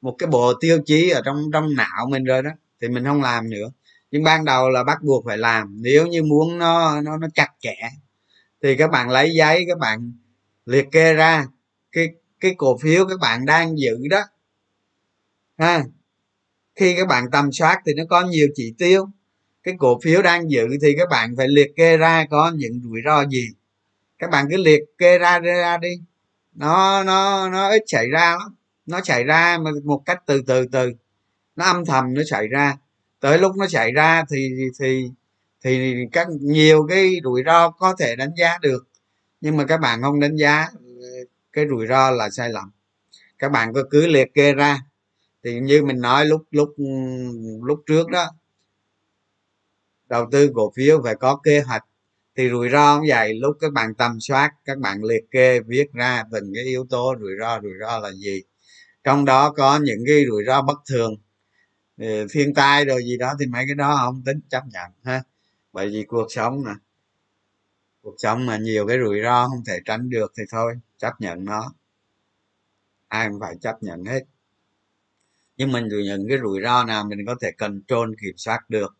một 0.00 0.16
cái 0.18 0.26
bộ 0.26 0.52
tiêu 0.60 0.78
chí 0.86 1.10
ở 1.10 1.22
trong 1.24 1.50
trong 1.52 1.74
não 1.76 2.06
mình 2.08 2.24
rồi 2.24 2.42
đó 2.42 2.50
thì 2.80 2.88
mình 2.88 3.04
không 3.04 3.22
làm 3.22 3.50
nữa 3.50 3.70
nhưng 4.12 4.22
ban 4.24 4.44
đầu 4.44 4.70
là 4.70 4.84
bắt 4.84 5.02
buộc 5.02 5.24
phải 5.26 5.38
làm, 5.38 5.76
nếu 5.80 6.06
như 6.06 6.22
muốn 6.22 6.58
nó 6.58 7.00
nó 7.00 7.16
nó 7.16 7.28
chặt 7.34 7.48
chẽ 7.60 7.76
thì 8.62 8.76
các 8.76 8.90
bạn 8.90 9.10
lấy 9.10 9.34
giấy, 9.34 9.64
các 9.68 9.78
bạn 9.78 10.12
liệt 10.66 10.86
kê 10.92 11.14
ra 11.14 11.46
cái 11.92 12.08
cái 12.40 12.54
cổ 12.58 12.78
phiếu 12.78 13.06
các 13.08 13.20
bạn 13.20 13.46
đang 13.46 13.78
giữ 13.78 13.98
đó. 14.10 14.20
Ha. 15.58 15.84
Khi 16.74 16.96
các 16.96 17.08
bạn 17.08 17.30
tầm 17.32 17.52
soát 17.52 17.80
thì 17.86 17.92
nó 17.94 18.04
có 18.10 18.20
nhiều 18.20 18.48
chỉ 18.54 18.74
tiêu. 18.78 19.06
Cái 19.62 19.74
cổ 19.78 20.00
phiếu 20.02 20.22
đang 20.22 20.50
giữ 20.50 20.66
thì 20.82 20.94
các 20.98 21.08
bạn 21.10 21.34
phải 21.36 21.48
liệt 21.48 21.76
kê 21.76 21.96
ra 21.96 22.26
có 22.30 22.52
những 22.54 22.80
rủi 22.84 23.00
ro 23.04 23.26
gì. 23.26 23.48
Các 24.18 24.30
bạn 24.30 24.46
cứ 24.50 24.56
liệt 24.56 24.82
kê 24.98 25.18
ra 25.18 25.38
ra 25.38 25.78
đi. 25.78 26.00
Nó 26.52 27.04
nó 27.04 27.48
nó 27.50 27.68
ít 27.68 27.82
xảy 27.86 28.08
ra 28.10 28.36
lắm. 28.38 28.56
Nó 28.86 29.00
xảy 29.04 29.24
ra 29.24 29.58
một 29.84 30.02
cách 30.06 30.22
từ 30.26 30.42
từ 30.46 30.66
từ. 30.72 30.92
Nó 31.56 31.64
âm 31.64 31.84
thầm 31.84 32.14
nó 32.14 32.22
xảy 32.30 32.48
ra 32.48 32.76
tới 33.22 33.38
lúc 33.38 33.56
nó 33.56 33.68
xảy 33.68 33.92
ra 33.92 34.24
thì 34.30 34.54
thì 34.80 35.10
thì 35.64 35.94
các 36.12 36.28
nhiều 36.40 36.86
cái 36.88 37.20
rủi 37.24 37.42
ro 37.46 37.70
có 37.70 37.94
thể 37.98 38.16
đánh 38.16 38.30
giá 38.36 38.58
được. 38.62 38.88
Nhưng 39.40 39.56
mà 39.56 39.64
các 39.66 39.76
bạn 39.80 40.02
không 40.02 40.20
đánh 40.20 40.36
giá, 40.36 40.68
cái 41.52 41.66
rủi 41.70 41.86
ro 41.86 42.10
là 42.10 42.30
sai 42.30 42.50
lầm. 42.50 42.70
Các 43.38 43.48
bạn 43.52 43.74
cứ 43.74 43.84
cứ 43.90 44.06
liệt 44.06 44.34
kê 44.34 44.52
ra. 44.52 44.78
Thì 45.44 45.60
như 45.60 45.82
mình 45.82 46.00
nói 46.00 46.26
lúc 46.26 46.42
lúc 46.50 46.74
lúc 47.62 47.82
trước 47.86 48.08
đó, 48.10 48.26
đầu 50.08 50.28
tư 50.32 50.50
cổ 50.54 50.72
phiếu 50.76 51.02
phải 51.04 51.14
có 51.14 51.36
kế 51.36 51.60
hoạch. 51.60 51.84
Thì 52.36 52.50
rủi 52.50 52.68
ro 52.68 52.96
cũng 52.98 53.06
vậy, 53.08 53.34
lúc 53.34 53.56
các 53.60 53.72
bạn 53.72 53.94
tầm 53.94 54.20
soát, 54.20 54.50
các 54.64 54.78
bạn 54.78 55.04
liệt 55.04 55.30
kê, 55.30 55.60
viết 55.60 55.92
ra 55.92 56.24
từng 56.32 56.52
cái 56.54 56.64
yếu 56.64 56.86
tố 56.90 57.14
rủi 57.20 57.32
ro 57.40 57.60
rủi 57.62 57.72
ro 57.80 57.98
là 57.98 58.12
gì. 58.12 58.42
Trong 59.04 59.24
đó 59.24 59.50
có 59.50 59.78
những 59.82 60.04
cái 60.06 60.24
rủi 60.28 60.44
ro 60.46 60.62
bất 60.62 60.78
thường. 60.90 61.16
Ờ, 61.98 62.26
thiên 62.30 62.54
tai 62.54 62.84
rồi 62.84 63.02
gì 63.04 63.16
đó 63.16 63.34
thì 63.40 63.46
mấy 63.46 63.64
cái 63.68 63.74
đó 63.74 63.96
không 64.06 64.22
tính 64.26 64.40
chấp 64.48 64.62
nhận 64.72 64.90
ha. 65.04 65.22
Bởi 65.72 65.88
vì 65.88 66.04
cuộc 66.04 66.26
sống 66.30 66.62
mà 66.64 66.74
cuộc 68.02 68.14
sống 68.18 68.46
mà 68.46 68.56
nhiều 68.56 68.86
cái 68.86 68.98
rủi 69.04 69.20
ro 69.22 69.48
không 69.48 69.64
thể 69.66 69.78
tránh 69.84 70.10
được 70.10 70.32
thì 70.38 70.42
thôi, 70.50 70.74
chấp 70.98 71.20
nhận 71.20 71.44
nó. 71.44 71.72
Ai 73.08 73.28
cũng 73.28 73.40
phải 73.40 73.54
chấp 73.60 73.82
nhận 73.82 74.04
hết. 74.04 74.20
Nhưng 75.56 75.72
mình 75.72 75.88
những 75.88 76.28
cái 76.28 76.38
rủi 76.42 76.62
ro 76.62 76.84
nào 76.84 77.04
mình 77.04 77.18
có 77.26 77.34
thể 77.40 77.52
control, 77.52 78.14
kiểm 78.22 78.34
soát 78.36 78.70
được, 78.70 78.96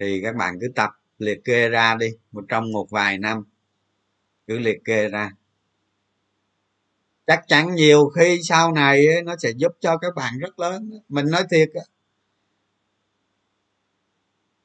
thì 0.00 0.20
các 0.22 0.36
bạn 0.36 0.58
cứ 0.60 0.68
tập 0.74 0.90
liệt 1.18 1.44
kê 1.44 1.68
ra 1.68 1.94
đi, 1.94 2.08
một 2.32 2.44
trong 2.48 2.72
một 2.72 2.86
vài 2.90 3.18
năm. 3.18 3.44
Cứ 4.46 4.58
liệt 4.58 4.78
kê 4.84 5.08
ra. 5.08 5.32
Chắc 7.26 7.44
chắn 7.48 7.74
nhiều 7.74 8.08
khi 8.08 8.40
sau 8.42 8.72
này 8.72 9.06
nó 9.24 9.36
sẽ 9.38 9.50
giúp 9.56 9.72
cho 9.80 9.98
các 9.98 10.14
bạn 10.16 10.38
rất 10.38 10.58
lớn 10.58 10.90
mình 11.08 11.26
nói 11.30 11.42
thiệt 11.50 11.68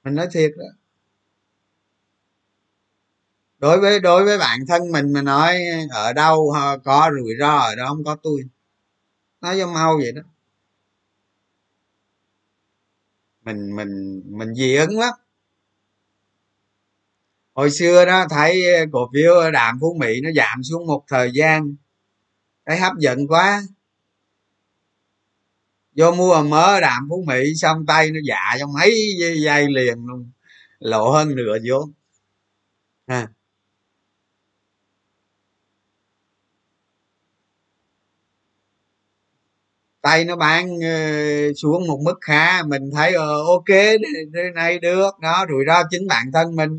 mình 0.04 0.16
nói 0.16 0.28
thiệt 0.32 0.51
đó. 0.58 0.66
Đối 3.60 3.80
với 3.80 3.99
đối 3.99 4.26
với 4.26 4.38
bản 4.38 4.60
thân 4.68 4.91
mình 4.91 5.14
mà 5.14 5.22
nói 5.22 5.58
ờ, 5.91 6.04
ở 6.04 6.14
đâu 6.14 6.54
có 6.84 7.12
rủi 7.20 7.34
ro 7.39 7.58
ở 7.58 7.76
đó 7.76 7.86
không 7.88 8.04
có 8.04 8.18
tôi. 8.24 8.43
Nói 9.41 9.56
cho 9.60 9.68
mau 9.68 9.97
vậy 9.97 10.12
đó. 10.12 10.22
Mình 13.41 13.76
mình 13.76 14.22
mình 14.26 14.56
dị 14.56 14.76
ứng 14.76 14.99
lắm. 14.99 15.14
Hồi 17.54 17.72
xưa 17.72 18.06
đó, 18.06 18.26
thấy 18.30 18.74
ờ, 18.74 18.86
cổ 18.91 19.10
phiếu 19.14 19.51
đạm 19.51 19.78
phú 19.82 19.95
mỹ 19.99 20.22
nó 20.24 20.30
giảm 20.36 20.64
xuống 20.64 20.88
một 20.88 21.04
thời 21.08 21.32
gian. 21.34 21.76
Cái 22.66 22.80
hấp 22.80 22.93
dẫn 22.97 23.28
quá 23.28 23.62
vô 25.96 26.12
mua 26.12 26.44
mớ 26.44 26.80
đạm 26.80 27.08
phú 27.10 27.24
mỹ 27.28 27.44
xong 27.56 27.86
tay 27.86 28.12
nó 28.12 28.20
dạ 28.28 28.58
trong 28.60 28.74
mấy 28.74 28.96
giây 29.44 29.68
liền 29.70 30.06
luôn. 30.06 30.32
Lộ 30.80 31.12
hơn 31.12 31.36
nửa 31.36 31.58
vốn 31.66 31.91
à. 33.06 33.28
tay 40.04 40.26
nó 40.26 40.36
bán 40.36 40.82
ờ, 40.82 41.54
xuống 41.54 41.88
một 41.88 42.00
mức 42.04 42.18
khá 42.22 42.64
mình 42.64 42.91
thấy 42.91 43.14
ờ, 43.14 43.44
ok 43.46 43.68
đây 44.32 44.52
này 44.56 44.80
được. 44.80 45.20
Đó 45.22 45.46
rủi 45.50 45.64
ro 45.68 45.84
chính 45.89 46.08
bản 46.08 46.32
thân 46.34 46.56
mình 46.56 46.78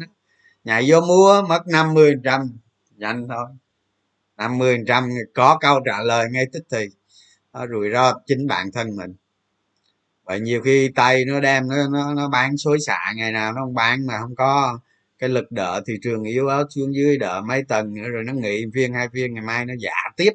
nhảy 0.65 0.85
vô 0.91 1.01
mua 1.01 1.43
mất 1.49 1.67
năm 1.67 1.95
mươi 1.95 2.15
trăm. 2.25 2.59
Nhanh 2.97 3.29
thôi. 3.29 3.47
Năm 4.37 4.59
mươi 4.59 4.79
trăm 4.87 5.09
có 5.35 5.59
câu 5.61 5.81
trả 5.87 6.03
lời 6.03 6.27
ngay 6.31 6.45
tức 6.53 6.65
thì 6.71 6.87
rủi 7.71 7.91
ro 7.93 8.21
chính 8.27 8.47
bản 8.47 8.73
thân 8.73 8.97
mình. 8.97 9.15
Vậy 10.25 10.41
nhiều 10.41 10.63
khi 10.63 10.91
tay 10.95 11.25
nó 11.25 11.41
đem 11.41 11.69
nó 11.69 11.89
nó, 11.93 12.15
nó 12.15 12.29
bán 12.29 12.57
xối 12.57 12.79
xả 12.81 13.13
ngày 13.17 13.33
nào 13.33 13.53
nó 13.53 13.61
không 13.61 13.75
bán 13.75 14.07
mà 14.07 14.15
không 14.21 14.35
có 14.37 14.79
cái 15.19 15.29
lực 15.29 15.53
đỡ 15.53 15.83
thị 15.87 15.95
trường 16.03 16.25
yếu 16.25 16.47
ớt 16.47 16.67
xuống 16.71 16.95
dưới 16.95 17.19
đỡ 17.19 17.43
mấy 17.49 17.63
tầng 17.69 17.95
nữa 17.95 18.09
rồi 18.09 18.25
nó 18.25 18.33
nghỉ 18.33 18.65
phiên 18.75 18.95
hai 18.95 19.09
phiên 19.13 19.35
ngày 19.35 19.45
mai 19.45 19.67
nó 19.67 19.75
giả 19.81 19.95
tiếp. 20.17 20.33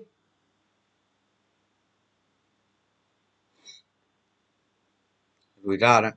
Rủi 5.64 5.78
ro 5.78 6.02
đó. 6.02 6.10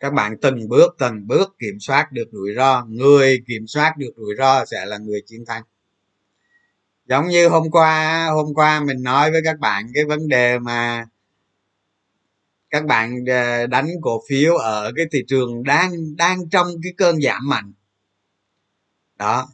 Các 0.00 0.12
bạn 0.12 0.36
từng 0.42 0.68
bước 0.68 0.96
từng 0.98 1.26
bước 1.26 1.56
kiểm 1.58 1.80
soát 1.80 2.12
được 2.12 2.28
rủi 2.32 2.54
ro. 2.56 2.84
Người 2.84 3.42
kiểm 3.46 3.66
soát 3.66 3.94
được 3.98 4.12
rủi 4.16 4.34
ro 4.38 4.64
sẽ 4.64 4.86
là 4.86 4.98
người 4.98 5.22
chiến 5.26 5.44
thắng 5.46 5.62
giống 7.12 7.28
như 7.28 7.48
hôm 7.48 7.70
qua 7.70 8.26
hôm 8.34 8.54
qua 8.54 8.80
mình 8.80 9.02
nói 9.02 9.30
với 9.30 9.40
các 9.44 9.58
bạn 9.58 9.86
cái 9.94 10.04
vấn 10.04 10.28
đề 10.28 10.58
mà 10.58 11.06
các 12.70 12.84
bạn 12.84 13.24
ờ, 13.26 13.66
đánh 13.66 13.88
cổ 14.02 14.22
phiếu 14.28 14.56
ở 14.56 14.92
cái 14.96 15.06
thị 15.12 15.24
trường 15.28 15.62
đang 15.62 16.16
đang 16.16 16.48
trong 16.48 16.66
cái 16.82 16.92
cơn 16.96 17.20
giảm 17.22 17.48
mạnh. 17.48 17.72
Đó. 19.16 19.48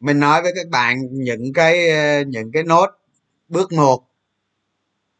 Mình 0.00 0.20
nói 0.20 0.42
với 0.42 0.52
các 0.56 0.68
bạn 0.68 0.96
những 1.10 1.52
cái 1.52 1.88
ờ, 1.90 2.24
những 2.26 2.52
cái 2.52 2.62
nốt. 2.62 2.90
Bước 3.48 3.72
một, 3.72 4.04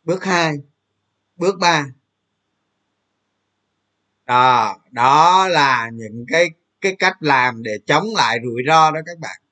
bước 0.05 0.25
hai, 0.25 0.55
bước 1.37 1.59
ba. 1.61 1.87
Đó 4.27 4.77
đó 4.91 5.49
là 5.49 5.91
những 5.95 6.25
cái 6.29 6.51
cái 6.81 6.97
cách 6.99 7.17
làm 7.21 7.63
để 7.63 7.79
chống 7.87 8.05
lại 8.17 8.39
rủi 8.45 8.63
ro 8.69 8.91
đó 8.91 9.01
các 9.07 9.19
bạn 9.19 9.44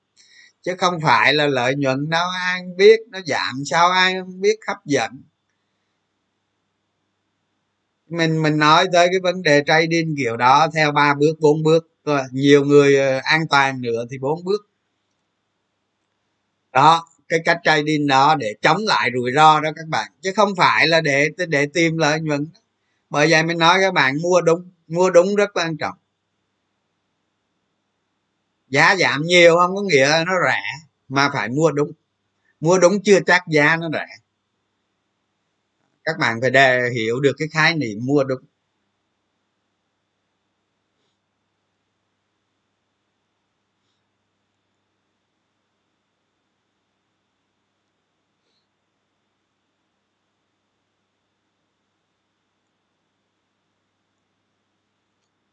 chứ 0.62 0.74
không 0.78 1.00
phải 1.02 1.34
là 1.34 1.46
lợi 1.46 1.74
nhuận 1.76 2.10
đâu 2.10 2.26
ai 2.40 2.62
biết, 2.76 3.00
nó 3.10 3.18
giảm 3.26 3.54
sao 3.70 3.90
ai 3.90 4.14
không 4.20 4.40
biết 4.40 4.56
hấp 4.68 4.86
dẫn. 4.86 5.22
Mình 8.08 8.42
mình 8.42 8.58
nói 8.58 8.86
tới 8.92 9.08
cái 9.10 9.20
vấn 9.22 9.42
đề 9.42 9.62
trading 9.66 10.14
kiểu 10.16 10.36
đó 10.36 10.68
theo 10.74 10.92
ba 10.92 11.14
bước, 11.14 11.34
bốn 11.40 11.62
bước 11.62 11.86
nhiều 12.32 12.64
người 12.64 12.96
ờ, 12.96 13.20
an 13.24 13.40
toàn 13.50 13.80
nữa 13.80 14.04
thì 14.10 14.18
bốn 14.18 14.44
bước. 14.44 14.68
Đó, 16.72 17.06
cái 17.28 17.40
cách 17.44 17.58
trading 17.64 18.06
đó 18.06 18.34
để 18.38 18.54
chống 18.62 18.78
lại 18.86 19.10
rủi 19.14 19.32
ro 19.34 19.60
đó 19.60 19.70
các 19.76 19.88
bạn. 19.88 20.12
Chứ 20.20 20.32
không 20.36 20.48
phải 20.56 20.88
là 20.88 21.00
để 21.00 21.28
để 21.48 21.66
tìm 21.74 21.96
lợi 21.98 22.20
nhuận. 22.20 22.46
Bởi 23.10 23.28
vậy 23.30 23.42
mình 23.44 23.58
nói 23.58 23.78
các 23.80 23.94
bạn, 23.94 24.16
mua 24.22 24.40
đúng 24.40 24.70
mua 24.88 25.10
đúng 25.10 25.34
rất 25.36 25.50
quan 25.54 25.76
trọng 25.76 25.94
giá 28.72 28.96
giảm 29.00 29.22
nhiều 29.22 29.56
không 29.56 29.76
có 29.76 29.82
nghĩa 29.82 30.24
nó 30.26 30.32
rẻ, 30.48 30.62
mà 31.08 31.30
phải 31.34 31.48
mua 31.48 31.70
đúng. 31.70 31.92
Mua 32.60 32.78
đúng 32.78 33.02
chưa 33.04 33.18
chắc 33.26 33.42
giá 33.48 33.76
nó 33.76 33.90
rẻ. 33.92 34.06
Các 36.04 36.18
bạn 36.18 36.40
phải 36.40 36.50
đề 36.50 36.90
hiểu 36.94 37.20
được 37.20 37.32
cái 37.38 37.48
khái 37.48 37.74
niệm 37.74 37.98
mua 38.02 38.24
đúng. 38.24 38.40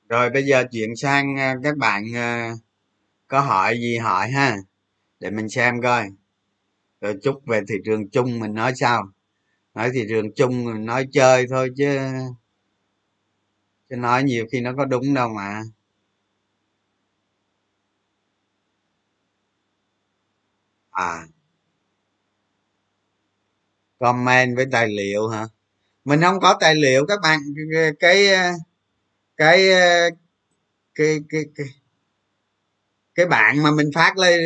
Rồi 0.10 0.30
bây 0.30 0.46
giờ 0.46 0.64
chuyển 0.72 0.96
sang 0.96 1.40
à, 1.40 1.56
các 1.64 1.78
bạn 1.78 2.04
à, 2.16 2.54
có 3.30 3.42
hỏi 3.42 3.78
gì 3.80 3.98
hỏi 3.98 4.32
ha 4.32 4.58
để 5.20 5.32
mình 5.32 5.50
xem 5.50 5.82
coi. 5.82 6.10
Rồi 7.02 7.16
chút 7.24 7.42
về 7.48 7.62
thị 7.70 7.76
trường 7.86 8.10
chung 8.10 8.40
mình 8.40 8.54
nói 8.54 8.74
sao 8.76 9.10
nói 9.76 9.92
thị 9.94 10.06
trường 10.10 10.34
chung 10.36 10.66
mình 10.66 10.86
nói 10.86 11.08
chơi 11.14 11.48
thôi 11.50 11.70
chứ 11.78 12.00
chứ 13.90 13.96
nói 13.96 14.24
nhiều 14.24 14.46
khi 14.52 14.62
nó 14.62 14.74
có 14.78 14.86
đúng 14.86 15.14
đâu 15.14 15.30
mà. 15.30 15.62
À. 20.92 21.28
Comment 24.00 24.56
với 24.56 24.66
tài 24.72 24.88
liệu 24.88 25.28
hả? 25.28 25.46
Mình 26.06 26.22
không 26.22 26.40
có 26.40 26.58
tài 26.60 26.76
liệu 26.76 27.06
các 27.08 27.20
bạn 27.24 27.40
cái 27.76 27.92
cái 28.00 28.28
cái 29.38 29.70
cái 30.96 31.20
cái, 31.30 31.44
cái 31.56 31.66
cái 33.20 33.28
bạn 33.28 33.64
mà 33.64 33.72
mình 33.72 33.90
phát 33.96 34.18
lên 34.18 34.40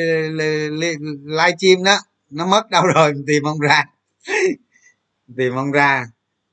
live 1.25 1.55
stream 1.57 1.83
đó, 1.83 1.97
nó 2.29 2.45
mất 2.45 2.69
đâu 2.69 2.83
rồi, 2.95 3.13
mình 3.13 3.23
tìm 3.27 3.43
không 3.43 3.59
ra. 3.59 3.83
Tìm 5.37 5.53
không 5.55 5.71
ra. 5.71 6.05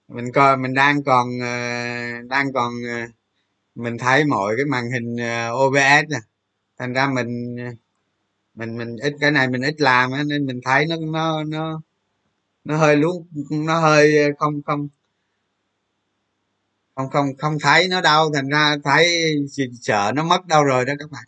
Mình 0.09 0.33
coi, 0.33 0.57
mình 0.57 0.75
đang 0.75 1.05
còn 1.05 1.29
ờ, 1.41 1.49
đang 2.29 2.53
còn 2.53 2.73
ờ, 2.89 3.07
mình 3.75 3.99
thấy 3.99 4.25
mọi 4.25 4.55
cái 4.57 4.67
màn 4.67 4.85
hình 4.93 5.17
ờ, 5.17 5.51
OBS 5.53 6.11
nè. 6.11 6.19
Thành 6.79 6.93
ra 6.93 7.09
mình 7.09 7.57
mình 8.55 8.79
mình 8.79 8.97
ít 8.97 9.15
cái 9.21 9.31
này 9.31 9.49
mình 9.49 9.63
ít 9.63 9.81
làm 9.81 10.11
nên 10.29 10.47
mình 10.47 10.61
thấy 10.65 10.87
nó 10.87 10.97
nó 11.13 11.45
nó 11.45 11.83
nó 12.65 12.77
hơi 12.77 12.97
luống, 12.97 13.29
nó 13.51 13.81
hơi 13.81 14.15
không 14.39 14.63
không 14.67 14.89
không 16.95 17.11
không 17.11 17.27
không 17.39 17.59
thấy 17.61 17.89
nó 17.89 18.01
đâu. 18.01 18.31
Thành 18.35 18.49
ra 18.49 18.77
thấy 18.85 19.35
sợ 19.83 20.13
nó 20.17 20.25
mất 20.25 20.47
đâu 20.47 20.65
rồi 20.65 20.85
đó 20.85 20.95
các 20.99 21.11
bạn 21.11 21.25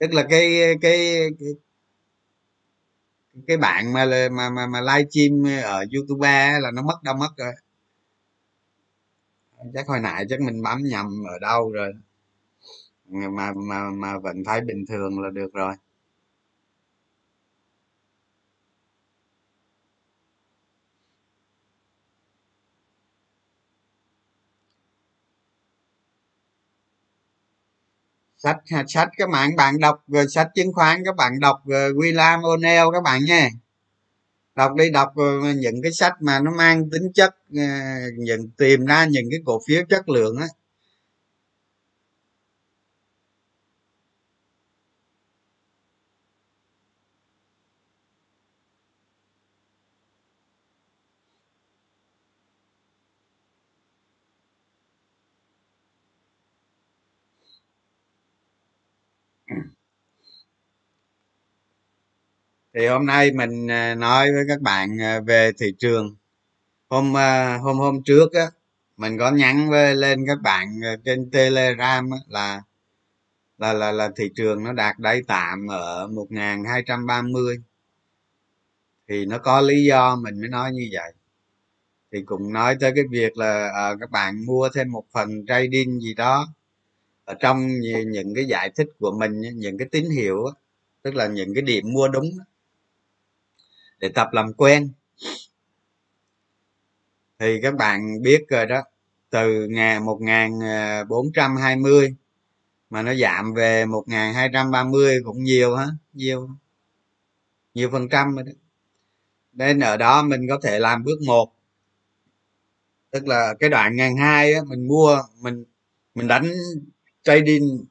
tức 0.00 0.12
là 0.14 0.22
cái 0.30 0.60
cái 0.80 0.98
cái, 1.40 1.48
cái 3.46 3.56
bạn 3.56 3.92
mà 3.92 4.04
mà 4.32 4.50
mà, 4.50 4.66
mà 4.66 4.80
live 4.80 5.08
stream 5.10 5.62
ở 5.64 5.84
youtube 5.94 6.58
là 6.60 6.70
nó 6.70 6.82
mất 6.82 7.02
đâu 7.02 7.14
mất 7.16 7.30
rồi. 7.36 7.52
Chắc 9.74 9.86
hồi 9.88 10.00
nãy 10.00 10.24
chắc 10.28 10.40
mình 10.40 10.62
bấm 10.62 10.78
nhầm 10.82 11.24
ở 11.28 11.38
đâu 11.38 11.70
rồi. 11.72 11.92
Mà 13.06 13.52
mà 13.56 13.90
mà 13.90 14.18
vẫn 14.18 14.44
thấy 14.44 14.60
bình 14.60 14.84
thường 14.88 15.20
là 15.20 15.30
được 15.30 15.52
rồi. 15.52 15.74
Sách 28.38 28.56
sách 28.88 29.08
các 29.16 29.28
bạn 29.30 29.56
bạn 29.56 29.78
đọc 29.78 30.04
sách 30.28 30.48
chứng 30.54 30.72
khoán 30.72 31.02
các 31.04 31.16
bạn 31.16 31.40
đọc 31.40 31.62
William 31.66 32.40
O'Neill 32.40 32.92
các 32.92 33.02
bạn 33.02 33.24
nha 33.24 33.48
đọc 34.58 34.74
đi, 34.74 34.90
đọc 34.90 35.12
những 35.56 35.82
cái 35.82 35.92
sách 35.92 36.12
mà 36.20 36.40
nó 36.40 36.50
mang 36.50 36.90
tính 36.90 37.12
chất 37.14 37.36
à, 37.56 37.96
những, 38.18 38.50
tìm 38.56 38.84
ra 38.84 39.06
những 39.06 39.24
cái 39.30 39.40
cổ 39.44 39.60
phiếu 39.68 39.82
chất 39.88 40.08
lượng 40.08 40.36
á. 40.36 40.46
Thì 62.78 62.86
hôm 62.86 63.06
nay 63.06 63.32
mình 63.32 63.70
à, 63.70 63.94
nói 63.94 64.32
với 64.32 64.44
các 64.48 64.60
bạn 64.60 65.00
à, 65.02 65.20
về 65.20 65.52
thị 65.58 65.66
trường. 65.78 66.16
Hôm 66.88 67.16
à, 67.16 67.58
hôm 67.58 67.78
hôm 67.78 68.02
trước 68.02 68.32
á 68.32 68.46
mình 68.96 69.18
có 69.18 69.30
nhắn 69.30 69.70
với 69.70 69.96
lên 69.96 70.24
các 70.26 70.38
bạn 70.42 70.80
trên 71.04 71.30
telegram 71.30 72.10
á, 72.10 72.18
là 72.28 72.62
là 73.58 73.72
là 73.72 73.92
là 73.92 74.10
thị 74.16 74.30
trường 74.36 74.64
nó 74.64 74.72
đạt 74.72 74.98
đáy 74.98 75.22
tạm 75.28 75.66
ở 75.66 76.06
1230 76.06 77.62
thì 79.08 79.26
nó 79.26 79.38
có 79.38 79.60
lý 79.60 79.84
do 79.84 80.16
mình 80.16 80.40
mới 80.40 80.48
nói 80.48 80.72
như 80.72 80.88
vậy. 80.92 81.12
Thì 82.12 82.22
cũng 82.22 82.52
nói 82.52 82.76
tới 82.80 82.92
cái 82.94 83.04
việc 83.10 83.36
là 83.36 83.70
à, 83.74 83.94
các 84.00 84.10
bạn 84.10 84.46
mua 84.46 84.68
thêm 84.74 84.92
một 84.92 85.04
phần 85.12 85.46
trading 85.46 86.00
gì 86.00 86.14
đó. 86.14 86.48
Ở 87.24 87.34
trong 87.40 87.68
những 88.06 88.34
cái 88.34 88.44
giải 88.44 88.70
thích 88.76 88.88
của 88.98 89.12
mình 89.18 89.40
những 89.54 89.78
cái 89.78 89.88
tín 89.92 90.04
hiệu 90.10 90.46
tức 91.02 91.14
là 91.14 91.26
những 91.26 91.54
cái 91.54 91.62
điểm 91.62 91.92
mua 91.92 92.08
đúng 92.08 92.30
để 93.98 94.08
tập 94.08 94.28
làm 94.32 94.52
quen. 94.52 94.92
Thì 97.38 97.60
các 97.62 97.74
bạn 97.74 98.22
biết 98.22 98.44
rồi 98.48 98.66
đó, 98.66 98.82
từ 99.30 99.66
ngày 99.70 100.00
một 100.00 100.20
bốn 101.08 101.32
trăm 101.34 101.56
hai 101.56 101.76
mươi 101.76 102.14
mà 102.90 103.02
nó 103.02 103.14
giảm 103.14 103.54
về 103.54 103.86
một 103.86 104.04
hai 104.08 104.50
trăm 104.52 104.70
ba 104.70 104.84
mươi 104.84 105.20
cũng 105.24 105.42
nhiều 105.44 105.76
hả 105.76 105.86
nhiều 106.12 106.48
nhiều 107.74 107.90
phần 107.92 108.08
trăm 108.08 108.34
rồi 108.34 108.44
đó. 108.44 108.52
Nên 109.52 109.80
ở 109.80 109.96
đó 109.96 110.22
mình 110.22 110.48
có 110.48 110.58
thể 110.62 110.78
làm 110.78 111.04
bước 111.04 111.18
một. 111.26 111.52
Tức 113.10 113.26
là 113.26 113.54
cái 113.60 113.70
đoạn 113.70 113.96
ngàn 113.96 114.16
hai 114.16 114.54
mình 114.66 114.88
mua, 114.88 115.22
mình 115.40 115.64
mình 116.14 116.28
đánh 116.28 116.52
trading 117.22 117.84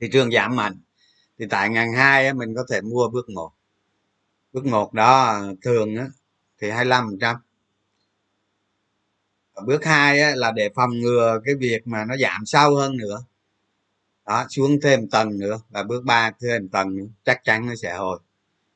thị 0.00 0.08
trường 0.12 0.30
giảm 0.30 0.56
mạnh. 0.56 0.80
Thì 1.38 1.46
tại 1.50 1.70
ngàn 1.70 1.92
hai 1.92 2.34
mình 2.34 2.54
có 2.54 2.64
thể 2.70 2.80
mua 2.80 3.08
bước 3.08 3.28
một 3.30 3.52
bước 4.58 4.66
một 4.66 4.94
đó 4.94 5.42
thường 5.62 5.96
á, 5.96 6.06
thì 6.60 6.70
25 6.70 7.06
phần 7.06 7.18
trăm. 7.18 7.36
Bước 9.66 9.84
hai 9.84 10.20
á, 10.20 10.32
là 10.36 10.52
để 10.52 10.68
phòng 10.74 10.90
ngừa 10.90 11.40
cái 11.44 11.54
việc 11.54 11.86
mà 11.86 12.04
nó 12.04 12.16
giảm 12.16 12.46
sâu 12.46 12.76
hơn 12.76 12.96
nữa. 12.96 13.24
Đó 14.26 14.46
xuống 14.50 14.80
thêm 14.82 15.08
tầng 15.08 15.38
nữa. 15.38 15.60
Và 15.70 15.82
bước 15.82 16.04
ba 16.04 16.30
thêm 16.40 16.68
tầng 16.68 16.96
nữa. 16.96 17.04
Chắc 17.24 17.44
chắn 17.44 17.66
nó 17.66 17.74
sẽ 17.74 17.96
hồi. 17.96 18.18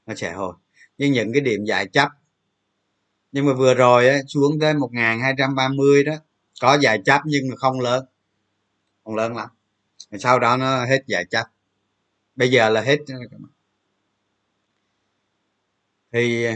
Nó 0.06 0.14
sẽ 0.14 0.32
hồi. 0.32 0.54
Nhưng 0.98 1.12
những 1.12 1.32
cái 1.32 1.40
điểm 1.40 1.64
giải 1.64 1.86
chấp. 1.86 2.08
Nhưng 3.32 3.46
mà 3.46 3.52
vừa 3.54 3.74
rồi 3.74 4.08
á, 4.08 4.18
xuống 4.28 4.60
tới 4.60 4.74
1230 4.74 6.04
đó 6.04 6.14
có 6.60 6.78
giải 6.78 7.02
chấp 7.04 7.20
nhưng 7.24 7.48
mà 7.50 7.56
không 7.56 7.80
lớn. 7.80 8.04
Không 9.04 9.14
lớn 9.14 9.36
lắm. 9.36 9.48
Sau 10.18 10.38
đó 10.38 10.56
nó 10.56 10.84
hết 10.84 11.02
giải 11.06 11.24
chấp. 11.30 11.44
Bây 12.36 12.50
giờ 12.50 12.68
là 12.68 12.80
hết 12.80 12.98
thì 16.12 16.46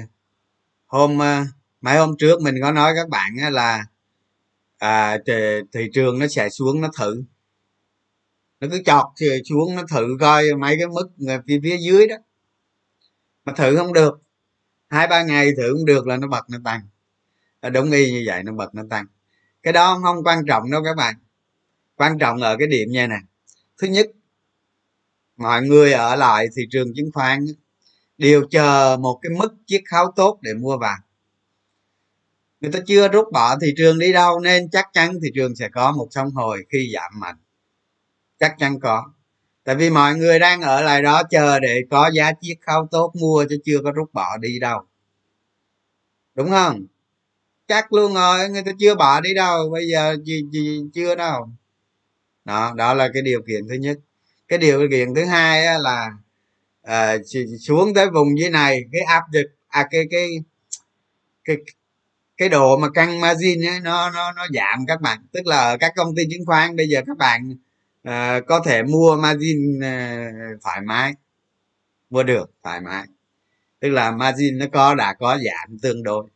hôm 0.86 1.18
ờ, 1.18 1.44
mấy 1.80 1.98
hôm 1.98 2.16
trước 2.18 2.42
mình 2.42 2.54
có 2.62 2.72
nói 2.72 2.92
các 2.96 3.08
bạn 3.08 3.36
là 3.52 3.86
à, 4.78 5.18
thị 5.72 5.90
trường 5.92 6.18
nó 6.18 6.26
sẽ 6.26 6.48
xuống 6.48 6.80
nó 6.80 6.88
thử. 6.98 7.22
Nó 8.60 8.68
cứ 8.70 8.82
chọt 8.86 9.06
xuống 9.48 9.76
nó 9.76 9.82
thử 9.90 10.16
coi 10.20 10.54
mấy 10.54 10.76
cái 10.78 10.86
mức 10.86 11.08
phía 11.46 11.60
phía 11.62 11.76
dưới 11.76 12.06
đó. 12.06 12.16
Mà 13.44 13.52
thử 13.52 13.76
không 13.76 13.92
được. 13.92 14.22
Hai 14.88 15.06
ba 15.08 15.22
ngày 15.22 15.50
thử 15.56 15.72
không 15.72 15.84
được 15.84 16.06
là 16.06 16.16
nó 16.16 16.28
bật 16.28 16.50
nó 16.50 16.58
tăng. 16.64 16.80
À, 17.60 17.70
đúng 17.70 17.90
y 17.90 18.12
như 18.12 18.22
vậy 18.26 18.42
nó 18.42 18.52
bật 18.52 18.74
nó 18.74 18.82
tăng. 18.90 19.06
Cái 19.62 19.72
đó 19.72 20.00
không 20.02 20.24
quan 20.24 20.46
trọng 20.46 20.70
đâu 20.70 20.82
các 20.84 20.96
bạn. 20.96 21.14
Quan 21.96 22.18
trọng 22.18 22.42
ở 22.42 22.56
cái 22.58 22.68
điểm 22.68 22.88
như 22.90 23.06
này 23.06 23.20
thứ 23.78 23.88
nhất 23.88 24.06
mọi 25.36 25.62
người 25.62 25.92
ở 25.92 26.16
lại 26.16 26.46
thị 26.56 26.62
trường 26.70 26.94
chứng 26.94 27.10
khoán 27.14 27.46
đều 28.18 28.46
chờ 28.50 28.96
một 29.00 29.18
cái 29.22 29.30
mức 29.38 29.54
chiết 29.66 29.82
khấu 29.90 30.12
tốt 30.16 30.38
để 30.42 30.54
mua 30.54 30.78
vàng. 30.78 31.00
người 32.60 32.72
ta 32.72 32.78
chưa 32.86 33.08
rút 33.08 33.32
bỏ 33.32 33.58
thị 33.58 33.74
trường 33.76 33.98
đi 33.98 34.12
đâu 34.12 34.40
nên 34.40 34.70
chắc 34.70 34.86
chắn 34.92 35.18
thị 35.22 35.30
trường 35.34 35.56
sẽ 35.56 35.68
có 35.68 35.92
một 35.92 36.08
sóng 36.10 36.30
hồi 36.30 36.66
khi 36.68 36.90
giảm 36.94 37.20
mạnh. 37.20 37.36
Chắc 38.40 38.54
chắn 38.58 38.80
có. 38.80 39.04
Tại 39.64 39.74
vì 39.74 39.90
mọi 39.90 40.14
người 40.14 40.38
đang 40.38 40.60
ở 40.60 40.82
lại 40.82 41.02
đó 41.02 41.22
chờ 41.30 41.60
để 41.60 41.82
có 41.90 42.10
giá 42.14 42.32
chiết 42.40 42.56
khấu 42.66 42.86
tốt 42.90 43.12
mua 43.20 43.44
chứ 43.48 43.58
chưa 43.64 43.78
có 43.84 43.92
rút 43.92 44.12
bỏ 44.12 44.36
đi 44.36 44.58
đâu. 44.58 44.80
Đúng 46.34 46.50
không? 46.50 46.86
Chắc 47.68 47.92
luôn 47.92 48.14
rồi 48.14 48.48
người 48.48 48.62
ta 48.62 48.72
chưa 48.78 48.94
bỏ 48.94 49.20
đi 49.20 49.34
đâu 49.34 49.70
bây 49.72 49.88
giờ 49.88 50.16
gì, 50.24 50.42
gì, 50.52 50.82
chưa 50.94 51.14
đâu. 51.14 51.48
Đó 52.44 52.72
đó 52.76 52.94
là 52.94 53.08
cái 53.14 53.22
điều 53.22 53.42
kiện 53.42 53.68
thứ 53.68 53.74
nhất. 53.74 53.98
Cái 54.48 54.58
điều 54.58 54.88
kiện 54.90 55.14
thứ 55.14 55.24
hai 55.24 55.80
là 55.80 56.10
à, 56.86 57.16
xuống 57.60 57.94
tới 57.94 58.10
vùng 58.10 58.38
dưới 58.38 58.50
này 58.50 58.80
cái 58.92 59.02
áp 59.02 59.22
lực 59.32 59.46
à 59.68 59.88
cái 59.90 60.04
cái 60.10 60.28
cái 61.44 61.56
cái 62.36 62.48
độ 62.48 62.76
mà 62.78 62.90
căng 62.90 63.20
margin 63.20 63.66
ấy, 63.66 63.80
nó 63.80 64.10
nó 64.10 64.32
nó 64.32 64.46
giảm 64.54 64.86
các 64.86 65.00
bạn. 65.00 65.26
Tức 65.32 65.46
là 65.46 65.58
ở 65.58 65.76
các 65.80 65.92
công 65.96 66.14
ty 66.16 66.22
chứng 66.30 66.46
khoán 66.46 66.76
bây 66.76 66.88
giờ 66.88 67.00
các 67.06 67.16
bạn 67.18 67.56
à, 68.02 68.40
có 68.46 68.60
thể 68.66 68.82
mua 68.82 69.16
margin 69.16 69.80
à, 69.82 70.30
thoải 70.62 70.80
mái. 70.80 71.14
Mua 72.10 72.22
được 72.22 72.50
thoải 72.62 72.80
mái. 72.80 73.04
Tức 73.80 73.88
là 73.88 74.10
margin 74.10 74.58
nó 74.58 74.66
có 74.72 74.94
đã 74.94 75.14
có 75.14 75.38
giảm 75.38 75.78
tương 75.82 76.02
đối. 76.02 76.26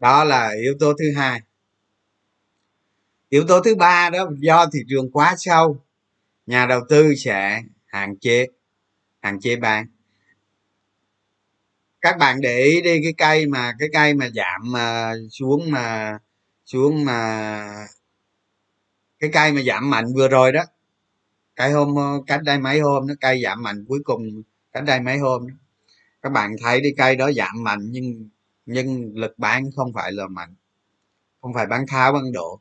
Đó 0.00 0.24
là 0.24 0.50
yếu 0.62 0.74
tố 0.80 0.92
thứ 0.98 1.12
hai 1.16 1.40
yếu 3.30 3.44
tố 3.48 3.60
thứ 3.60 3.74
ba 3.74 4.10
đó, 4.10 4.30
do 4.38 4.66
thị 4.72 4.80
trường 4.88 5.10
quá 5.10 5.34
sâu, 5.38 5.84
nhà 6.46 6.66
đầu 6.66 6.80
tư 6.88 7.14
sẽ 7.14 7.62
hạn 7.86 8.18
chế 8.18 8.46
hạn 9.22 9.40
chế 9.40 9.56
bán 9.56 9.86
các 12.00 12.18
bạn 12.18 12.40
để 12.40 12.58
ý 12.58 12.82
đi, 12.82 13.00
cái 13.02 13.12
cây 13.18 13.46
mà, 13.46 13.72
cái 13.78 13.88
cây 13.92 14.14
mà 14.14 14.28
giảm 14.34 14.72
mà 14.72 15.14
xuống 15.30 15.70
mà 15.70 16.18
xuống 16.66 17.04
mà, 17.04 17.86
cái 19.18 19.30
cây 19.32 19.52
mà 19.52 19.62
giảm 19.62 19.90
mạnh 19.90 20.14
vừa 20.14 20.28
rồi 20.28 20.52
đó, 20.52 20.62
cái 21.56 21.72
hôm 21.72 21.96
ờ, 21.96 22.22
cách 22.26 22.42
đây 22.44 22.58
mấy 22.58 22.80
hôm 22.80 23.06
nó 23.06 23.14
cây 23.20 23.42
giảm 23.44 23.62
mạnh 23.62 23.84
cuối 23.88 24.00
cùng, 24.04 24.42
cách 24.72 24.84
đây 24.84 25.00
mấy 25.00 25.18
hôm 25.18 25.48
đó. 25.48 25.54
các 26.22 26.32
bạn 26.32 26.56
thấy 26.62 26.80
đi, 26.80 26.90
cây 26.96 27.16
đó 27.16 27.32
giảm 27.32 27.64
mạnh 27.64 27.80
nhưng 27.92 28.28
nhưng 28.66 29.12
lực 29.16 29.38
bán 29.38 29.70
không 29.76 29.92
phải 29.94 30.12
là 30.12 30.26
mạnh, 30.26 30.54
không 31.40 31.54
phải 31.54 31.66
bán 31.66 31.86
tháo 31.88 32.12
bán 32.12 32.32
độ 32.32 32.60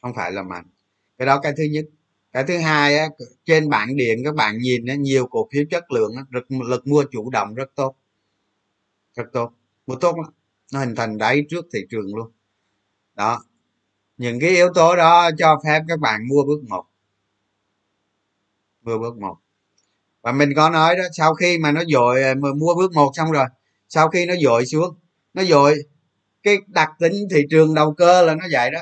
không 0.00 0.12
phải 0.16 0.32
là 0.32 0.42
mạnh. 0.42 0.64
Cái 1.18 1.26
đó 1.26 1.40
cái 1.40 1.52
thứ 1.56 1.64
nhất. 1.64 1.84
Cái 2.32 2.44
thứ 2.44 2.58
hai 2.58 2.98
á, 2.98 3.08
trên 3.44 3.68
bảng 3.68 3.96
điện 3.96 4.18
các 4.24 4.34
bạn 4.34 4.58
nhìn 4.58 4.86
á, 4.86 4.94
nhiều 4.94 5.26
cổ 5.26 5.48
phiếu 5.52 5.64
chất 5.70 5.90
lượng 5.90 6.12
á, 6.16 6.22
lực, 6.30 6.46
lực 6.50 6.86
mua 6.86 7.04
chủ 7.10 7.30
động 7.30 7.54
rất 7.54 7.70
tốt. 7.74 7.96
Rất 9.14 9.24
tốt. 9.32 9.52
Mua 9.86 9.94
tốt 9.94 10.16
lắm. 10.16 10.32
Nó 10.72 10.80
hình 10.80 10.94
thành 10.94 11.18
đáy 11.18 11.44
trước 11.48 11.66
thị 11.72 11.80
trường 11.90 12.14
luôn. 12.14 12.30
Đó. 13.14 13.42
Những 14.16 14.40
cái 14.40 14.50
yếu 14.50 14.68
tố 14.74 14.96
đó 14.96 15.30
cho 15.38 15.60
phép 15.64 15.82
các 15.88 16.00
bạn 16.00 16.28
mua 16.28 16.44
bước 16.44 16.62
một. 16.68 16.84
Mua 18.82 18.98
bước 18.98 19.16
một. 19.16 19.36
Và 20.22 20.32
mình 20.32 20.52
có 20.56 20.70
nói 20.70 20.96
đó 20.96 21.04
sau 21.12 21.34
khi 21.34 21.58
mà 21.58 21.72
nó 21.72 21.82
dội 21.88 22.22
à, 22.22 22.34
mua 22.34 22.74
bước 22.74 22.92
một 22.92 23.10
xong 23.14 23.30
rồi 23.30 23.46
sau 23.88 24.08
khi 24.08 24.26
nó 24.26 24.34
dội 24.42 24.66
xuống 24.66 24.94
nó 25.34 25.44
dội 25.44 25.74
cái 26.42 26.56
đặc 26.66 26.90
tính 26.98 27.12
thị 27.30 27.42
trường 27.50 27.74
đầu 27.74 27.94
cơ 27.94 28.22
là 28.22 28.34
nó 28.34 28.46
vậy 28.52 28.70
đó 28.70 28.80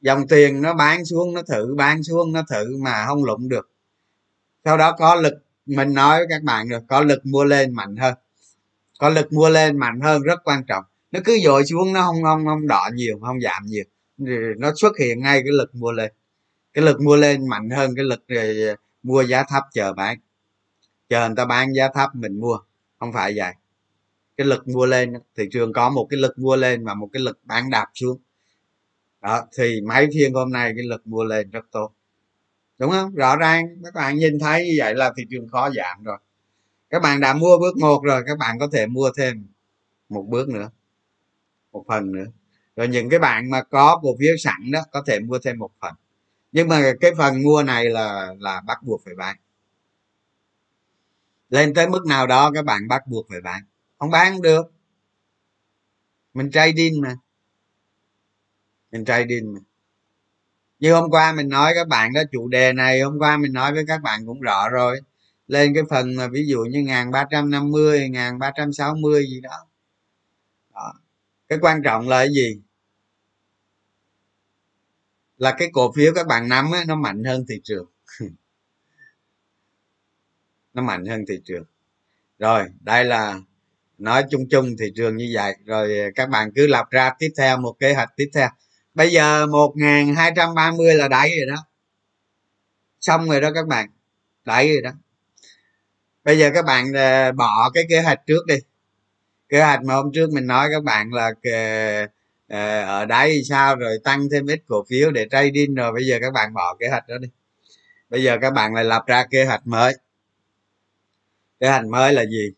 dòng 0.00 0.28
tiền 0.28 0.62
nó 0.62 0.74
bán 0.74 1.04
xuống, 1.04 1.34
nó 1.34 1.42
thử, 1.42 1.74
bán 1.74 2.02
xuống, 2.02 2.32
nó 2.32 2.42
thử 2.50 2.76
mà 2.76 3.06
không 3.06 3.24
lụng 3.24 3.48
được. 3.48 3.70
Sau 4.64 4.76
đó 4.76 4.92
có 4.92 5.14
lực, 5.14 5.34
mình 5.66 5.94
nói 5.94 6.18
với 6.18 6.26
các 6.30 6.42
bạn 6.42 6.68
được 6.68 6.82
có 6.88 7.00
lực 7.00 7.26
mua 7.26 7.44
lên 7.44 7.74
mạnh 7.74 7.96
hơn. 7.96 8.14
Có 8.98 9.08
lực 9.08 9.32
mua 9.32 9.48
lên 9.48 9.78
mạnh 9.78 10.00
hơn 10.00 10.22
rất 10.22 10.44
quan 10.44 10.64
trọng. 10.68 10.84
Nó 11.10 11.20
cứ 11.24 11.38
dội 11.44 11.66
xuống, 11.66 11.92
nó 11.92 12.02
không 12.02 12.22
không 12.22 12.46
không 12.46 12.66
đỏ 12.66 12.90
nhiều, 12.94 13.18
không 13.22 13.40
giảm 13.40 13.66
nhiều. 13.66 13.84
Nó 14.58 14.72
xuất 14.76 14.98
hiện 14.98 15.20
ngay 15.20 15.40
cái 15.44 15.52
lực 15.52 15.74
mua 15.74 15.92
lên. 15.92 16.12
Cái 16.74 16.84
lực 16.84 17.00
mua 17.00 17.16
lên 17.16 17.48
mạnh 17.48 17.70
hơn 17.70 17.94
cái 17.96 18.04
lực 18.04 18.24
ờ, 18.28 18.74
mua 19.02 19.22
giá 19.22 19.44
thấp 19.48 19.64
chờ 19.72 19.92
bán. 19.92 20.18
Chờ 21.08 21.26
người 21.26 21.36
ta 21.36 21.44
bán 21.44 21.74
giá 21.74 21.88
thấp 21.94 22.10
mình 22.14 22.40
mua, 22.40 22.58
không 22.98 23.12
phải 23.12 23.32
vậy. 23.36 23.52
Cái 24.36 24.46
lực 24.46 24.68
mua 24.68 24.86
lên, 24.86 25.12
thị 25.36 25.44
trường 25.52 25.72
có 25.72 25.90
một 25.90 26.06
cái 26.10 26.20
lực 26.20 26.38
mua 26.38 26.56
lên 26.56 26.84
và 26.84 26.94
một 26.94 27.08
cái 27.12 27.22
lực 27.22 27.38
bán 27.44 27.70
đạp 27.70 27.86
xuống 27.94 28.18
đó, 29.26 29.46
thì 29.58 29.80
mấy 29.80 30.08
phiên 30.14 30.34
hôm 30.34 30.52
nay 30.52 30.72
cái 30.76 30.84
lực 30.84 31.06
mua 31.06 31.24
lên 31.24 31.50
rất 31.50 31.64
tốt. 31.70 31.92
Đúng 32.78 32.90
không? 32.90 33.14
Rõ 33.14 33.36
ràng, 33.36 33.66
các 33.84 33.94
bạn 33.94 34.16
nhìn 34.16 34.38
thấy 34.38 34.66
như 34.66 34.74
vậy 34.78 34.94
là 34.94 35.12
thị 35.16 35.26
trường 35.30 35.48
khó 35.48 35.70
giảm 35.70 36.04
rồi. 36.04 36.18
Các 36.90 37.02
bạn 37.02 37.20
đã 37.20 37.34
mua 37.34 37.58
bước 37.58 37.76
một 37.76 38.02
rồi, 38.04 38.22
các 38.26 38.38
bạn 38.38 38.58
có 38.58 38.68
thể 38.72 38.86
mua 38.86 39.10
thêm 39.16 39.46
một 40.08 40.26
bước 40.28 40.48
nữa, 40.48 40.70
một 41.72 41.84
phần 41.88 42.12
nữa. 42.12 42.24
Rồi 42.76 42.88
những 42.88 43.10
cái 43.10 43.18
bạn 43.18 43.50
mà 43.50 43.62
có 43.62 44.00
cổ 44.02 44.16
phiếu 44.20 44.36
sẵn 44.38 44.70
đó, 44.70 44.80
có 44.92 45.02
thể 45.06 45.20
mua 45.20 45.38
thêm 45.38 45.58
một 45.58 45.70
phần. 45.80 45.94
Nhưng 46.52 46.68
mà 46.68 46.92
cái 47.00 47.12
phần 47.18 47.42
mua 47.42 47.62
này 47.62 47.84
là 47.84 48.34
là 48.40 48.60
bắt 48.66 48.82
buộc 48.82 49.02
phải 49.04 49.14
bán. 49.14 49.36
Lên 51.48 51.74
tới 51.74 51.88
mức 51.88 52.06
nào 52.06 52.26
đó, 52.26 52.50
các 52.54 52.64
bạn 52.64 52.88
bắt 52.88 53.06
buộc 53.06 53.26
phải 53.30 53.40
bán. 53.40 53.62
Không 53.98 54.10
bán 54.10 54.42
được. 54.42 54.72
Mình 56.34 56.50
trading 56.50 57.00
mà 57.00 57.16
mình 58.96 59.04
trading 59.04 59.54
mà. 59.54 59.60
Như 60.78 60.94
hôm 60.94 61.10
qua 61.10 61.32
mình 61.32 61.48
nói 61.48 61.72
các 61.74 61.88
bạn 61.88 62.12
đó 62.12 62.20
chủ 62.32 62.48
đề 62.48 62.72
này 62.72 63.00
hôm 63.00 63.18
qua 63.18 63.36
mình 63.36 63.52
nói 63.52 63.72
với 63.72 63.84
các 63.88 64.02
bạn 64.02 64.26
cũng 64.26 64.40
rõ 64.40 64.68
rồi. 64.68 65.00
Lên 65.46 65.74
cái 65.74 65.82
phần 65.90 66.14
mà 66.14 66.28
ví 66.28 66.46
dụ 66.46 66.58
như 66.58 66.82
ngàn 66.82 67.10
ba 67.10 67.24
trăm 67.30 67.50
năm 67.50 67.70
mươi 67.70 68.08
ngàn 68.08 68.38
ba 68.38 68.52
trăm 68.56 68.72
sáu 68.72 68.94
mươi 68.94 69.26
gì 69.26 69.40
đó. 69.40 69.66
đó. 70.74 70.92
Cái 71.48 71.58
quan 71.62 71.82
trọng 71.82 72.08
là 72.08 72.18
cái 72.18 72.28
gì? 72.28 72.60
Là 75.36 75.54
cái 75.58 75.68
cổ 75.72 75.92
phiếu 75.92 76.12
các 76.14 76.26
bạn 76.26 76.48
nắm 76.48 76.74
ấy, 76.74 76.84
nó 76.84 76.94
mạnh 76.96 77.24
hơn 77.24 77.44
thị 77.48 77.60
trường. 77.64 77.86
Nó 80.74 80.82
mạnh 80.82 81.06
hơn 81.06 81.24
thị 81.28 81.40
trường. 81.44 81.64
Rồi 82.38 82.64
đây 82.80 83.04
là 83.04 83.40
nói 83.98 84.24
chung 84.30 84.48
chung 84.50 84.76
thị 84.78 84.92
trường 84.96 85.16
như 85.16 85.30
vậy. 85.34 85.54
Rồi 85.64 86.12
các 86.14 86.28
bạn 86.28 86.50
cứ 86.54 86.66
lập 86.66 86.86
ra 86.90 87.12
tiếp 87.18 87.28
theo 87.36 87.58
một 87.58 87.76
kế 87.80 87.94
hoạch 87.94 88.16
tiếp 88.16 88.30
theo 88.34 88.48
bây 88.96 89.10
giờ 89.10 89.46
một 89.46 89.74
hai 90.16 90.32
trăm 90.36 90.54
ba 90.54 90.70
mươi 90.70 90.94
là 90.94 91.08
đẩy 91.08 91.30
rồi 91.38 91.56
đó. 91.56 91.66
Xong 93.00 93.28
rồi 93.28 93.40
đó 93.40 93.50
các 93.54 93.66
bạn. 93.66 93.88
Đẩy 94.44 94.72
rồi 94.72 94.82
đó. 94.82 94.90
Bây 96.24 96.38
giờ 96.38 96.50
các 96.54 96.64
bạn 96.64 96.92
ờ, 96.92 97.32
bỏ 97.32 97.70
cái 97.74 97.84
kế 97.88 98.00
hoạch 98.00 98.26
trước 98.26 98.46
đi. 98.46 98.54
Kế 99.48 99.60
hoạch 99.60 99.84
mà 99.84 99.94
hôm 99.94 100.12
trước 100.14 100.30
mình 100.32 100.46
nói 100.46 100.68
các 100.72 100.84
bạn 100.84 101.12
là 101.12 101.30
ờ, 102.48 102.82
ở 102.82 103.04
đáy 103.04 103.30
thì 103.30 103.42
sao 103.44 103.76
rồi 103.76 103.98
tăng 104.04 104.28
thêm 104.32 104.46
ít 104.46 104.60
cổ 104.68 104.84
phiếu 104.88 105.10
để 105.10 105.26
trading 105.30 105.74
rồi. 105.74 105.92
Bây 105.92 106.06
giờ 106.06 106.18
các 106.20 106.32
bạn 106.32 106.54
bỏ 106.54 106.76
kế 106.80 106.88
hoạch 106.88 107.08
đó 107.08 107.18
đi. 107.18 107.28
Bây 108.10 108.22
giờ 108.22 108.38
các 108.42 108.50
bạn 108.50 108.74
lại 108.74 108.84
lập 108.84 109.04
ra 109.06 109.24
kế 109.30 109.44
hoạch 109.44 109.66
mới. 109.66 109.94
Kế 111.60 111.68
hoạch 111.68 111.86
mới 111.86 112.12
là 112.12 112.24
gì? 112.24 112.52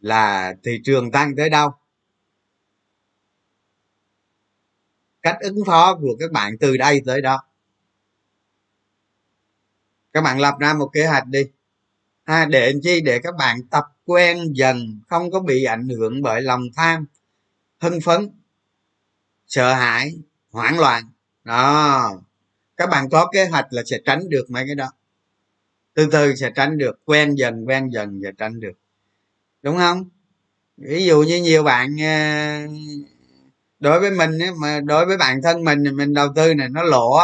Là 0.00 0.54
thị 0.64 0.80
trường 0.84 1.10
tăng 1.10 1.36
tới 1.36 1.50
đâu? 1.50 1.70
Cách 5.28 5.40
ứng 5.40 5.64
phó 5.66 5.98
của 6.00 6.16
các 6.20 6.32
bạn 6.32 6.58
từ 6.58 6.76
đây 6.76 7.02
tới 7.06 7.20
đó. 7.20 7.44
Các 10.12 10.20
bạn 10.20 10.40
lập 10.40 10.54
ra 10.58 10.74
một 10.74 10.90
kế 10.92 11.06
hoạch 11.06 11.26
đi. 11.26 11.42
À, 12.24 12.46
để 12.50 12.74
chi? 12.82 13.00
Để 13.00 13.18
các 13.18 13.34
bạn 13.38 13.66
tập 13.70 13.84
quen 14.04 14.52
dần 14.52 15.00
không 15.08 15.30
có 15.30 15.40
bị 15.40 15.64
ảnh 15.64 15.88
hưởng 15.88 16.22
bởi 16.22 16.42
lòng 16.42 16.62
tham 16.76 17.06
hưng 17.80 18.00
phấn 18.00 18.30
sợ 19.46 19.74
hãi 19.74 20.14
hoảng 20.50 20.78
loạn. 20.78 21.10
Đó. 21.44 22.10
Các 22.76 22.88
bạn 22.90 23.08
có 23.10 23.30
kế 23.32 23.44
hoạch 23.46 23.66
là 23.70 23.82
sẽ 23.86 23.98
tránh 24.04 24.28
được 24.28 24.50
mấy 24.50 24.64
cái 24.66 24.74
đó. 24.74 24.92
Từ 25.94 26.08
từ 26.12 26.34
sẽ 26.34 26.50
tránh 26.54 26.78
được 26.78 27.00
quen 27.04 27.34
dần 27.34 27.64
quen 27.64 27.88
dần 27.92 28.20
và 28.22 28.30
tránh 28.38 28.60
được. 28.60 28.78
Đúng 29.62 29.76
không? 29.76 30.08
Ví 30.76 31.06
dụ 31.06 31.22
như 31.22 31.42
nhiều 31.42 31.62
bạn 31.62 31.96
ờ, 32.00 32.58
đối 33.80 34.00
với 34.00 34.10
mình 34.10 34.38
mà 34.60 34.80
đối 34.80 35.06
với 35.06 35.16
bản 35.16 35.42
thân 35.42 35.64
mình 35.64 35.84
thì 35.84 35.90
mình 35.90 36.14
đầu 36.14 36.28
tư 36.36 36.54
này 36.54 36.68
nó 36.68 36.82
lỗ 36.82 37.18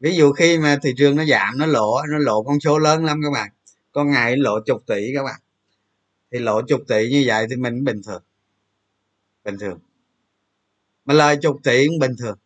ví 0.00 0.16
dụ 0.16 0.32
khi 0.32 0.58
mà 0.58 0.78
thị 0.82 0.94
trường 0.96 1.16
nó 1.16 1.24
giảm, 1.24 1.58
nó 1.58 1.66
lỗ 1.66 2.02
nó 2.08 2.18
lỗ 2.18 2.42
con 2.42 2.60
số 2.60 2.78
lớn 2.78 3.04
lắm 3.04 3.20
các 3.24 3.30
bạn. 3.30 3.50
Con 3.92 4.10
ngày 4.10 4.36
lộ 4.36 4.60
chục 4.66 4.82
tỷ 4.86 5.14
các 5.14 5.22
bạn. 5.22 5.40
Thì 6.32 6.38
lộ 6.38 6.62
chục 6.62 6.80
tỷ 6.88 7.08
như 7.10 7.24
vậy 7.26 7.46
thì 7.50 7.56
mình 7.56 7.84
bình 7.84 8.02
thường. 8.06 8.22
Bình 9.44 9.58
thường. 9.58 9.78
Mà 11.04 11.14
lời 11.14 11.36
chục 11.36 11.56
tỷ 11.64 11.86
cũng 11.86 11.98
bình 11.98 12.16
thường. 12.18 12.38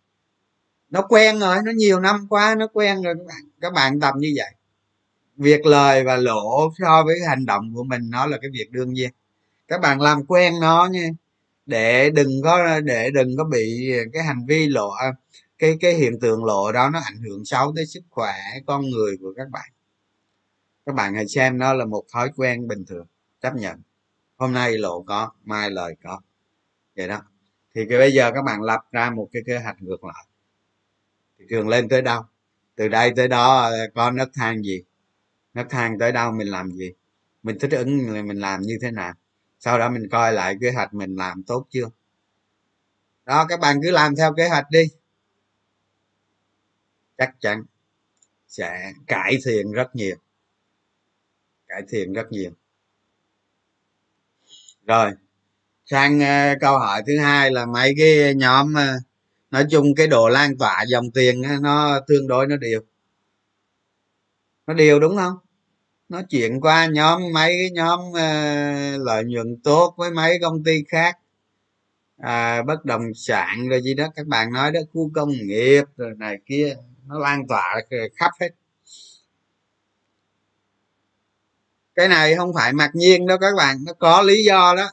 Nó 0.90 1.02
quen 1.02 1.38
rồi, 1.38 1.56
nó 1.64 1.72
nhiều 1.72 2.00
năm 2.00 2.26
qua 2.28 2.54
nó 2.54 2.66
quen 2.72 3.02
rồi 3.02 3.14
các 3.18 3.26
bạn. 3.26 3.42
Các 3.60 3.72
bạn 3.72 4.00
tập 4.00 4.14
như 4.16 4.32
vậy. 4.36 4.54
Việc 5.36 5.66
lời 5.66 6.04
và 6.04 6.16
lỗ 6.16 6.72
so 6.78 7.02
với 7.06 7.16
hành 7.28 7.46
động 7.46 7.74
của 7.74 7.84
mình 7.84 8.10
nó 8.10 8.26
là 8.26 8.38
cái 8.42 8.50
việc 8.52 8.70
đương 8.70 8.92
nhiên. 8.92 9.10
Các 9.68 9.80
bạn 9.80 10.00
làm 10.00 10.24
quen 10.26 10.54
nó 10.60 10.88
nha 10.92 11.08
để 11.66 12.10
đừng 12.10 12.42
có, 12.44 12.80
để 12.80 13.10
đừng 13.10 13.36
có 13.36 13.44
bị 13.44 13.92
cái 14.12 14.22
hành 14.22 14.46
vi 14.48 14.68
lộ 14.68 14.90
à, 14.90 15.12
cái 15.58 15.76
cái 15.80 15.94
hiện 15.94 16.20
tượng 16.20 16.44
lộ 16.44 16.72
đó 16.72 16.90
nó 16.90 17.00
ảnh 17.04 17.22
hưởng 17.28 17.44
xấu 17.44 17.72
tới 17.76 17.86
sức 17.86 18.02
khỏe 18.10 18.34
con 18.66 18.82
người 18.90 19.16
của 19.20 19.32
các 19.36 19.50
bạn. 19.50 19.70
Các 20.86 20.94
bạn 20.94 21.14
hãy 21.14 21.28
xem 21.28 21.58
nó 21.58 21.74
là 21.74 21.84
một 21.84 22.04
thói 22.12 22.30
quen 22.36 22.68
bình 22.68 22.84
thường, 22.88 23.06
chấp 23.40 23.54
nhận. 23.54 23.82
Hôm 24.36 24.52
nay 24.52 24.78
lộ 24.78 25.02
có, 25.02 25.30
mai 25.44 25.70
lời 25.70 25.96
có. 26.02 26.20
Vậy 26.96 27.08
đó. 27.08 27.20
Thì 27.74 27.82
cái 27.88 27.98
bây 27.98 28.12
giờ 28.12 28.32
các 28.34 28.42
bạn 28.42 28.62
lập 28.62 28.80
ra 28.92 29.10
một 29.10 29.28
cái 29.32 29.42
kế 29.46 29.58
hoạch 29.58 29.82
ngược 29.82 30.04
lại. 30.04 30.26
Thị 31.38 31.44
trường 31.50 31.68
lên 31.68 31.88
tới 31.88 32.02
đâu? 32.02 32.22
Từ 32.76 32.88
đây 32.88 33.12
tới 33.16 33.28
đó 33.28 33.60
à, 33.60 33.70
có 33.94 34.10
nấc 34.10 34.28
thang 34.34 34.62
gì? 34.62 34.82
Nấc 35.54 35.66
thang 35.70 35.98
tới 35.98 36.12
đâu 36.12 36.32
mình 36.32 36.48
làm 36.48 36.72
gì? 36.72 36.92
Mình 37.42 37.58
thích 37.58 37.70
ứng, 37.70 38.26
mình 38.28 38.38
làm 38.38 38.62
như 38.62 38.78
thế 38.82 38.90
nào? 38.90 39.12
Sau 39.64 39.78
đó 39.78 39.90
mình 39.90 40.08
coi 40.10 40.32
lại 40.32 40.56
kế 40.60 40.70
hoạch 40.70 40.94
mình 40.94 41.16
làm 41.16 41.42
tốt 41.42 41.66
chưa? 41.70 41.88
Đó 43.24 43.46
các 43.48 43.60
bạn 43.60 43.80
cứ 43.82 43.90
làm 43.90 44.16
theo 44.16 44.34
kế 44.34 44.48
hoạch 44.48 44.70
đi. 44.70 44.88
Chắc 47.18 47.34
chắn 47.40 47.64
sẽ 48.48 48.92
cải 49.06 49.38
thiện 49.44 49.72
rất 49.72 49.96
nhiều. 49.96 50.16
Cải 51.68 51.82
thiện 51.88 52.12
rất 52.12 52.32
nhiều. 52.32 52.50
Rồi 54.86 55.10
sang 55.86 56.18
uh, 56.18 56.60
câu 56.60 56.78
hỏi 56.78 57.02
thứ 57.06 57.18
hai 57.18 57.50
là 57.50 57.66
mấy 57.66 57.94
cái 57.98 58.34
nhóm 58.34 58.74
uh, 58.74 59.02
nói 59.50 59.66
chung 59.70 59.94
cái 59.96 60.06
độ 60.06 60.28
lan 60.28 60.58
tỏa 60.58 60.84
dòng 60.88 61.10
tiền 61.10 61.42
nó 61.60 62.00
tương 62.06 62.26
đối 62.28 62.46
nó 62.46 62.56
đều. 62.56 62.80
Nó 64.66 64.74
đều 64.74 65.00
đúng 65.00 65.16
không? 65.16 65.43
Nó 66.14 66.22
chuyển 66.22 66.60
qua 66.60 66.86
nhóm 66.86 67.22
mấy 67.32 67.48
cái 67.48 67.70
nhóm 67.70 68.00
uh, 68.00 69.06
lợi 69.06 69.24
nhuận 69.24 69.56
tốt 69.64 69.94
với 69.96 70.10
mấy 70.10 70.38
công 70.42 70.64
ty 70.64 70.84
khác. 70.88 71.18
À, 72.18 72.62
bất 72.62 72.84
động 72.84 73.02
sản 73.14 73.68
rồi 73.68 73.82
gì 73.82 73.94
đó 73.94 74.06
các 74.16 74.26
bạn 74.26 74.52
nói 74.52 74.72
đó 74.72 74.80
khu 74.92 75.10
công 75.14 75.30
nghiệp 75.30 75.84
rồi 75.96 76.14
này 76.18 76.36
kia 76.46 76.76
nó 77.06 77.18
lan 77.18 77.46
tỏa 77.48 77.80
khắp 78.16 78.30
hết. 78.40 78.48
Cái 81.94 82.08
này 82.08 82.34
không 82.36 82.52
phải 82.54 82.72
mặc 82.72 82.90
nhiên 82.94 83.26
đâu 83.26 83.38
các 83.40 83.54
bạn 83.56 83.76
nó 83.86 83.92
có 83.92 84.22
lý 84.22 84.44
do 84.44 84.74
đó. 84.76 84.90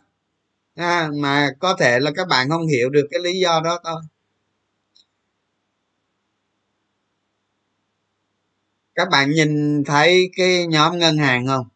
À, 0.76 1.10
mà 1.22 1.50
có 1.60 1.76
thể 1.80 2.00
là 2.00 2.12
các 2.16 2.28
bạn 2.28 2.50
không 2.50 2.68
hiểu 2.68 2.90
được 2.90 3.08
cái 3.12 3.20
lý 3.20 3.40
do 3.40 3.62
đó 3.64 3.80
thôi. 3.84 4.02
Các 8.96 9.10
bạn 9.12 9.32
nhìn 9.32 9.84
thấy 9.84 10.32
cái 10.38 10.68
nhóm 10.68 11.00
ngân 11.00 11.18
hàng 11.18 11.48
không? 11.48 11.68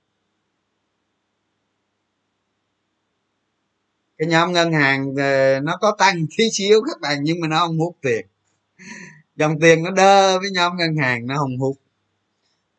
Cái 4.18 4.28
nhóm 4.28 4.54
ngân 4.54 4.74
hàng 4.74 5.16
ờ, 5.18 5.60
nó 5.60 5.78
có 5.82 5.96
tăng 5.98 6.26
tí 6.38 6.50
xíu 6.52 6.82
các 6.88 7.02
bạn, 7.02 7.18
nhưng 7.24 7.40
mà 7.40 7.48
nó 7.48 7.60
không 7.60 7.80
hút 7.80 7.98
tiền. 8.02 8.26
Dòng 9.36 9.60
tiền 9.60 9.84
nó 9.84 9.92
đơ 9.92 10.40
với 10.40 10.52
nhóm 10.52 10.78
ngân 10.78 10.96
hàng, 10.98 11.28
nó 11.28 11.38
không 11.38 11.58
hút. 11.58 11.78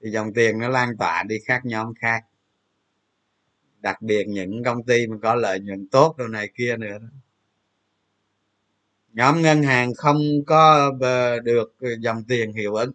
Thì 0.03 0.11
dòng 0.11 0.32
tiền 0.34 0.59
nó 0.59 0.68
lan 0.68 0.97
tỏa 0.99 1.22
đi 1.22 1.37
khác 1.47 1.61
nhóm 1.64 1.95
khác. 1.95 2.24
Đặc 3.80 4.03
biệt 4.03 4.24
những 4.28 4.64
công 4.64 4.82
ty 4.82 5.07
mà 5.07 5.16
có 5.22 5.34
lợi 5.34 5.61
nhuận 5.61 5.89
tốt 5.89 6.14
đồ 6.18 6.26
này 6.26 6.49
kia 6.55 6.76
nữa 6.76 6.99
đó. 7.01 7.09
nhóm 9.12 9.43
ngân 9.43 9.62
hàng 9.62 9.95
không 9.95 10.18
có 10.47 10.93
ờ, 11.01 11.41
được 11.41 11.74
ờ, 11.80 11.89
dòng 12.01 12.24
tiền 12.28 12.53
hiệu 12.53 12.74
ứng 12.74 12.93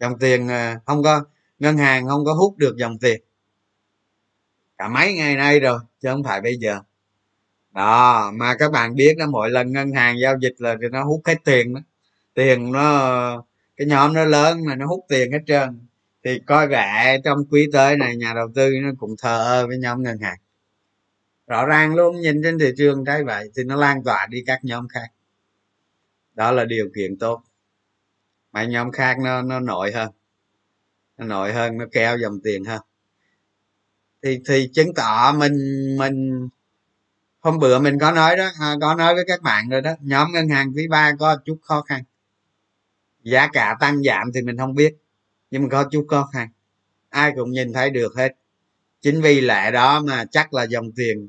dòng 0.00 0.18
tiền 0.18 0.48
à, 0.48 0.80
không 0.86 1.02
có, 1.02 1.24
ngân 1.58 1.76
hàng 1.76 2.08
không 2.08 2.24
có 2.24 2.34
hút 2.34 2.56
được 2.56 2.76
dòng 2.76 2.98
tiền. 2.98 3.20
Cả 4.78 4.88
mấy 4.88 5.14
ngày 5.14 5.36
nay 5.36 5.60
rồi, 5.60 5.80
chứ 6.00 6.08
không 6.12 6.24
phải 6.24 6.40
bây 6.40 6.56
giờ. 6.56 6.80
Đó, 7.74 8.30
mà 8.34 8.56
các 8.58 8.72
bạn 8.72 8.94
biết 8.94 9.16
đó, 9.18 9.26
mỗi 9.26 9.50
lần 9.50 9.72
ngân 9.72 9.92
hàng 9.92 10.16
giao 10.22 10.38
dịch 10.40 10.54
là 10.58 10.76
nó 10.92 11.04
hút 11.04 11.22
hết 11.24 11.36
tiền 11.44 11.74
đó. 11.74 11.80
Tiền 12.34 12.72
nó, 12.72 13.44
cái 13.76 13.86
nhóm 13.86 14.12
nó 14.12 14.24
lớn 14.24 14.64
mà 14.66 14.74
nó 14.74 14.86
hút 14.86 15.04
tiền 15.08 15.32
hết 15.32 15.40
trơn. 15.46 15.86
Thì 16.24 16.40
coi 16.46 16.68
vẻ 16.68 17.18
trong 17.24 17.38
quý 17.50 17.68
tới 17.72 17.96
này, 17.96 18.16
nhà 18.16 18.34
đầu 18.34 18.48
tư 18.54 18.70
nó 18.82 18.90
cũng 18.98 19.14
thờ 19.18 19.44
ơ 19.44 19.66
với 19.66 19.78
nhóm 19.78 20.02
ngân 20.02 20.18
hàng. 20.18 20.38
Rõ 21.46 21.66
ràng 21.66 21.94
luôn, 21.94 22.20
nhìn 22.20 22.42
trên 22.42 22.58
thị 22.58 22.72
trường 22.76 23.04
cái 23.04 23.24
vậy 23.24 23.50
thì 23.56 23.64
nó 23.64 23.76
lan 23.76 24.04
tỏa 24.04 24.26
đi 24.30 24.42
các 24.46 24.60
nhóm 24.62 24.88
khác. 24.88 25.08
Đó 26.34 26.52
là 26.52 26.64
điều 26.64 26.88
kiện 26.94 27.18
tốt 27.18 27.42
mấy 28.58 28.66
nhóm 28.66 28.92
khác 28.92 29.16
nó 29.18 29.42
nó 29.42 29.60
nổi 29.60 29.92
hơn. 29.92 30.10
Nó 31.18 31.26
nổi 31.26 31.52
hơn 31.52 31.78
nó 31.78 31.84
kéo 31.92 32.18
dòng 32.18 32.40
tiền 32.44 32.64
hơn. 32.64 32.80
Thì 34.22 34.40
thì 34.48 34.70
chứng 34.74 34.94
tỏ 34.94 35.32
mình 35.38 35.56
mình 35.98 36.48
hôm 37.40 37.58
bữa 37.58 37.78
mình 37.78 37.98
có 38.00 38.12
nói 38.12 38.36
đó 38.36 38.50
à, 38.60 38.74
có 38.80 38.94
nói 38.94 39.14
với 39.14 39.24
các 39.28 39.42
bạn 39.42 39.68
rồi 39.68 39.80
đó 39.80 39.94
nhóm 40.00 40.32
ngân 40.32 40.48
hàng 40.48 40.72
quý 40.76 40.88
ba 40.88 41.12
có 41.18 41.36
chút 41.44 41.58
khó 41.62 41.82
khăn. 41.82 42.02
Giá 43.22 43.48
cả 43.52 43.76
tăng 43.80 44.02
giảm 44.02 44.32
thì 44.34 44.42
mình 44.42 44.58
không 44.58 44.74
biết 44.74 44.96
nhưng 45.50 45.62
mà 45.62 45.68
có 45.70 45.84
chút 45.90 46.06
khó 46.08 46.30
khăn. 46.32 46.48
Ai 47.08 47.32
cũng 47.36 47.50
nhìn 47.50 47.72
thấy 47.72 47.90
được 47.90 48.14
hết. 48.16 48.32
Chính 49.00 49.20
vì 49.22 49.40
lẽ 49.40 49.70
đó 49.70 50.00
mà 50.00 50.24
chắc 50.30 50.54
là 50.54 50.62
dòng 50.62 50.92
tiền 50.96 51.28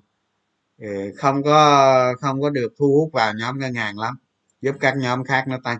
ừ, 0.78 0.88
không 1.18 1.44
có 1.44 2.14
không 2.22 2.42
có 2.42 2.50
được 2.50 2.74
thu 2.78 2.86
hút 3.00 3.10
vào 3.14 3.34
nhóm 3.34 3.60
ngân 3.60 3.74
hàng 3.74 4.00
lắm. 4.00 4.18
Giúp 4.62 4.76
các 4.80 4.98
nhóm 4.98 5.24
khác 5.24 5.46
nó 5.48 5.58
tăng 5.64 5.80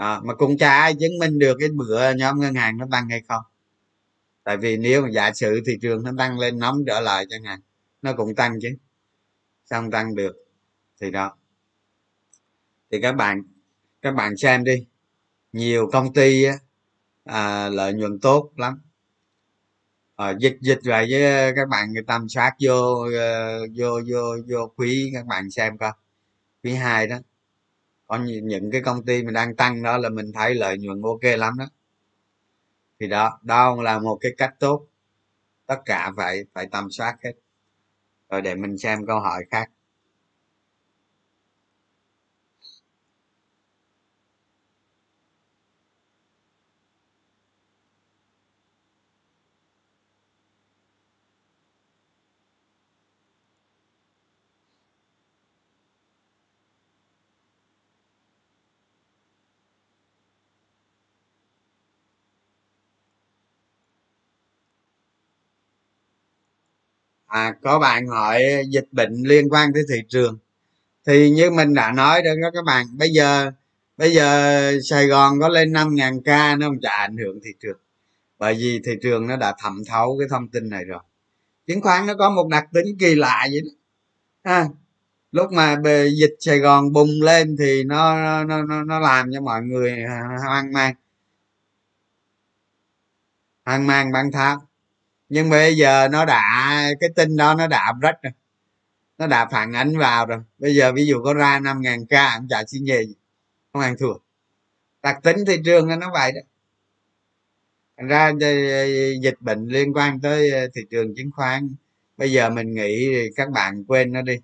à, 0.00 0.20
mà 0.24 0.34
cũng 0.34 0.58
chả 0.58 0.70
ai 0.70 0.94
chứng 1.00 1.18
minh 1.18 1.38
được 1.38 1.56
cái 1.60 1.68
bữa 1.68 2.12
nhóm 2.14 2.40
ngân 2.40 2.54
hàng 2.54 2.78
nó 2.78 2.86
tăng 2.90 3.08
hay 3.08 3.22
không. 3.28 3.42
Tại 4.44 4.56
vì 4.56 4.76
nếu 4.76 5.02
mà 5.02 5.08
giả 5.10 5.32
sử 5.32 5.60
thị 5.66 5.78
trường 5.82 6.02
nó 6.04 6.12
tăng 6.18 6.38
lên 6.38 6.58
nóng 6.58 6.84
trở 6.86 7.00
lại 7.00 7.26
chẳng 7.30 7.44
hạn 7.44 7.60
nó 8.02 8.12
cũng 8.16 8.34
tăng 8.34 8.58
chứ. 8.62 8.68
Xong 9.64 9.90
tăng 9.90 10.14
được? 10.14 10.36
Thì 11.00 11.10
đó. 11.10 11.36
Thì 12.90 13.00
các 13.00 13.12
bạn 13.12 13.42
các 14.02 14.12
bạn 14.12 14.36
xem 14.36 14.64
đi. 14.64 14.86
Nhiều 15.52 15.90
công 15.92 16.14
ty 16.14 16.44
á, 16.44 16.54
à, 17.24 17.68
lợi 17.68 17.92
nhuận 17.94 18.18
tốt 18.20 18.52
lắm. 18.56 18.80
À, 20.16 20.34
dịch 20.40 20.58
dịch 20.60 20.80
vậy 20.84 21.06
với 21.10 21.52
các 21.56 21.68
bạn 21.68 21.94
tầm 22.06 22.28
soát 22.28 22.56
vô 22.60 23.06
ờ, 23.18 23.58
vô 23.76 24.00
vô 24.10 24.36
vô 24.48 24.72
quý 24.76 25.10
các 25.14 25.26
bạn 25.26 25.50
xem 25.50 25.78
coi. 25.78 25.92
Quý 26.62 26.74
hai 26.74 27.06
đó 27.06 27.16
có 28.10 28.18
những 28.42 28.70
cái 28.70 28.80
công 28.80 29.04
ty 29.04 29.22
mình 29.22 29.34
đang 29.34 29.56
tăng 29.56 29.82
đó 29.82 29.98
là 29.98 30.08
mình 30.08 30.32
thấy 30.32 30.54
lợi 30.54 30.78
nhuận 30.78 31.02
ok 31.02 31.38
lắm 31.38 31.54
đó. 31.58 31.66
Thì 33.00 33.08
đó 33.08 33.38
đó 33.42 33.76
là 33.82 33.98
một 33.98 34.18
cái 34.20 34.32
cách 34.38 34.54
tốt. 34.58 34.86
Tất 35.66 35.76
cả 35.84 36.12
phải 36.16 36.44
phải 36.54 36.66
tầm 36.72 36.90
soát 36.90 37.16
hết. 37.24 37.32
Rồi 38.30 38.42
để 38.42 38.54
mình 38.54 38.78
xem 38.78 39.06
câu 39.06 39.20
hỏi 39.20 39.44
khác. 39.50 39.70
À 67.30 67.54
có 67.62 67.78
bạn 67.78 68.06
hỏi 68.06 68.42
dịch 68.68 68.88
bệnh 68.92 69.22
liên 69.22 69.48
quan 69.48 69.72
tới 69.74 69.82
thị 69.88 69.96
trường. 70.08 70.38
Thì 71.06 71.30
như 71.30 71.50
mình 71.50 71.74
đã 71.74 71.92
nói 71.92 72.22
đó 72.22 72.30
các 72.54 72.64
bạn 72.64 72.86
bây 72.98 73.10
giờ 73.10 73.50
bây 73.96 74.14
giờ 74.14 74.72
sài 74.90 75.06
gòn 75.06 75.40
có 75.40 75.48
lên 75.48 75.72
năm 75.72 75.94
ngàn 75.94 76.22
ca 76.22 76.56
nó 76.56 76.66
không 76.66 76.80
chả 76.82 76.90
ảnh 76.90 77.16
hưởng 77.16 77.40
thị 77.44 77.50
trường. 77.60 77.78
Bởi 78.38 78.54
vì 78.54 78.80
thị 78.84 78.92
trường 79.02 79.26
nó 79.26 79.36
đã 79.36 79.54
thẩm 79.62 79.82
thấu 79.86 80.16
cái 80.18 80.28
thông 80.30 80.48
tin 80.48 80.70
này 80.70 80.84
rồi. 80.84 81.00
Chứng 81.66 81.80
khoán 81.80 82.06
nó 82.06 82.14
có 82.14 82.30
một 82.30 82.48
đặc 82.48 82.64
tính 82.72 82.98
kỳ 82.98 83.14
lạ 83.14 83.46
vậy 83.52 83.60
đó. 83.60 83.70
À, 84.42 84.68
lúc 85.32 85.52
mà 85.52 85.76
bề 85.76 86.08
dịch 86.08 86.36
sài 86.40 86.58
gòn 86.58 86.92
bùng 86.92 87.22
lên 87.22 87.56
thì 87.58 87.84
nó 87.84 88.14
nó 88.44 88.62
nó, 88.62 88.84
nó 88.84 89.00
làm 89.00 89.30
cho 89.32 89.40
mọi 89.40 89.62
người 89.62 90.04
hoang 90.46 90.72
mang. 90.72 90.94
Hoang 93.64 93.86
mang 93.86 94.12
bán 94.12 94.32
tháo 94.32 94.69
nhưng 95.30 95.50
bây 95.50 95.76
giờ 95.76 96.08
nó 96.08 96.24
đã, 96.24 96.42
cái 97.00 97.10
tin 97.16 97.36
đó 97.36 97.54
nó 97.54 97.66
đã 97.66 97.92
rất 98.00 98.22
rồi. 98.22 98.32
Nó 99.18 99.26
đã 99.26 99.46
phản 99.52 99.72
ánh 99.72 99.98
vào 99.98 100.26
rồi. 100.26 100.38
Bây 100.58 100.74
giờ 100.74 100.92
ví 100.92 101.06
dụ 101.06 101.22
có 101.24 101.34
ra 101.34 101.60
năm 101.60 101.80
ngàn 101.82 102.06
ca 102.06 102.34
cũng 102.38 102.48
chả 102.48 102.64
xin 102.68 102.84
gì 102.84 103.14
không 103.72 103.82
ăn 103.82 103.96
thua. 103.98 104.14
Đặc 105.02 105.18
tính 105.22 105.36
thị 105.46 105.56
trường 105.64 106.00
nó 106.00 106.10
vậy 106.12 106.32
đó. 106.32 106.40
Thành 107.96 108.08
ra 108.08 108.32
ờ, 108.40 108.54
dịch 109.22 109.36
bệnh 109.40 109.66
liên 109.66 109.92
quan 109.92 110.20
tới 110.20 110.50
ờ, 110.50 110.68
thị 110.74 110.82
trường 110.90 111.14
chứng 111.16 111.30
khoán. 111.30 111.74
Bây 112.16 112.32
giờ 112.32 112.50
mình 112.50 112.74
nghĩ 112.74 113.14
các 113.36 113.50
bạn 113.50 113.84
quên 113.84 114.12
nó 114.12 114.22
đi. 114.22 114.36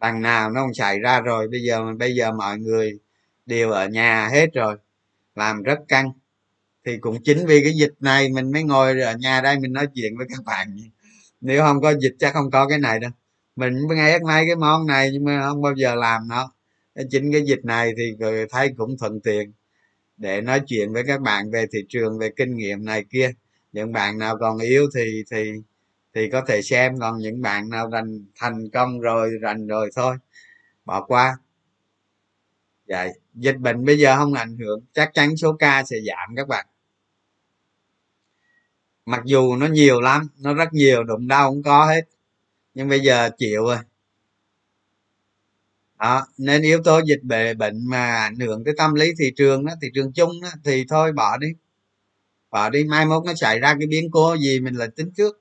Đằng 0.00 0.22
nào 0.22 0.50
nó 0.50 0.60
không 0.60 0.74
xảy 0.74 1.00
ra 1.00 1.20
rồi. 1.20 1.48
Bây 1.48 1.62
giờ 1.62 1.94
bây 1.98 2.14
giờ 2.14 2.32
mọi 2.32 2.58
người 2.58 2.98
đều 3.46 3.70
ở 3.70 3.88
nhà 3.88 4.28
hết 4.28 4.46
rồi. 4.54 4.76
Làm 5.34 5.62
rất 5.62 5.78
căng 5.88 6.12
thì 6.84 6.98
cũng 6.98 7.22
chính 7.24 7.46
vì 7.46 7.62
cái 7.64 7.72
dịch 7.72 7.92
này 8.00 8.28
mình 8.28 8.52
mới 8.52 8.62
ngồi 8.62 9.00
ở 9.00 9.16
nhà 9.16 9.40
đây 9.40 9.58
mình 9.58 9.72
nói 9.72 9.86
chuyện 9.94 10.16
với 10.16 10.26
các 10.30 10.44
bạn. 10.44 10.76
Nếu 11.40 11.62
không 11.62 11.80
có 11.80 11.94
dịch 12.00 12.16
chắc 12.18 12.34
không 12.34 12.50
có 12.50 12.68
cái 12.68 12.78
này 12.78 13.00
đâu. 13.00 13.10
Mình 13.56 13.74
nghe 13.88 14.18
mấy 14.18 14.44
cái 14.46 14.56
món 14.56 14.86
này 14.86 15.10
nhưng 15.12 15.24
mà 15.24 15.48
không 15.48 15.62
bao 15.62 15.74
giờ 15.76 15.94
làm 15.94 16.28
nó. 16.28 16.52
Chính 17.10 17.32
cái 17.32 17.42
dịch 17.42 17.64
này 17.64 17.92
thì 17.96 18.26
thấy 18.50 18.74
cũng 18.76 18.96
thuận 18.98 19.20
tiện 19.20 19.52
để 20.16 20.40
nói 20.40 20.60
chuyện 20.66 20.92
với 20.92 21.04
các 21.06 21.20
bạn 21.20 21.50
về 21.50 21.66
thị 21.72 21.78
trường, 21.88 22.18
về 22.18 22.30
kinh 22.36 22.56
nghiệm 22.56 22.84
này 22.84 23.04
kia. 23.10 23.32
Những 23.72 23.92
bạn 23.92 24.18
nào 24.18 24.36
còn 24.40 24.58
yếu 24.58 24.86
thì 24.94 25.24
thì 25.30 25.52
thì 26.14 26.30
có 26.32 26.42
thể 26.48 26.62
xem, 26.62 26.98
còn 27.00 27.18
những 27.18 27.42
bạn 27.42 27.68
nào 27.68 27.90
thành 27.92 28.24
thành 28.40 28.70
công 28.70 29.00
rồi, 29.00 29.30
rành 29.40 29.66
rồi 29.66 29.90
thôi. 29.96 30.16
Bỏ 30.84 31.04
qua. 31.04 31.36
Vậy 32.88 33.10
dịch 33.34 33.56
bệnh 33.56 33.84
bây 33.84 33.98
giờ 33.98 34.16
không 34.16 34.34
ảnh 34.34 34.56
hưởng, 34.58 34.80
chắc 34.92 35.10
chắn 35.14 35.36
số 35.36 35.52
ca 35.52 35.84
sẽ 35.84 35.96
giảm 36.06 36.36
các 36.36 36.48
bạn 36.48 36.66
mặc 39.06 39.22
dù 39.24 39.56
nó 39.56 39.66
nhiều 39.66 40.00
lắm 40.00 40.28
nó 40.38 40.54
rất 40.54 40.72
nhiều 40.72 41.04
đụng 41.04 41.28
đau 41.28 41.50
cũng 41.50 41.62
có 41.62 41.86
hết. 41.86 42.02
Nhưng 42.74 42.88
bây 42.88 43.00
giờ 43.00 43.30
chịu 43.38 43.64
rồi. 43.64 43.78
Đó 45.98 46.26
nên 46.38 46.62
yếu 46.62 46.82
tố 46.82 47.00
dịch 47.06 47.20
bệ 47.22 47.54
bệnh 47.54 47.86
mà 47.86 48.16
ảnh 48.16 48.36
hưởng 48.36 48.64
tới 48.64 48.74
tâm 48.76 48.94
lý 48.94 49.12
thị 49.18 49.32
trường 49.36 49.66
đó 49.66 49.72
thị 49.82 49.88
trường 49.94 50.12
chung 50.12 50.40
đó, 50.42 50.48
thì 50.64 50.84
thôi 50.88 51.12
bỏ 51.12 51.36
đi. 51.36 51.48
Bỏ 52.50 52.70
đi 52.70 52.84
mai 52.84 53.06
mốt 53.06 53.24
nó 53.26 53.34
xảy 53.34 53.60
ra 53.60 53.74
cái 53.78 53.86
biến 53.86 54.10
cố 54.10 54.36
gì 54.36 54.60
mình 54.60 54.74
lại 54.74 54.88
tính 54.96 55.10
trước. 55.16 55.40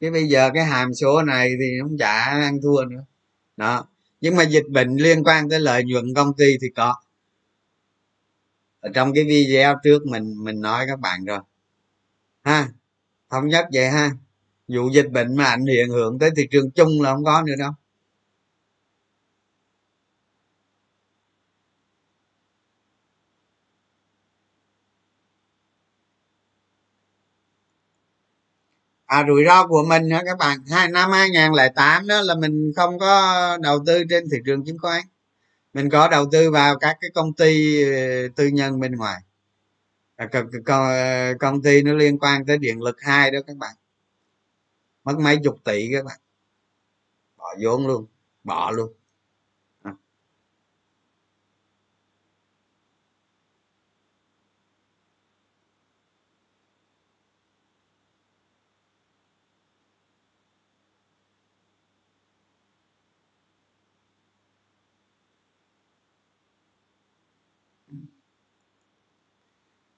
Chứ 0.00 0.10
bây 0.10 0.28
giờ 0.28 0.50
cái 0.54 0.64
hàm 0.64 0.94
số 0.94 1.22
này 1.22 1.52
thì 1.60 1.78
không 1.82 1.98
chả 1.98 2.12
ăn 2.22 2.60
thua 2.62 2.84
nữa. 2.84 3.04
Đó 3.56 3.88
nhưng 4.20 4.36
mà 4.36 4.42
dịch 4.42 4.68
bệnh 4.68 4.96
liên 4.96 5.24
quan 5.24 5.50
tới 5.50 5.60
lợi 5.60 5.84
nhuận 5.84 6.14
công 6.14 6.34
ty 6.36 6.58
thì 6.60 6.68
có. 6.76 6.96
Ở 8.80 8.90
trong 8.94 9.12
cái 9.14 9.24
video 9.24 9.74
trước 9.84 10.06
mình 10.06 10.44
mình 10.44 10.60
nói 10.60 10.84
các 10.88 11.00
bạn 11.00 11.24
rồi. 11.24 11.40
Ha? 12.42 12.68
Không 13.32 13.48
nhất 13.48 13.66
vậy 13.72 13.88
ha. 13.90 14.10
Vụ 14.68 14.90
dịch 14.90 15.10
bệnh 15.12 15.36
mà 15.36 15.44
ảnh 15.44 15.66
hiện 15.66 15.88
hưởng 15.88 16.18
tới 16.18 16.30
thị 16.36 16.48
trường 16.50 16.70
chung 16.70 17.02
là 17.02 17.12
không 17.14 17.24
có 17.24 17.42
nữa 17.46 17.54
đâu. 17.58 17.72
À 29.06 29.24
rủi 29.28 29.44
ro 29.44 29.66
của 29.66 29.84
mình 29.88 30.10
hả 30.10 30.22
các 30.26 30.38
bạn? 30.38 30.58
Hai, 30.70 30.88
năm 30.88 31.10
2008 31.10 32.06
đó 32.06 32.20
là 32.22 32.34
mình 32.34 32.72
không 32.76 32.98
có 32.98 33.58
đầu 33.62 33.78
tư 33.86 34.04
trên 34.10 34.24
thị 34.32 34.38
trường 34.46 34.64
chứng 34.64 34.78
khoán. 34.78 35.02
Mình 35.74 35.90
có 35.90 36.08
đầu 36.08 36.26
tư 36.32 36.50
vào 36.50 36.78
các 36.78 36.96
cái 37.00 37.10
công 37.14 37.32
ty 37.34 37.82
ờ, 37.84 38.28
tư 38.36 38.46
nhân 38.46 38.80
bên 38.80 38.96
ngoài. 38.96 39.20
À, 40.66 41.34
công 41.40 41.62
ty 41.62 41.82
nó 41.82 41.92
liên 41.92 42.18
quan 42.18 42.46
tới 42.46 42.58
điện 42.58 42.82
lực 42.82 43.00
hai 43.00 43.30
đó 43.30 43.38
các 43.46 43.56
bạn. 43.56 43.76
Mất 45.04 45.18
mấy 45.18 45.38
chục 45.44 45.56
tỷ 45.64 45.92
các 45.92 46.04
bạn. 46.04 46.20
Bỏ 47.36 47.54
vốn 47.62 47.86
luôn, 47.86 48.06
bỏ 48.44 48.70
luôn. 48.70 48.92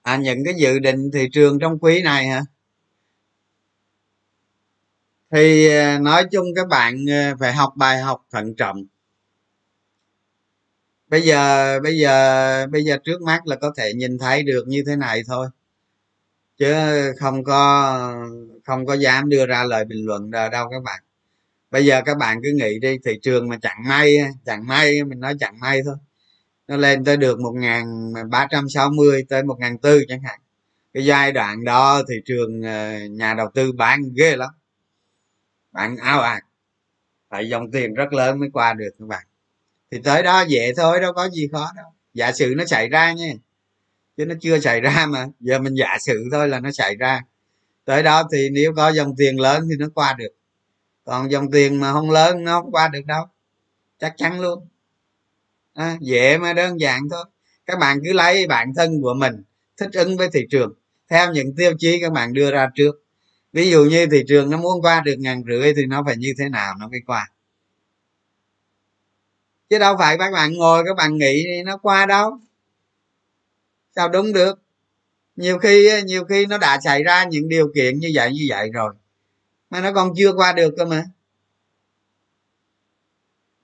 À 0.04 0.16
những 0.16 0.44
cái 0.44 0.54
dự 0.54 0.78
định 0.78 1.10
thị 1.12 1.28
trường 1.32 1.58
trong 1.58 1.78
quý 1.78 2.02
này 2.02 2.26
hả? 2.26 2.42
Thì 5.30 5.68
à, 5.68 5.98
nói 5.98 6.24
chung 6.32 6.46
các 6.56 6.68
bạn 6.68 7.10
à, 7.10 7.34
phải 7.40 7.52
học 7.52 7.72
bài 7.76 8.00
học 8.00 8.26
thận 8.30 8.54
trọng. 8.54 8.84
Bây 11.08 11.22
giờ 11.22 11.80
bây 11.80 11.98
giờ 11.98 12.66
bây 12.66 12.84
giờ 12.84 12.96
trước 13.04 13.22
mắt 13.22 13.46
là 13.46 13.56
có 13.56 13.72
thể 13.76 13.92
nhìn 13.94 14.18
thấy 14.18 14.42
được 14.42 14.64
như 14.68 14.82
thế 14.86 14.96
này 14.96 15.22
thôi. 15.26 15.48
Chứ 16.58 16.74
không 17.18 17.44
có 17.44 18.24
không 18.64 18.86
có 18.86 18.94
dám 18.94 19.28
đưa 19.28 19.46
ra 19.46 19.64
lời 19.64 19.84
bình 19.84 20.06
luận 20.06 20.30
đâu 20.30 20.68
các 20.70 20.82
bạn. 20.84 21.02
Bây 21.70 21.86
giờ 21.86 22.02
các 22.06 22.18
bạn 22.18 22.40
cứ 22.42 22.50
nghĩ 22.54 22.78
đi, 22.78 22.98
thị 23.04 23.18
trường 23.22 23.48
mà 23.48 23.58
chẳng 23.62 23.78
may 23.88 24.16
chẳng 24.46 24.66
may, 24.66 25.04
mình 25.04 25.20
nói 25.20 25.34
chẳng 25.40 25.60
may 25.60 25.80
thôi 25.84 25.96
nó 26.68 26.76
lên 26.76 27.04
tới 27.04 27.16
được 27.16 27.40
một 27.40 27.52
nghìn 27.52 28.12
ba 28.30 28.46
trăm 28.50 28.68
sáu 28.68 28.90
mươi 28.90 29.24
tới 29.28 29.42
một 29.42 29.56
nghìn 29.60 29.78
tư 29.78 30.04
chẳng 30.08 30.22
hạn. 30.22 30.40
Cái 30.94 31.04
giai 31.04 31.32
đoạn 31.32 31.64
đó 31.64 32.02
thị 32.08 32.14
trường 32.24 32.62
ờ, 32.62 32.98
nhà 33.10 33.34
đầu 33.34 33.50
tư 33.54 33.72
bán 33.72 34.02
ghê 34.16 34.36
lắm. 34.36 34.50
Bạn 35.72 35.96
ao 35.96 36.20
ạt 36.20 36.42
phải 37.30 37.48
dòng 37.48 37.70
tiền 37.70 37.94
rất 37.94 38.12
lớn 38.12 38.40
mới 38.40 38.48
qua 38.52 38.72
được 38.72 38.90
các 38.98 39.08
bạn. 39.08 39.26
Thì 39.90 39.98
tới 40.04 40.22
đó 40.22 40.42
dễ 40.48 40.72
thôi, 40.76 41.00
đâu 41.00 41.12
có 41.12 41.28
gì 41.28 41.48
khó 41.52 41.72
đâu. 41.76 41.86
Giả 42.14 42.32
sử 42.32 42.54
nó 42.56 42.64
xảy 42.64 42.88
ra 42.88 43.12
nha. 43.12 43.32
Chứ 44.16 44.26
nó 44.26 44.34
chưa 44.40 44.60
xảy 44.60 44.80
ra 44.80 45.06
mà. 45.06 45.26
Giờ 45.40 45.58
mình 45.58 45.74
giả 45.74 45.96
sử 46.00 46.24
thôi 46.32 46.48
là 46.48 46.60
nó 46.60 46.70
xảy 46.70 46.96
ra. 46.96 47.20
Tới 47.84 48.02
đó 48.02 48.28
thì 48.32 48.48
nếu 48.52 48.74
có 48.76 48.88
dòng 48.88 49.16
tiền 49.16 49.40
lớn 49.40 49.66
thì 49.70 49.76
nó 49.78 49.86
qua 49.94 50.14
được. 50.18 50.32
Còn 51.04 51.30
dòng 51.30 51.50
tiền 51.50 51.80
mà 51.80 51.92
không 51.92 52.10
lớn, 52.10 52.44
nó 52.44 52.60
không 52.60 52.70
qua 52.70 52.88
được 52.88 53.06
đâu. 53.06 53.26
Chắc 53.98 54.14
chắn 54.16 54.40
luôn 54.40 54.66
à, 55.74 55.96
dễ 56.00 56.38
mà 56.38 56.52
đơn 56.52 56.80
giản 56.80 57.08
thôi. 57.10 57.24
Các 57.66 57.78
bạn 57.78 57.98
cứ 58.04 58.12
lấy 58.12 58.46
bản 58.46 58.74
thân 58.76 59.02
của 59.02 59.14
mình 59.14 59.42
thích 59.76 59.90
ứng 59.92 60.16
với 60.16 60.28
thị 60.32 60.46
trường 60.50 60.74
theo 61.08 61.32
những 61.32 61.56
tiêu 61.56 61.72
chí 61.78 62.00
các 62.00 62.12
bạn 62.12 62.32
đưa 62.32 62.50
ra 62.50 62.68
trước. 62.74 63.04
Ví 63.52 63.70
dụ 63.70 63.84
như 63.84 64.06
thị 64.06 64.24
trường 64.28 64.50
nó 64.50 64.56
muốn 64.56 64.82
qua 64.82 65.00
được 65.00 65.14
ngàn 65.18 65.42
rưỡi 65.48 65.74
thì 65.74 65.86
nó 65.86 66.02
phải 66.06 66.16
như 66.16 66.34
thế 66.38 66.48
nào 66.48 66.74
nó 66.80 66.88
mới 66.88 67.00
qua? 67.06 67.30
Chứ 69.70 69.78
đâu 69.78 69.96
phải 69.98 70.18
các 70.18 70.30
bạn 70.32 70.52
ngồi 70.52 70.82
các 70.86 70.96
bạn 70.96 71.18
nghĩ 71.18 71.46
nó 71.64 71.76
qua 71.76 72.06
đâu. 72.06 72.38
Sao 73.96 74.08
đúng 74.08 74.32
được? 74.32 74.58
Nhiều 75.36 75.58
khi 75.58 76.02
nhiều 76.04 76.24
khi 76.24 76.46
nó 76.46 76.58
đã 76.58 76.80
xảy 76.84 77.04
ra 77.04 77.24
những 77.24 77.48
điều 77.48 77.72
kiện 77.74 77.98
như 77.98 78.10
vậy 78.14 78.32
như 78.32 78.46
vậy 78.48 78.70
rồi 78.72 78.94
mà 79.70 79.80
nó 79.80 79.92
còn 79.92 80.12
chưa 80.16 80.32
qua 80.32 80.52
được 80.52 80.74
cơ 80.76 80.84
mà. 80.84 81.04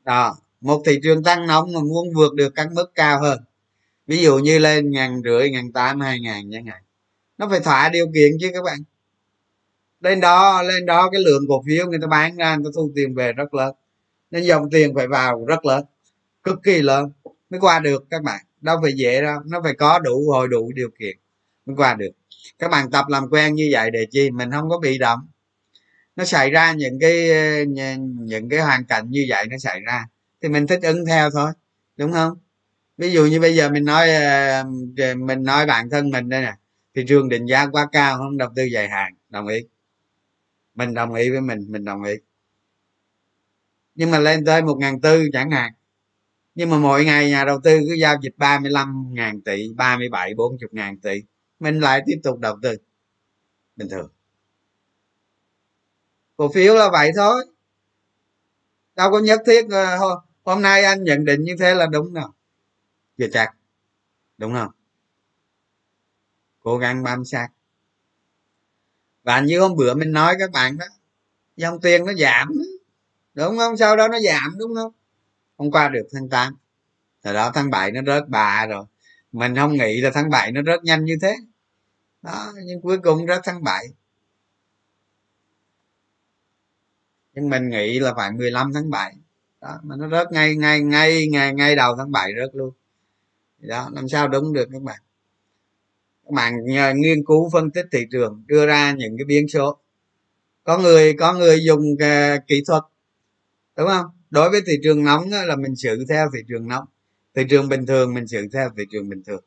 Đó 0.04 0.36
một 0.60 0.82
thị 0.86 1.00
trường 1.02 1.22
tăng 1.22 1.46
nóng 1.46 1.72
mà 1.72 1.80
muốn 1.80 2.08
vượt 2.14 2.34
được 2.34 2.54
các 2.54 2.72
mức 2.72 2.92
cao 2.94 3.20
hơn. 3.20 3.40
Ví 4.06 4.22
dụ 4.22 4.38
như 4.38 4.58
lên 4.58 4.90
ngàn 4.90 5.22
rưỡi, 5.24 5.50
ngàn 5.50 5.72
tám, 5.72 6.00
hai 6.00 6.20
ngàn 6.20 6.50
chẳng 6.52 6.66
hạn. 6.66 6.82
Nó 7.38 7.48
phải 7.48 7.60
thỏa 7.60 7.88
điều 7.88 8.06
kiện 8.14 8.32
chứ 8.40 8.50
các 8.54 8.62
bạn. 8.64 8.78
Lên 10.00 10.20
đó 10.20 10.62
lên 10.62 10.86
đó 10.86 11.10
cái 11.10 11.20
lượng 11.20 11.42
cổ 11.48 11.62
phiếu 11.66 11.86
người 11.86 11.98
ta 12.02 12.06
bán 12.06 12.36
ra, 12.36 12.56
người 12.56 12.64
ta 12.64 12.70
thu 12.74 12.92
tiền 12.94 13.14
về 13.14 13.32
rất 13.32 13.54
lớn. 13.54 13.74
Nên 14.30 14.42
dòng 14.42 14.70
tiền 14.70 14.94
phải 14.94 15.08
vào 15.08 15.44
rất 15.44 15.66
lớn, 15.66 15.84
cực 16.42 16.62
kỳ 16.62 16.82
lớn 16.82 17.12
mới 17.50 17.60
qua 17.60 17.80
được 17.80 18.04
các 18.10 18.22
bạn. 18.22 18.40
Đâu 18.60 18.78
phải 18.82 18.92
dễ 18.96 19.22
đâu, 19.22 19.40
nó 19.46 19.60
phải 19.62 19.74
có 19.74 19.98
đủ 19.98 20.30
hồi 20.30 20.48
đủ 20.48 20.72
điều 20.74 20.90
kiện 20.98 21.16
mới 21.66 21.76
qua 21.76 21.94
được. 21.94 22.10
Các 22.58 22.70
bạn 22.70 22.90
tập 22.90 23.04
làm 23.08 23.28
quen 23.30 23.54
như 23.54 23.68
vậy 23.72 23.90
để 23.90 24.06
chi? 24.10 24.30
Mình 24.30 24.50
không 24.50 24.68
có 24.70 24.78
bị 24.78 24.98
động. 24.98 25.20
Nó 26.16 26.24
xảy 26.24 26.50
ra 26.50 26.72
những 26.72 26.98
cái 27.00 27.30
ờ, 27.30 27.64
những 28.04 28.48
cái 28.48 28.60
hoàn 28.60 28.84
cảnh 28.84 29.10
như 29.10 29.26
vậy 29.28 29.46
nó 29.50 29.58
xảy 29.58 29.80
ra 29.80 30.06
thì 30.42 30.48
mình 30.48 30.66
thích 30.66 30.80
ứng 30.82 31.06
theo 31.06 31.30
thôi, 31.30 31.52
đúng 31.96 32.12
không? 32.12 32.38
Ví 32.98 33.12
dụ 33.12 33.26
như 33.26 33.40
bây 33.40 33.56
giờ 33.56 33.70
mình 33.70 33.84
nói 33.84 34.10
ờ, 34.14 34.64
mình 35.16 35.42
nói 35.42 35.66
bản 35.66 35.90
thân 35.90 36.10
mình 36.10 36.28
đây 36.28 36.42
nè 36.42 36.54
thị 36.94 37.04
trường 37.08 37.28
định 37.28 37.46
giá 37.46 37.66
quá 37.66 37.88
cao 37.92 38.18
không 38.18 38.38
đầu 38.38 38.48
tư 38.56 38.64
dài 38.64 38.88
hạn, 38.88 39.14
đồng 39.28 39.46
ý. 39.46 39.58
Mình 40.74 40.94
đồng 40.94 41.14
ý 41.14 41.30
với 41.30 41.40
mình 41.40 41.66
mình 41.68 41.84
đồng 41.84 42.02
ý. 42.02 42.14
Nhưng 43.94 44.10
mà 44.10 44.18
lên 44.18 44.44
tới 44.44 44.62
một 44.62 44.76
ngàn 44.80 45.00
tư 45.00 45.28
chẳng 45.32 45.50
hạn. 45.50 45.72
Nhưng 46.54 46.70
mà 46.70 46.78
mỗi 46.78 47.04
ngày 47.04 47.30
nhà 47.30 47.44
đầu 47.44 47.60
tư 47.64 47.80
cứ 47.88 47.94
giao 47.94 48.16
dịch 48.22 48.34
35 48.36 49.06
ngàn 49.10 49.40
tỷ 49.40 49.72
37 49.76 50.34
40 50.34 50.68
ngàn 50.72 51.00
tỷ, 51.00 51.22
mình 51.60 51.80
lại 51.80 52.02
tiếp 52.06 52.20
tục 52.22 52.38
đầu 52.38 52.56
tư. 52.62 52.76
Bình 53.76 53.88
thường. 53.88 54.10
Cổ 56.36 56.52
phiếu 56.54 56.74
là 56.74 56.88
vậy 56.92 57.10
thôi. 57.16 57.44
Đâu 58.96 59.10
có 59.10 59.18
nhất 59.18 59.40
thiết 59.46 59.66
ờ, 59.70 59.96
thôi 59.98 60.16
hôm 60.51 60.62
nay 60.62 60.85
anh 60.85 61.05
nhận 61.05 61.24
định 61.24 61.44
như 61.44 61.56
thế 61.59 61.74
là 61.74 61.86
đúng 61.86 62.14
đâu 62.14 62.31
chưa 63.18 63.27
dạ, 63.27 63.31
chặt. 63.32 63.52
Đúng 64.39 64.52
không? 64.52 64.70
Cố 66.60 66.78
gắng 66.78 67.02
bám 67.02 67.24
sát. 67.24 67.48
Và 69.22 69.40
như 69.40 69.60
hôm 69.60 69.77
bữa 69.77 69.94
mình 69.94 70.12
nói 70.12 70.36
các 70.39 70.51
bạn 70.51 70.78
đó, 70.78 70.86
dòng 71.56 71.81
tiền 71.81 72.06
nó 72.06 72.12
giảm, 72.12 72.48
đúng 73.35 73.59
không? 73.59 73.77
Sau 73.77 73.97
đó 73.97 74.09
nó 74.09 74.20
giảm, 74.20 74.55
đúng 74.59 74.74
không? 74.74 74.93
Không 75.56 75.70
qua 75.70 75.89
được 75.89 76.09
tháng 76.12 76.28
8 76.28 76.56
rồi 77.22 77.35
đó 77.35 77.51
tháng 77.55 77.70
7 77.70 77.90
nó 77.90 78.01
rớt 78.06 78.28
bà 78.28 78.66
rồi. 78.66 78.85
Mình 79.32 79.56
không 79.56 79.72
nghĩ 79.72 80.01
là 80.01 80.10
tháng 80.14 80.31
7 80.31 80.52
nó 80.52 80.60
rớt 80.66 80.85
nhanh 80.85 81.05
như 81.05 81.18
thế. 81.22 81.36
Đó, 82.22 82.52
nhưng 82.64 82.81
cuối 82.81 82.98
cùng 82.98 83.27
rớt 83.27 83.40
tháng 83.44 83.64
7 83.64 83.86
nhưng 87.35 87.51
mình 87.51 87.68
nghĩ 87.68 87.98
là 87.98 88.14
phải 88.16 88.32
15 88.32 88.72
tháng 88.74 88.90
7 88.90 89.14
đó 89.60 89.78
mà 89.82 89.96
nó 89.96 90.08
rớt 90.08 90.32
ngay 90.32 90.56
ngay 90.56 90.80
ngay 90.80 91.28
ngay 91.28 91.54
ngay 91.54 91.76
đầu 91.76 91.96
tháng 91.96 92.12
7 92.12 92.32
rớt 92.40 92.54
luôn. 92.54 92.74
Đó 93.58 93.90
làm 93.92 94.08
sao 94.08 94.28
đúng 94.28 94.52
được 94.52 94.68
các 94.72 94.82
bạn? 94.82 95.00
Các 96.24 96.32
bạn 96.32 96.54
nhờ 96.64 96.92
nghiên 96.96 97.24
cứu 97.24 97.50
phân 97.52 97.70
tích 97.70 97.86
thị 97.92 98.06
trường 98.12 98.44
đưa 98.46 98.66
ra 98.66 98.92
những 98.92 99.16
cái 99.18 99.24
biến 99.24 99.48
số. 99.48 99.78
Có 100.64 100.78
người 100.78 101.12
có 101.12 101.32
người 101.32 101.64
dùng 101.64 101.80
uh, 101.92 102.46
kỹ 102.46 102.62
thuật 102.66 102.82
đúng 103.76 103.88
không? 103.88 104.06
Đối 104.30 104.50
với 104.50 104.60
thị 104.66 104.78
trường 104.82 105.04
nóng 105.04 105.30
là 105.30 105.56
mình 105.56 105.76
xử 105.76 106.04
theo 106.08 106.30
thị 106.34 106.40
trường 106.48 106.68
nóng. 106.68 106.84
Thị 107.34 107.42
trường 107.50 107.68
bình 107.68 107.86
thường 107.86 108.14
mình 108.14 108.26
xử 108.26 108.48
theo 108.52 108.70
thị 108.76 108.84
trường 108.92 109.08
bình 109.08 109.22
thường. 109.26 109.44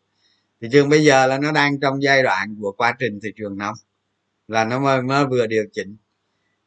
Thị 0.61 0.67
trường 0.71 0.89
bây 0.89 1.03
giờ 1.03 1.27
là 1.27 1.37
nó 1.37 1.51
đang 1.51 1.79
trong 1.79 2.03
giai 2.03 2.23
đoạn 2.23 2.55
của 2.61 2.71
quá 2.71 2.95
trình 2.99 3.19
thị 3.23 3.29
trường 3.35 3.57
nóng 3.57 3.75
là 4.47 4.65
nó 4.65 4.79
mới, 4.79 5.01
mới 5.01 5.25
vừa 5.25 5.47
điều 5.47 5.65
chỉnh. 5.71 5.95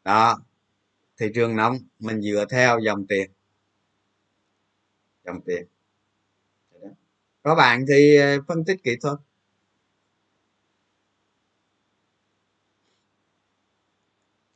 Đó 0.05 0.39
thị 1.19 1.27
trường 1.35 1.57
nóng 1.57 1.79
mình 1.99 2.23
dựa 2.23 2.45
theo 2.51 2.79
dòng 2.79 3.07
tiền 3.07 3.31
dòng 5.27 5.41
tiền. 5.47 5.67
Có 7.43 7.55
bạn 7.55 7.85
thì 7.89 8.17
ờ, 8.17 8.39
phân 8.49 8.65
tích 8.65 8.83
kỹ 8.85 8.97
thuật 9.03 9.19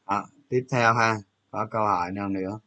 à, 0.04 0.22
tiếp 0.48 0.64
theo 0.72 0.94
ha 0.94 1.16
có 1.50 1.66
câu 1.70 1.82
hỏi 1.82 2.10
nào 2.12 2.28
nữa? 2.28 2.60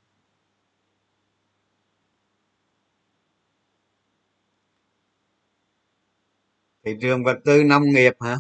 Thị 6.86 6.92
trường 7.02 7.24
vật 7.24 7.38
tư 7.46 7.64
nông 7.64 7.84
nghiệp 7.84 8.14
hả? 8.20 8.38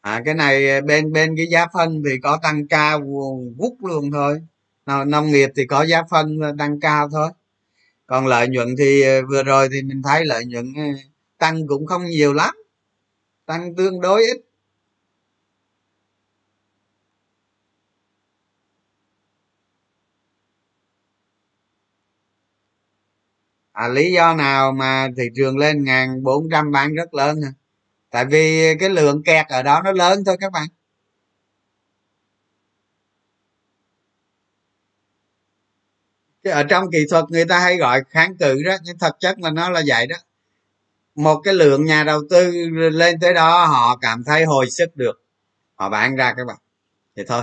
À 0.00 0.22
cái 0.24 0.34
này 0.34 0.70
ờ, 0.70 0.80
bên 0.80 1.12
bên 1.12 1.34
cái 1.36 1.46
giá 1.46 1.66
phân 1.74 2.02
thì 2.04 2.10
có 2.22 2.38
tăng 2.42 2.68
cao 2.68 3.00
vút 3.56 3.76
luôn 3.80 4.10
thôi. 4.10 4.40
Nông 5.06 5.26
nghiệp 5.26 5.50
thì 5.56 5.66
có 5.66 5.82
giá 5.86 6.02
phân 6.10 6.38
ờ, 6.40 6.54
tăng 6.58 6.80
cao 6.80 7.08
thôi 7.10 7.30
còn 8.10 8.26
lợi 8.26 8.48
nhuận 8.48 8.68
thì 8.78 9.02
ờ, 9.02 9.22
vừa 9.30 9.42
rồi 9.42 9.68
thì 9.72 9.82
mình 9.82 10.02
thấy 10.02 10.24
lợi 10.24 10.44
nhuận 10.44 10.72
ờ, 10.76 10.82
tăng 11.38 11.66
cũng 11.66 11.86
không 11.86 12.04
nhiều 12.06 12.32
lắm 12.32 12.54
tăng 13.46 13.74
tương 13.76 14.00
đối 14.00 14.22
ít. 14.22 14.38
À, 23.72 23.88
lý 23.88 24.12
do 24.12 24.34
nào 24.34 24.72
mà 24.72 25.08
thị 25.16 25.22
trường 25.36 25.58
lên 25.58 25.84
ngàn 25.84 26.22
bốn 26.22 26.48
trăm 26.52 26.72
bán 26.72 26.94
rất 26.94 27.14
lớn 27.14 27.42
hả? 27.42 27.50
Tại 28.10 28.24
vì 28.26 28.74
cái 28.80 28.90
lượng 28.90 29.22
kẹt 29.24 29.46
ở 29.48 29.62
đó 29.62 29.82
nó 29.84 29.92
lớn 29.92 30.24
thôi 30.26 30.36
các 30.40 30.52
bạn. 30.52 30.68
Chứ 36.44 36.50
ở 36.50 36.62
trong 36.62 36.90
kỹ 36.92 36.98
thuật 37.10 37.24
người 37.28 37.44
ta 37.44 37.58
hay 37.58 37.76
gọi 37.76 38.02
kháng 38.10 38.36
cự 38.36 38.62
đó, 38.62 38.76
nhưng 38.82 38.98
thật 38.98 39.16
chất 39.20 39.38
là 39.38 39.50
nó 39.50 39.70
là 39.70 39.82
vậy 39.86 40.06
đó. 40.06 40.16
Một 41.14 41.40
cái 41.44 41.54
lượng 41.54 41.84
nhà 41.84 42.04
đầu 42.04 42.22
tư 42.30 42.50
lên 42.92 43.20
tới 43.20 43.34
đó, 43.34 43.66
họ 43.66 43.96
cảm 43.96 44.24
thấy 44.24 44.44
hồi 44.44 44.70
sức 44.70 44.96
được. 44.96 45.22
Họ 45.74 45.88
bán 45.88 46.16
ra 46.16 46.34
các 46.36 46.46
bạn 46.46 46.56
thì 47.16 47.22
thôi. 47.28 47.42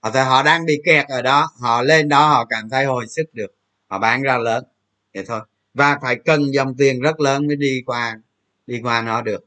Họ 0.00 0.10
thì 0.10 0.20
họ 0.20 0.42
đang 0.42 0.66
bị 0.66 0.80
kẹt 0.84 1.06
ở 1.08 1.22
đó, 1.22 1.50
họ 1.60 1.82
lên 1.82 2.08
đó, 2.08 2.28
họ 2.28 2.44
cảm 2.44 2.68
thấy 2.70 2.84
hồi 2.84 3.06
sức 3.08 3.34
được. 3.34 3.54
Họ 3.86 3.98
bán 3.98 4.22
ra 4.22 4.38
lớn. 4.38 4.64
Vậy 5.14 5.24
thôi. 5.26 5.40
Và 5.74 5.98
phải 6.02 6.16
cần 6.24 6.54
dòng 6.54 6.74
tiền 6.76 7.00
rất 7.00 7.20
lớn 7.20 7.46
mới 7.46 7.56
đi 7.56 7.82
qua 7.86 8.16
đi 8.66 8.80
qua 8.82 9.02
nó 9.02 9.22
được. 9.22 9.44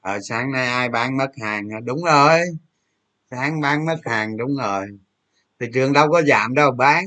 Ờ 0.00 0.18
sáng 0.28 0.52
nay 0.52 0.66
ai 0.66 0.88
bán 0.88 1.16
mất 1.16 1.30
hàng 1.42 1.68
đúng 1.84 2.04
rồi. 2.04 2.40
Sáng 3.30 3.60
bán 3.60 3.86
mất 3.86 3.98
hàng, 4.04 4.36
đúng 4.36 4.56
rồi. 4.56 4.86
Thị 5.60 5.66
trường 5.74 5.92
đâu 5.92 6.08
có 6.12 6.22
giảm 6.22 6.54
đâu, 6.54 6.72
bán. 6.72 7.04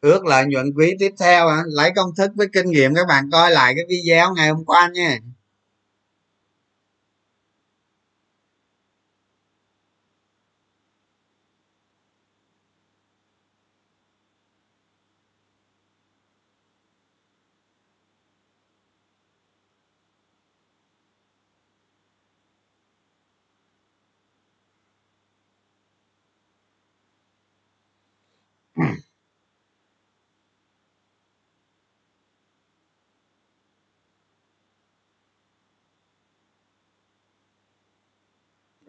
Ước 0.00 0.24
lợi 0.26 0.44
nhuận 0.46 0.72
quý 0.76 0.94
tiếp 0.98 1.10
theo 1.20 1.48
à? 1.48 1.62
lấy 1.66 1.90
công 1.96 2.14
thức 2.16 2.30
với 2.34 2.46
kinh 2.52 2.70
nghiệm 2.70 2.94
các 2.94 3.06
bạn 3.08 3.30
coi 3.32 3.50
lại 3.50 3.74
cái 3.76 3.84
video 3.88 4.34
ngày 4.34 4.48
hôm 4.48 4.64
qua 4.64 4.90
nha. 4.94 5.18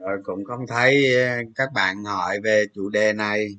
Rồi 0.04 0.20
cũng 0.24 0.46
không 0.46 0.68
thấy 0.68 1.16
ờ, 1.16 1.38
các 1.56 1.74
bạn 1.74 2.04
hỏi 2.04 2.40
về 2.44 2.66
chủ 2.76 2.90
đề 2.90 3.14
này. 3.14 3.58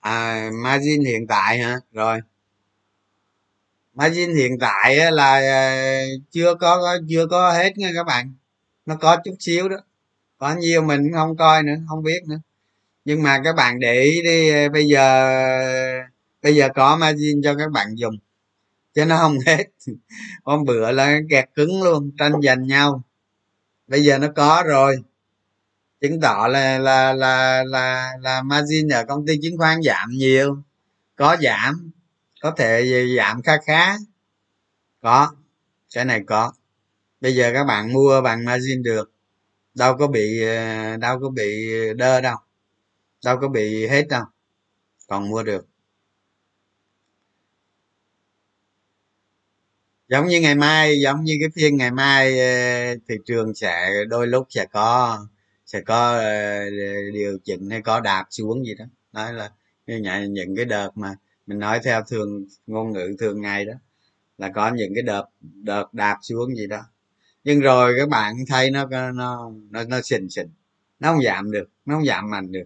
À 0.00 0.50
margin 0.52 1.04
hiện 1.04 1.26
tại 1.26 1.58
hả? 1.58 1.80
Rồi. 1.92 2.20
Margin 3.94 4.34
hiện 4.36 4.58
tại 4.60 5.12
là 5.12 5.34
ờ, 5.34 6.16
chưa 6.30 6.54
có 6.54 6.98
chưa 7.08 7.26
có 7.26 7.52
hết 7.52 7.78
nha 7.78 7.90
các 7.94 8.04
bạn. 8.04 8.34
Nó 8.86 8.96
có 9.00 9.16
chút 9.24 9.34
xíu 9.40 9.68
đó. 9.68 9.76
Có 10.38 10.54
nhiều 10.54 10.82
mình 10.82 11.12
không 11.14 11.36
coi 11.36 11.62
nữa, 11.62 11.74
không 11.88 12.02
biết 12.02 12.20
nữa. 12.28 12.40
Nhưng 13.04 13.22
mà 13.22 13.40
các 13.44 13.56
bạn 13.56 13.80
để 13.80 14.00
ý 14.02 14.22
đi 14.22 14.50
ờ, 14.50 14.68
bây 14.68 14.86
giờ 14.88 15.04
bây 16.42 16.54
giờ 16.56 16.68
có 16.74 16.96
margin 16.96 17.42
cho 17.44 17.54
các 17.58 17.70
bạn 17.72 17.94
dùng 17.96 18.16
chứ 18.94 19.04
nó 19.04 19.18
không 19.18 19.38
hết. 19.46 19.64
Hôm 20.44 20.64
bữa 20.64 20.92
là 20.92 21.20
kẹt 21.30 21.48
cứng 21.54 21.82
luôn, 21.82 22.10
tranh 22.18 22.32
giành 22.42 22.66
nhau. 22.66 23.02
Bây 23.86 24.04
giờ 24.04 24.18
nó 24.18 24.28
có 24.36 24.62
rồi. 24.66 24.96
Chứng 26.00 26.20
tỏ 26.20 26.48
là 26.50 26.78
là 26.78 27.12
là 27.12 27.64
là 27.64 28.12
là 28.20 28.42
margin 28.42 28.88
ở 28.88 29.04
công 29.04 29.26
ty 29.26 29.38
chứng 29.42 29.58
khoán 29.58 29.82
giảm 29.82 30.10
nhiều. 30.10 30.62
Có 31.16 31.36
giảm. 31.42 31.90
Có 32.40 32.50
thể 32.50 33.06
giảm 33.16 33.42
khá 33.42 33.52
khá. 33.66 33.96
Có. 35.00 35.32
Cái 35.94 36.04
này 36.04 36.20
có. 36.26 36.52
Bây 37.20 37.36
giờ 37.36 37.50
các 37.54 37.64
bạn 37.64 37.92
mua 37.92 38.20
bằng 38.20 38.44
margin 38.44 38.82
được. 38.82 39.12
Đâu 39.74 39.96
có 39.98 40.06
bị 40.06 40.42
ờ, 40.46 40.96
đâu 40.96 41.20
có 41.20 41.28
bị 41.30 41.66
đơ 41.96 42.20
đâu. 42.20 42.36
Đâu 43.24 43.38
có 43.40 43.48
bị 43.48 43.86
hết 43.86 44.08
đâu. 44.08 44.24
Còn 45.08 45.28
mua 45.30 45.42
được. 45.42 45.66
Giống 50.12 50.26
như 50.26 50.40
ngày 50.40 50.54
mai, 50.54 51.00
giống 51.00 51.24
như 51.24 51.36
cái 51.40 51.48
phiên 51.54 51.76
ngày 51.76 51.90
mai 51.90 52.40
ờ, 52.40 52.94
thị 53.08 53.16
trường 53.26 53.54
sẽ, 53.54 53.90
đôi 54.08 54.26
lúc 54.26 54.46
sẽ 54.50 54.66
có 54.72 55.18
sẽ 55.66 55.80
có 55.80 56.12
ờ, 56.18 56.70
điều 57.12 57.38
chỉnh 57.44 57.70
hay 57.70 57.82
có 57.82 58.00
đạp 58.00 58.26
xuống 58.30 58.66
gì 58.66 58.74
đó. 58.74 58.84
Nói 59.12 59.32
là 59.34 59.50
những 60.26 60.56
cái 60.56 60.64
đợt 60.64 60.90
mà 60.94 61.14
mình 61.46 61.58
nói 61.58 61.80
theo 61.84 62.02
thường, 62.08 62.46
ngôn 62.66 62.92
ngữ 62.92 63.16
thường 63.18 63.40
ngày 63.40 63.64
đó, 63.64 63.72
là 64.38 64.50
có 64.54 64.70
những 64.74 64.94
cái 64.94 65.02
đợt 65.02 65.24
đợt 65.40 65.94
đạp 65.94 66.18
xuống 66.22 66.56
gì 66.56 66.66
đó. 66.66 66.82
Nhưng 67.44 67.60
rồi 67.60 67.94
các 67.98 68.08
bạn 68.08 68.34
thấy 68.48 68.70
nó 68.70 68.86
nó 69.14 69.50
nó 69.70 69.84
nó 69.84 70.00
xình 70.02 70.30
xình 70.30 70.48
nó 71.00 71.12
không 71.12 71.22
giảm 71.22 71.50
được, 71.50 71.68
nó 71.86 71.94
không 71.94 72.06
giảm 72.06 72.30
mạnh 72.30 72.52
được. 72.52 72.64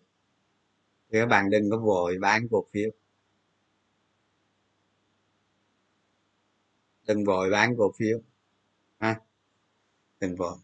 Thì 1.13 1.19
các 1.21 1.27
bạn 1.27 1.51
đừng 1.51 1.71
có 1.71 1.79
vội 1.79 2.17
bán 2.21 2.49
cổ 2.51 2.67
phiếu. 2.73 2.91
Đừng 7.07 7.25
vội 7.25 7.51
bán 7.51 7.77
cổ 7.79 7.93
phiếu. 7.99 8.19
Ha? 8.99 9.21
Đừng 10.21 10.37
vội. 10.37 10.57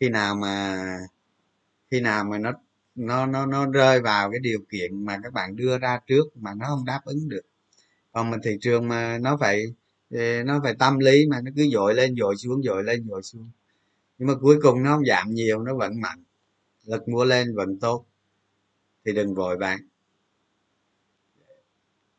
Khi 0.00 0.08
nào 0.08 0.34
mà, 0.36 0.78
khi 1.90 2.00
nào 2.00 2.24
mà 2.24 2.38
nó 2.38 2.52
nó 2.94 3.26
nó 3.26 3.46
nó 3.46 3.70
rơi 3.70 4.00
vào 4.00 4.30
cái 4.30 4.40
điều 4.40 4.58
kiện 4.70 5.04
mà 5.04 5.18
các 5.22 5.32
bạn 5.32 5.56
đưa 5.56 5.78
ra 5.78 6.00
trước 6.06 6.36
mà 6.36 6.54
nó 6.54 6.66
không 6.68 6.84
đáp 6.84 7.00
ứng 7.04 7.28
được. 7.28 7.42
Còn 8.12 8.30
mà 8.30 8.36
thị 8.44 8.58
trường 8.60 8.88
mà 8.88 9.18
nó 9.18 9.36
phải 9.40 9.64
ờ, 10.10 10.42
nó 10.44 10.60
phải 10.64 10.74
tâm 10.78 10.98
lý 10.98 11.26
mà 11.30 11.40
nó 11.40 11.50
cứ 11.56 11.68
dội 11.72 11.94
lên, 11.94 12.16
dội 12.16 12.36
xuống, 12.36 12.62
dội 12.62 12.84
lên, 12.84 13.08
dội 13.08 13.22
xuống. 13.22 13.50
Nhưng 14.18 14.28
mà 14.28 14.34
cuối 14.40 14.58
cùng 14.62 14.82
nó 14.82 14.96
không 14.96 15.06
giảm 15.06 15.30
nhiều, 15.30 15.62
nó 15.62 15.74
vẫn 15.76 16.00
mạnh. 16.00 16.24
Lực 16.84 17.08
mua 17.08 17.24
lên 17.24 17.54
vẫn 17.56 17.78
tốt. 17.80 18.06
Thì 19.04 19.12
đừng 19.12 19.34
vội 19.34 19.56
bán 19.56 19.80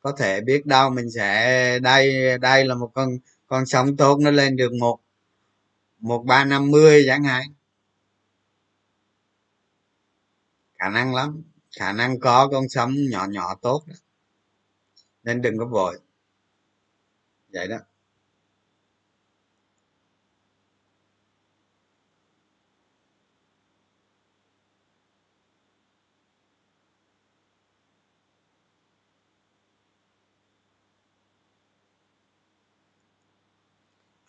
có 0.01 0.11
thể 0.17 0.41
biết 0.41 0.65
đâu, 0.65 0.89
mình 0.89 1.11
sẽ 1.11 1.80
đây 1.80 2.38
đây 2.38 2.65
là 2.65 2.76
một 2.76 2.91
con 2.93 3.09
con 3.47 3.65
sóng 3.65 3.97
tốt, 3.97 4.19
nó 4.21 4.31
lên 4.31 4.55
được 4.55 4.73
một 4.73 4.99
một 5.99 6.23
ba 6.27 6.45
năm 6.45 6.71
mươi 6.71 7.03
chẳng 7.07 7.23
hạn. 7.23 7.43
Khả 10.80 10.89
năng 10.89 11.15
lắm, 11.15 11.43
khả 11.80 11.91
năng 11.93 12.19
có 12.19 12.49
con 12.51 12.69
sóng 12.69 12.95
nhỏ 13.11 13.27
nhỏ 13.30 13.55
tốt 13.61 13.84
đó. 13.88 13.95
nên 15.23 15.41
đừng 15.41 15.57
có 15.57 15.65
vội. 15.65 15.99
Vậy 17.53 17.67
đó. 17.67 17.77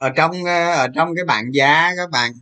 Ở 0.01 0.11
trong 0.17 0.45
ờ, 0.45 0.71
ở 0.73 0.89
trong 0.95 1.15
cái 1.17 1.25
bảng 1.25 1.55
giá 1.55 1.91
các 1.97 2.11
bạn 2.11 2.33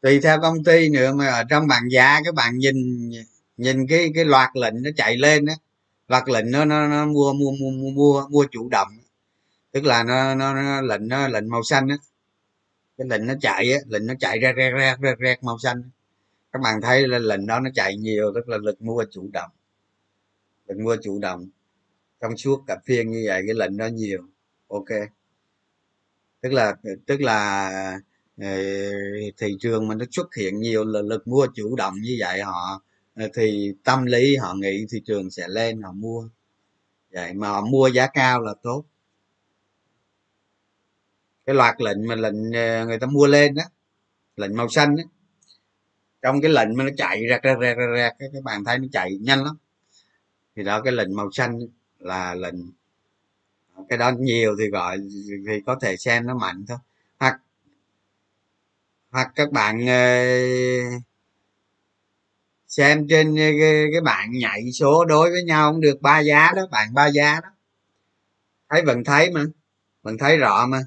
tùy 0.00 0.20
theo 0.20 0.40
công 0.40 0.64
ty 0.64 0.88
nữa 0.88 1.12
mà 1.14 1.26
ở 1.26 1.44
trong 1.50 1.66
bảng 1.66 1.90
giá 1.90 2.20
các 2.24 2.34
bạn 2.34 2.58
nhìn 2.58 3.10
nhìn 3.56 3.86
cái 3.86 4.10
cái 4.14 4.24
loạt 4.24 4.50
lệnh 4.54 4.82
nó 4.82 4.90
chạy 4.96 5.16
lên 5.16 5.46
á 5.46 5.54
loạt 6.08 6.28
lệnh 6.28 6.50
nó 6.50 6.64
nó, 6.64 6.88
nó 6.88 7.06
mua, 7.06 7.32
mua 7.32 7.50
mua 7.50 7.70
mua 7.70 7.90
mua 7.90 8.28
mua 8.28 8.46
chủ 8.50 8.68
động 8.68 8.88
tức 9.72 9.84
là 9.84 10.02
nó 10.02 10.34
nó, 10.34 10.54
nó 10.54 10.80
lệnh 10.80 11.08
nó 11.08 11.28
lệnh 11.28 11.48
màu 11.48 11.62
xanh 11.62 11.88
á. 11.88 11.96
Cái 12.98 13.06
lệnh 13.10 13.26
nó 13.26 13.34
chạy 13.40 13.72
á 13.72 13.78
lệnh 13.86 14.06
nó 14.06 14.14
chạy 14.20 14.38
ra 14.38 14.52
ra 14.52 14.70
ra 14.70 14.96
ra, 15.00 15.14
ra 15.18 15.34
màu 15.42 15.58
xanh 15.58 15.82
các 16.52 16.62
bạn 16.62 16.80
thấy 16.82 17.08
là 17.08 17.18
lệnh 17.18 17.46
đó 17.46 17.60
nó 17.60 17.70
chạy 17.74 17.96
nhiều 17.96 18.32
tức 18.34 18.48
là 18.48 18.58
lực 18.58 18.82
mua 18.82 19.04
chủ 19.10 19.30
động. 19.32 19.50
Lực 20.68 20.78
mua 20.78 20.96
chủ 21.02 21.18
động 21.18 21.48
trong 22.20 22.36
suốt 22.36 22.64
cả 22.66 22.76
phiên 22.86 23.10
như 23.10 23.22
vậy 23.26 23.42
cái 23.46 23.54
lệnh 23.54 23.76
đó 23.76 23.86
nhiều. 23.86 24.22
Ok 24.68 24.88
tức 26.40 26.52
là 26.52 26.74
tức 27.06 27.20
là 27.20 27.70
ờ, 28.38 28.46
thị 29.38 29.56
trường 29.60 29.88
mà 29.88 29.94
nó 29.94 30.04
xuất 30.10 30.34
hiện 30.34 30.60
nhiều 30.60 30.84
là 30.84 31.00
lực 31.02 31.28
mua 31.28 31.46
chủ 31.54 31.76
động 31.76 31.94
như 32.02 32.16
vậy 32.20 32.42
họ 32.42 32.82
ờ, 33.14 33.28
thì 33.34 33.72
tâm 33.84 34.06
lý 34.06 34.36
họ 34.36 34.54
nghĩ 34.54 34.86
thị 34.90 35.02
trường 35.06 35.30
sẽ 35.30 35.48
lên 35.48 35.82
họ 35.82 35.92
mua. 35.92 36.28
Vậy 37.12 37.34
mà 37.34 37.48
họ 37.48 37.62
mua 37.66 37.88
giá 37.88 38.06
cao 38.06 38.42
là 38.42 38.54
tốt. 38.62 38.84
Cái 41.46 41.54
loạt 41.54 41.80
lệnh 41.80 42.08
mà 42.08 42.14
lệnh 42.14 42.52
ờ, 42.52 42.86
người 42.86 42.98
ta 42.98 43.06
mua 43.06 43.26
lên 43.26 43.54
đó 43.54 43.62
lệnh 44.36 44.56
màu 44.56 44.68
xanh 44.68 44.96
đó 44.96 45.02
trong 46.22 46.40
cái 46.40 46.50
lệnh 46.50 46.76
mà 46.76 46.84
nó 46.84 46.90
chạy 46.96 47.26
ra 47.26 47.38
ra 47.42 47.54
ra 47.54 47.74
ra, 47.74 47.86
ra 47.86 48.10
cái 48.18 48.28
các 48.32 48.42
bạn 48.44 48.64
thấy 48.64 48.78
nó 48.78 48.86
chạy 48.92 49.18
nhanh 49.20 49.44
lắm. 49.44 49.56
Thì 50.56 50.64
đó 50.64 50.82
cái 50.82 50.92
lệnh 50.92 51.16
màu 51.16 51.30
xanh 51.32 51.58
là 51.98 52.34
lệnh 52.34 52.54
cái 53.88 53.98
đó 53.98 54.12
nhiều 54.18 54.56
thì 54.58 54.68
gọi 54.70 54.98
thì 55.48 55.60
có 55.66 55.76
thể 55.82 55.96
xem 55.96 56.26
nó 56.26 56.34
mạnh 56.38 56.64
thôi. 56.68 56.78
Hoặc 57.20 57.40
hoặc 59.10 59.32
các 59.34 59.52
bạn 59.52 59.86
ờ, 59.86 59.94
xem 62.68 63.06
trên 63.08 63.36
ờ, 63.36 63.40
cái, 63.60 63.86
cái 63.92 64.00
bạn 64.00 64.30
nhảy 64.32 64.72
số 64.72 65.04
đối 65.04 65.30
với 65.30 65.42
nhau 65.44 65.72
không 65.72 65.80
được 65.80 66.02
ba 66.02 66.20
giá 66.20 66.52
đó 66.56 66.62
bạn 66.70 66.94
ba 66.94 67.06
giá 67.06 67.40
đó. 67.42 67.48
Thấy 68.70 68.82
vẫn 68.86 69.04
thấy 69.04 69.30
mà 69.30 69.44
vẫn 70.02 70.18
thấy 70.18 70.36
rõ 70.38 70.66
mà. 70.66 70.82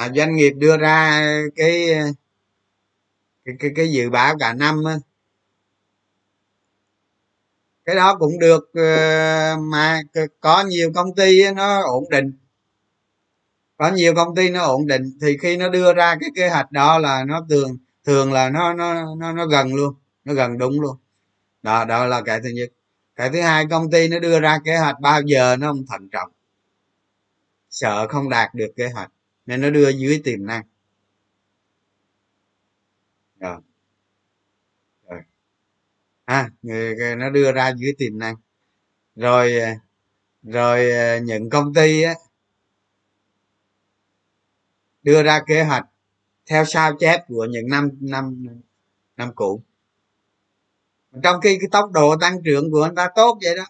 À, 0.00 0.08
doanh 0.16 0.36
nghiệp 0.36 0.50
đưa 0.50 0.76
ra 0.76 1.22
cái 1.56 1.88
cái 3.44 3.54
cái, 3.58 3.70
cái 3.76 3.92
dự 3.92 4.10
báo 4.10 4.36
cả 4.38 4.52
năm 4.52 4.84
á. 4.84 4.96
Cái 7.84 7.96
đó 7.96 8.16
cũng 8.18 8.38
được 8.38 8.70
ờ, 8.74 9.56
mà 9.60 10.00
có 10.40 10.64
nhiều 10.64 10.92
công 10.94 11.14
ty 11.14 11.52
nó 11.52 11.82
ổn 11.82 12.04
định. 12.10 12.32
Có 13.76 13.90
nhiều 13.90 14.14
công 14.14 14.34
ty 14.34 14.50
nó 14.50 14.62
ổn 14.62 14.86
định 14.86 15.18
thì 15.20 15.36
khi 15.42 15.56
nó 15.56 15.68
đưa 15.68 15.94
ra 15.94 16.16
cái 16.20 16.30
kế 16.36 16.48
hoạch 16.48 16.72
đó 16.72 16.98
là 16.98 17.24
nó 17.24 17.46
thường 17.50 17.76
thường 18.04 18.32
là 18.32 18.50
nó 18.50 18.74
nó 18.74 19.14
nó 19.16 19.32
nó 19.32 19.46
gần 19.46 19.74
luôn 19.74 19.94
nó 20.24 20.34
gần 20.34 20.58
đúng 20.58 20.80
luôn. 20.80 20.96
Đó 21.62 21.84
đó 21.84 22.06
là 22.06 22.22
cái 22.22 22.40
thứ 22.44 22.48
nhất. 22.48 22.68
Cái 23.16 23.30
thứ 23.30 23.40
hai 23.40 23.66
công 23.70 23.90
ty 23.90 24.08
nó 24.08 24.18
đưa 24.18 24.40
ra 24.40 24.58
kế 24.64 24.76
hoạch 24.78 25.00
bao 25.00 25.22
giờ 25.22 25.56
nó 25.56 25.68
không 25.68 25.86
thận 25.86 26.08
trọng. 26.12 26.32
Sợ 27.70 28.08
không 28.08 28.28
đạt 28.28 28.54
được 28.54 28.70
kế 28.76 28.88
hoạch 28.88 29.10
nên 29.50 29.60
nó 29.60 29.70
đưa 29.70 29.88
dưới 29.88 30.20
tiềm 30.24 30.46
năng. 30.46 30.62
Rồi. 33.40 33.60
Rồi. 35.08 35.20
À 36.24 36.50
nó 37.16 37.30
đưa 37.30 37.52
ra 37.52 37.72
dưới 37.76 37.92
tiềm 37.98 38.18
năng. 38.18 38.34
Rồi 39.16 39.58
à, 39.58 39.80
rồi 40.42 40.92
à, 40.92 41.18
những 41.18 41.50
công 41.50 41.74
ty 41.74 42.02
á. 42.02 42.14
Đưa 45.02 45.22
ra 45.22 45.40
kế 45.46 45.62
hoạch 45.62 45.84
theo 46.46 46.64
sao 46.64 46.96
chép 47.00 47.20
của 47.28 47.46
những 47.50 47.68
năm 47.68 47.90
năm 48.00 48.46
năm 49.16 49.34
cũ. 49.34 49.62
Trong 51.22 51.40
khi 51.40 51.58
cái 51.60 51.68
tốc 51.72 51.90
độ 51.92 52.16
tăng 52.20 52.42
trưởng 52.44 52.70
của 52.70 52.82
anh 52.82 52.94
ta 52.94 53.08
tốt 53.14 53.38
vậy 53.42 53.56
đó. 53.56 53.66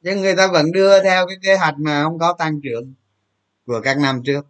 Nhưng 0.00 0.20
người 0.20 0.36
ta 0.36 0.46
vẫn 0.46 0.72
đưa 0.72 1.02
theo 1.02 1.26
cái 1.26 1.36
kế 1.42 1.56
hoạch 1.56 1.74
mà 1.78 2.02
không 2.02 2.18
có 2.18 2.36
tăng 2.38 2.60
trưởng 2.60 2.94
của 3.66 3.80
các 3.84 3.98
năm 3.98 4.22
trước 4.24 4.46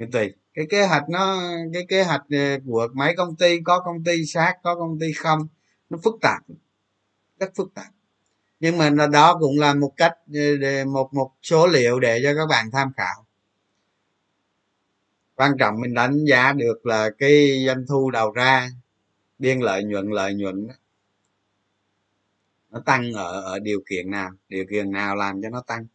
thì 0.00 0.06
tùy. 0.12 0.32
Cái 0.54 0.66
kế 0.70 0.86
hoạch 0.86 1.08
nó 1.08 1.40
cái 1.72 1.86
kế 1.88 2.02
hoạch 2.04 2.22
ờ, 2.30 2.58
của 2.66 2.88
mấy 2.94 3.14
công 3.16 3.36
ty 3.36 3.60
có 3.64 3.80
công 3.80 4.04
ty 4.04 4.26
sát 4.26 4.54
có 4.62 4.74
công 4.74 4.98
ty 4.98 5.12
không 5.12 5.48
nó 5.90 5.98
phức 6.04 6.14
tạp. 6.20 6.42
Rất 7.40 7.52
phức 7.56 7.74
tạp. 7.74 7.86
Nhưng 8.60 8.78
mà 8.78 8.90
đó 9.12 9.36
cũng 9.40 9.58
là 9.58 9.74
một 9.74 9.92
cách 9.96 10.12
ờ, 10.34 10.84
một 10.84 11.14
một 11.14 11.32
số 11.42 11.66
liệu 11.66 12.00
để 12.00 12.20
cho 12.22 12.34
các 12.34 12.46
bạn 12.46 12.70
tham 12.72 12.92
khảo. 12.96 13.26
Quan 15.34 15.52
trọng 15.58 15.80
mình 15.80 15.94
đánh 15.94 16.24
giá 16.24 16.52
được 16.52 16.86
là 16.86 17.10
cái 17.18 17.64
doanh 17.66 17.84
thu 17.88 18.10
đầu 18.10 18.32
ra 18.32 18.70
biên 19.38 19.60
lợi 19.60 19.84
nhuận 19.84 20.10
lợi 20.10 20.34
nhuận 20.34 20.66
đó, 20.66 20.74
nó 22.70 22.80
tăng 22.86 23.12
ở 23.12 23.40
ở 23.40 23.58
điều 23.58 23.80
kiện 23.90 24.10
nào 24.10 24.30
điều 24.48 24.64
kiện 24.70 24.90
nào 24.92 25.16
làm 25.16 25.42
cho 25.42 25.50
nó 25.50 25.62
tăng. 25.66 25.86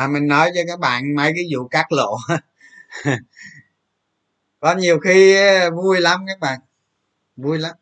À 0.00 0.08
mình 0.08 0.28
nói 0.28 0.50
cho 0.54 0.60
các 0.68 0.80
bạn 0.80 1.14
mấy 1.14 1.32
cái 1.34 1.44
vụ 1.54 1.68
cắt 1.68 1.92
lộ. 1.92 2.16
Có 4.60 4.74
nhiều 4.74 4.98
khi 4.98 5.36
vui 5.74 6.00
lắm 6.00 6.24
các 6.26 6.40
bạn. 6.40 6.60
Vui 7.36 7.58
lắm. 7.58 7.74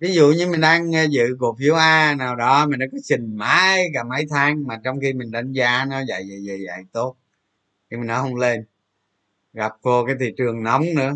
Ví 0.00 0.14
dụ 0.14 0.32
như 0.32 0.46
mình 0.46 0.60
đang 0.60 0.92
ờ, 0.92 1.04
dự 1.10 1.36
cổ 1.38 1.56
phiếu 1.58 1.74
a 1.74 2.14
nào 2.14 2.36
đó 2.36 2.66
mình 2.66 2.78
đã 2.78 2.86
có 2.92 2.98
trình 3.04 3.36
mãi 3.36 3.90
cả 3.94 4.04
mấy 4.04 4.26
tháng 4.30 4.66
mà 4.66 4.80
trong 4.84 5.00
khi 5.00 5.12
mình 5.12 5.30
đánh 5.30 5.52
giá 5.52 5.84
nó 5.84 5.96
vậy 6.08 6.24
vậy 6.28 6.42
vậy 6.46 6.58
vậy 6.66 6.84
tốt. 6.92 7.16
Nhưng 7.90 8.00
mà 8.00 8.06
nó 8.06 8.22
không 8.22 8.34
lên. 8.34 8.64
Gặp 9.52 9.72
cô 9.82 10.06
cái 10.06 10.16
thị 10.20 10.32
trường 10.36 10.62
nóng 10.62 10.84
nữa. 10.96 11.12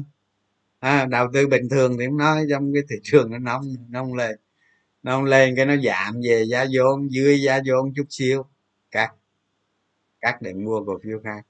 À, 0.81 1.07
đầu 1.07 1.29
tư 1.35 1.47
bình 1.47 1.69
thường 1.69 1.97
thì 1.99 2.07
nói 2.07 2.47
trong 2.51 2.73
cái 2.75 2.83
thị 2.91 2.97
trường 3.03 3.31
nó 3.31 3.39
nóng 3.39 3.63
nó 3.89 4.01
không 4.01 4.15
lên. 4.15 4.37
Nó 5.03 5.17
không 5.17 5.25
lên 5.25 5.57
cái 5.57 5.67
nó 5.67 5.77
giảm 5.77 6.21
về 6.25 6.45
giá 6.45 6.67
vốn 6.75 7.13
dưới 7.13 7.43
giá 7.43 7.61
vốn 7.67 7.95
chút 7.95 8.07
xíu 8.11 8.45
cắt 8.91 9.13
cắt 10.21 10.43
để 10.43 10.55
mua 10.55 10.85
cổ 10.85 10.99
phiếu 11.03 11.21
khác. 11.25 11.47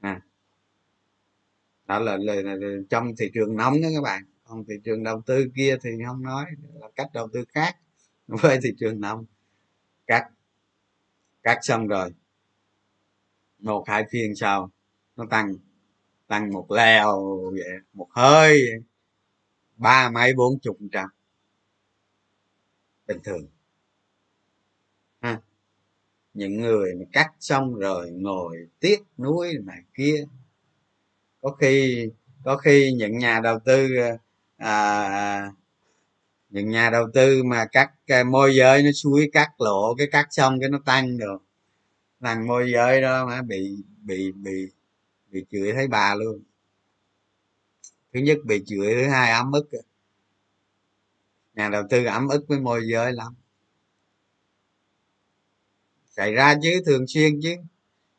À. 0.00 0.20
Đó 1.86 1.98
là, 1.98 2.16
là, 2.16 2.34
là, 2.34 2.54
là 2.54 2.68
trong 2.90 3.16
thị 3.16 3.30
trường 3.34 3.56
nóng 3.56 3.82
đó 3.82 3.88
các 3.94 4.02
bạn. 4.02 4.24
Còn 4.44 4.64
thị 4.64 4.74
trường 4.84 5.04
đầu 5.04 5.22
tư 5.26 5.48
kia 5.56 5.76
thì 5.82 5.90
không 6.06 6.22
nói 6.22 6.44
là 6.74 6.88
cách 6.96 7.08
đầu 7.14 7.28
tư 7.32 7.44
khác 7.48 7.76
với 8.26 8.58
thị 8.62 8.70
trường 8.78 9.00
nóng. 9.00 9.24
Cắt 10.06 10.28
cắt 11.42 11.58
xong 11.62 11.88
rồi. 11.88 12.14
Một 13.58 13.84
hai 13.88 14.04
phiên 14.10 14.34
sau 14.34 14.70
nó 15.16 15.26
tăng 15.30 15.56
tăng 16.26 16.52
một 16.52 16.70
leo 16.70 17.40
vậy 17.52 17.78
một 17.92 18.08
hơi 18.10 18.62
ba 19.76 20.10
mấy 20.10 20.34
bốn 20.34 20.58
chục 20.60 20.78
trăm. 20.92 21.08
Bình 23.06 23.18
thường 23.24 23.46
những 26.38 26.60
người 26.60 26.94
mà 26.94 27.04
cắt 27.12 27.30
xong 27.40 27.74
rồi 27.74 28.10
ngồi 28.10 28.56
tiếc 28.80 29.02
nuối 29.18 29.54
này 29.64 29.78
kia. 29.94 30.24
Có 31.40 31.50
khi 31.50 32.06
có 32.44 32.56
khi 32.56 32.92
những 32.92 33.18
nhà 33.18 33.40
đầu 33.40 33.58
tư 33.64 33.88
à, 34.56 35.52
những 36.50 36.70
nhà 36.70 36.90
đầu 36.90 37.06
tư 37.14 37.42
mà 37.42 37.66
cắt 37.72 37.90
à, 38.06 38.24
môi 38.24 38.54
giới 38.56 38.82
nó 38.82 38.90
suối 38.92 39.30
cắt 39.32 39.60
lộ 39.60 39.94
cái 39.94 40.06
cắt 40.12 40.26
xong 40.30 40.60
cái 40.60 40.68
nó 40.68 40.78
tăng 40.84 41.18
được 41.18 41.38
thằng 42.20 42.46
môi 42.46 42.72
giới 42.72 43.00
đó 43.02 43.26
mà 43.26 43.42
bị 43.42 43.76
bị 44.02 44.32
bị 44.32 44.70
bị 45.30 45.44
chửi 45.50 45.72
thấy 45.72 45.88
bà 45.88 46.14
luôn. 46.14 46.42
Thứ 48.12 48.20
nhất 48.20 48.38
bị 48.44 48.62
chửi 48.66 48.94
thứ 48.94 49.08
hai 49.08 49.30
ấm 49.30 49.52
ức. 49.52 49.70
Nhà 51.54 51.68
đầu 51.68 51.82
tư 51.90 52.04
ấm 52.04 52.28
ức 52.28 52.44
với 52.48 52.60
môi 52.60 52.88
giới 52.88 53.12
lắm 53.12 53.34
xảy 56.18 56.32
ra 56.32 56.54
chứ, 56.62 56.82
thường 56.86 57.06
xuyên 57.06 57.40
chứ. 57.42 57.54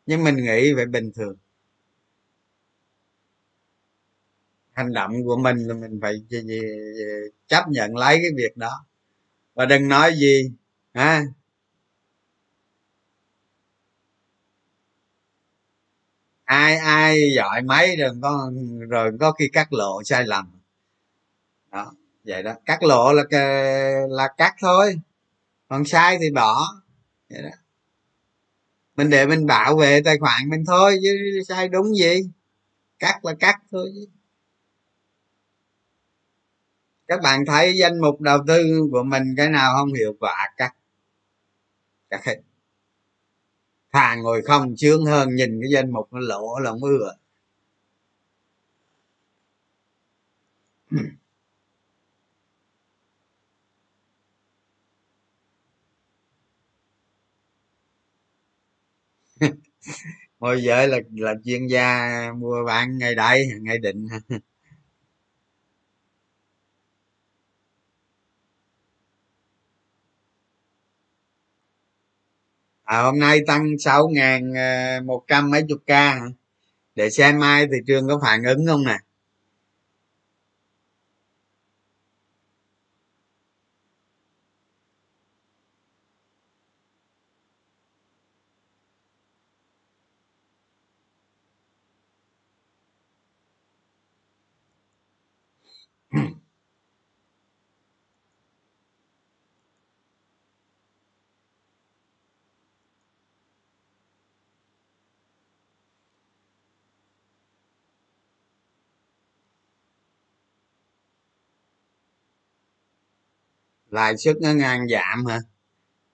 Nhưng 0.05 0.23
mình 0.23 0.35
nghĩ 0.35 0.73
vậy 0.73 0.85
bình 0.85 1.11
thường. 1.15 1.35
Hành 4.71 4.93
động 4.93 5.11
của 5.26 5.38
mình 5.38 5.57
là 5.67 5.73
mình 5.73 5.99
phải 6.01 6.13
chấp 7.47 7.67
nhận 7.69 7.95
lấy 7.97 8.15
cái 8.21 8.31
việc 8.38 8.57
đó. 8.57 8.85
Và 9.55 9.65
đừng 9.65 9.88
nói 9.88 10.13
gì, 10.15 10.51
ha. 10.93 11.23
Ai 16.45 16.77
ai 16.77 17.19
giỏi 17.35 17.61
mấy 17.61 17.95
rồi 17.95 18.09
có 18.21 18.51
rồi 18.89 19.11
có 19.19 19.31
khi 19.31 19.49
cắt 19.53 19.73
lộ 19.73 20.03
sai 20.03 20.23
lầm. 20.27 20.51
Đó, 21.71 21.93
vậy 22.23 22.43
đó. 22.43 22.53
Cắt 22.65 22.84
lộ 22.84 23.13
là 23.13 23.23
là 24.09 24.27
cắt 24.38 24.55
thôi. 24.61 24.95
Còn 25.67 25.85
sai 25.85 26.17
thì 26.21 26.31
bỏ. 26.31 26.67
Vậy 27.30 27.41
đó 27.41 27.49
mình 28.99 29.09
để 29.09 29.26
mình 29.26 29.45
bảo 29.45 29.77
vệ 29.77 30.01
tài 30.05 30.17
khoản 30.17 30.49
mình 30.49 30.63
thôi, 30.67 30.99
chứ 31.03 31.41
sai 31.47 31.67
đúng 31.67 31.95
gì? 31.95 32.21
Cắt 32.99 33.26
là 33.26 33.34
cắt 33.39 33.55
thôi 33.71 33.91
các 37.09 37.21
bạn 37.23 37.45
thấy 37.45 37.77
danh 37.77 38.01
mục 38.01 38.21
đầu 38.21 38.39
tư 38.47 38.88
của 38.91 39.03
mình 39.03 39.23
cái 39.38 39.49
nào 39.49 39.73
không 39.77 39.93
hiệu 39.93 40.15
quả, 40.19 40.53
cắt. 40.57 40.76
Cắt 42.09 42.26
hết. 42.26 42.41
Thà 43.93 44.15
ngồi 44.15 44.41
không 44.41 44.77
sướng 44.77 45.05
hơn, 45.05 45.35
nhìn 45.35 45.59
cái 45.61 45.71
danh 45.71 45.91
mục 45.91 46.13
nó 46.13 46.19
lỗ 46.19 46.59
là 46.59 46.71
ưa. 46.81 47.15
Môi 60.40 60.64
giới 60.64 60.88
là 60.88 60.99
là 61.16 61.34
chuyên 61.45 61.68
gia 61.68 62.10
mua 62.38 62.66
bán 62.68 62.98
ngày 62.98 63.16
đây 63.16 63.48
ngày 63.61 63.78
định. 63.78 64.07
À, 72.84 73.02
hôm 73.02 73.20
nay 73.20 73.40
tăng 73.48 73.78
sáu 73.80 74.10
ngàn 74.10 74.53
ờ, 74.53 75.02
một 75.06 75.24
trăm 75.28 75.52
mấy 75.52 75.64
chục 75.70 75.80
ca 75.88 76.20
để 76.95 77.10
xem 77.10 77.40
mai 77.40 77.66
thị 77.68 77.78
trường 77.88 78.07
có 78.07 78.20
phản 78.24 78.44
ứng 78.44 78.68
không 78.68 78.84
nè? 78.86 78.98
Lãi 113.91 114.18
suất 114.18 114.38
ngân 114.38 114.60
hàng 114.60 114.88
giảm 114.90 115.26
hả? 115.26 115.40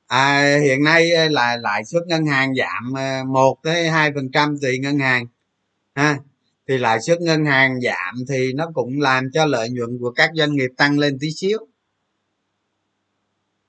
À, 0.08 0.58
hiện 0.64 0.84
nay 0.84 1.12
ờ, 1.12 1.30
là 1.30 1.58
lãi 1.58 1.86
suất 1.86 2.04
ngân 2.08 2.26
hàng 2.26 2.56
giảm 2.56 2.94
ờ, 2.96 3.24
một 3.24 3.58
tới 3.64 3.90
hai 3.90 4.12
phần 4.16 4.32
trăm 4.32 4.58
tùy 4.62 4.80
ngân 4.80 5.00
hàng 5.00 5.26
ha. 5.96 6.18
Thì 6.68 6.78
lãi 6.78 7.02
suất 7.02 7.22
ngân 7.22 7.46
hàng 7.46 7.82
giảm 7.82 8.16
thì 8.30 8.54
nó 8.54 8.72
cũng 8.74 9.02
làm 9.02 9.32
cho 9.34 9.46
lợi 9.46 9.70
nhuận 9.70 9.98
của 10.00 10.12
các 10.12 10.32
doanh 10.36 10.56
nghiệp 10.56 10.70
tăng 10.78 11.00
lên 11.00 11.18
tí 11.20 11.32
xíu 11.32 11.60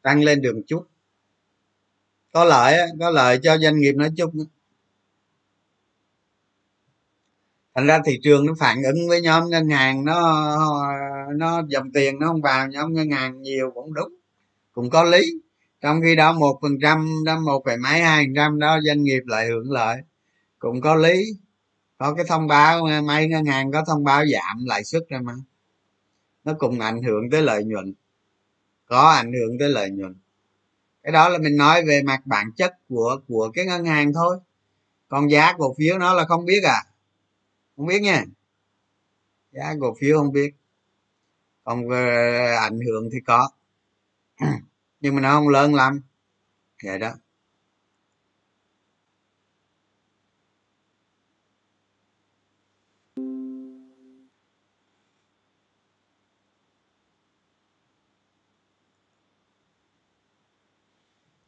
tăng 0.02 0.24
lên 0.24 0.42
đường 0.42 0.62
chút. 0.66 0.86
Có 2.32 2.44
lợi 2.44 2.78
có 3.00 3.10
lợi 3.10 3.38
cho 3.42 3.58
doanh 3.58 3.80
nghiệp 3.80 3.92
nói 3.92 4.10
chung 4.16 4.30
thành 7.76 7.86
ra 7.86 8.00
thị 8.04 8.20
trường 8.22 8.46
nó 8.46 8.54
phản 8.58 8.82
ứng 8.82 9.08
với 9.08 9.20
nhóm 9.20 9.50
ngân 9.50 9.68
hàng, 9.68 10.04
nó 10.04 10.46
nó 11.36 11.62
dòng 11.68 11.92
tiền 11.92 12.18
nó 12.18 12.26
không 12.26 12.42
vào, 12.42 12.68
nhóm 12.68 12.94
ngân 12.94 13.10
hàng 13.10 13.42
nhiều 13.42 13.70
cũng 13.74 13.94
đúng, 13.94 14.14
cũng 14.72 14.90
có 14.90 15.04
lý. 15.04 15.22
Trong 15.80 16.00
khi 16.02 16.16
đó 16.16 16.32
một 16.32 16.58
phần 16.62 16.72
trăm, 16.82 17.08
đó 17.24 17.38
một 17.40 17.62
phẩy 17.64 17.76
mấy, 17.76 18.00
hai 18.00 18.24
phần 18.24 18.34
trăm 18.36 18.58
đó 18.58 18.78
doanh 18.86 19.02
nghiệp 19.02 19.22
lại 19.26 19.46
hưởng 19.46 19.70
lợi, 19.70 19.96
cũng 20.58 20.80
có 20.80 20.94
lý. 20.94 21.24
Có 21.98 22.14
cái 22.14 22.24
thông 22.28 22.46
báo, 22.46 22.86
mấy 23.04 23.28
ngân 23.28 23.44
hàng 23.44 23.72
có 23.72 23.84
thông 23.86 24.04
báo 24.04 24.24
giảm 24.26 24.64
lãi 24.66 24.84
suất 24.84 25.02
ra 25.08 25.18
mà. 25.24 25.32
Nó 26.44 26.52
cùng 26.58 26.80
ảnh 26.80 27.02
hưởng 27.02 27.30
tới 27.30 27.42
lợi 27.42 27.64
nhuận, 27.64 27.94
có 28.86 29.10
ảnh 29.10 29.32
hưởng 29.32 29.58
tới 29.58 29.68
lợi 29.68 29.90
nhuận. 29.90 30.14
Cái 31.02 31.12
đó 31.12 31.28
là 31.28 31.38
mình 31.38 31.56
nói 31.56 31.84
về 31.84 32.02
mặt 32.02 32.20
bản 32.24 32.52
chất 32.56 32.74
của 32.88 33.20
của 33.28 33.50
cái 33.54 33.66
ngân 33.66 33.84
hàng 33.84 34.12
thôi. 34.12 34.38
Còn 35.08 35.30
giá 35.30 35.52
cổ 35.58 35.74
phiếu 35.78 35.98
nó 35.98 36.14
là 36.14 36.24
không 36.24 36.44
biết 36.44 36.60
à 36.64 36.82
không 37.76 37.86
biết 37.86 38.00
nha. 38.02 38.24
Giá 39.52 39.74
cổ 39.80 39.94
phiếu 40.00 40.16
không 40.18 40.32
biết. 40.32 40.50
Còn 41.64 41.88
về 41.88 42.36
ờ, 42.56 42.56
ảnh 42.64 42.78
hưởng 42.86 43.08
thì 43.12 43.18
có. 43.26 43.48
Nhưng 45.00 45.14
mà 45.14 45.20
nó 45.20 45.34
không 45.34 45.48
lớn 45.48 45.74
lắm. 45.74 46.00
Vậy 46.84 46.98
đó. 47.00 47.14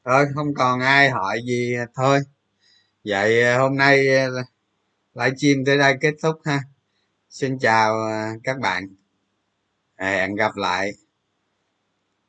Thôi, 0.05 0.27
không 0.35 0.55
còn 0.55 0.81
ai 0.81 1.11
hỏi 1.11 1.41
gì 1.47 1.75
ờ, 1.75 1.87
thôi. 1.95 2.19
Vậy 3.05 3.43
ờ, 3.45 3.59
hôm 3.61 3.77
nay 3.77 4.07
livestream 5.19 5.65
tới 5.65 5.79
đây 5.79 5.97
kết 6.01 6.15
thúc 6.23 6.41
ha. 6.45 6.61
Xin 7.31 7.59
chào 7.59 7.95
ờ, 7.95 8.27
các 8.45 8.59
bạn. 8.59 8.89
Ờ, 9.97 10.07
hẹn 10.07 10.35
gặp 10.35 10.57
lại. 10.57 10.93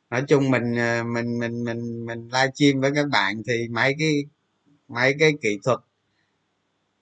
Nói 0.10 0.24
chung 0.28 0.52
mình 0.52 0.76
ờ, 0.76 1.03
mình 1.03 1.40
mình 1.40 1.64
mình 1.64 2.06
mình 2.06 2.30
livestream 2.34 2.82
với 2.82 2.91
các 2.95 3.07
bạn 3.11 3.41
thì 3.48 3.68
mấy 3.68 3.95
cái 3.99 4.26
mấy 4.88 5.16
cái 5.20 5.34
kỹ 5.41 5.60
thuật 5.64 5.80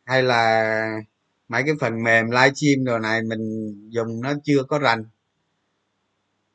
hay 0.03 0.23
là 0.23 1.01
mấy 1.47 1.63
cái 1.63 1.75
phần 1.79 2.03
mềm 2.03 2.31
livestream 2.31 2.85
đồ 2.85 2.99
này 2.99 3.21
mình 3.21 3.73
dùng 3.89 4.21
nó 4.21 4.33
chưa 4.43 4.63
có 4.63 4.79
rành. 4.79 5.03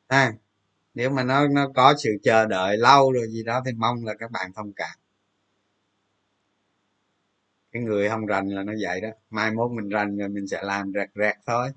À, 0.06 0.32
nếu 0.94 1.10
mà 1.10 1.24
nó 1.24 1.48
nó 1.48 1.68
có 1.74 1.94
sự 1.98 2.10
chờ 2.22 2.46
đợi 2.46 2.76
lâu 2.78 3.12
rồi 3.12 3.26
gì 3.30 3.42
đó 3.42 3.62
thì 3.66 3.72
mong 3.72 4.04
là 4.04 4.14
các 4.14 4.30
bạn 4.30 4.52
thông 4.52 4.72
cảm 4.72 5.01
cái 7.72 7.82
người 7.82 8.08
không 8.08 8.26
rành 8.26 8.48
là 8.48 8.62
nó 8.62 8.72
vậy 8.82 9.00
đó. 9.00 9.08
Mai 9.30 9.50
mốt 9.50 9.70
mình 9.70 9.88
rành 9.88 10.16
rồi 10.18 10.28
mình 10.28 10.46
sẽ 10.48 10.62
làm 10.62 10.92
rẹt 10.94 11.08
rẹt 11.14 11.34
thôi. 11.46 11.68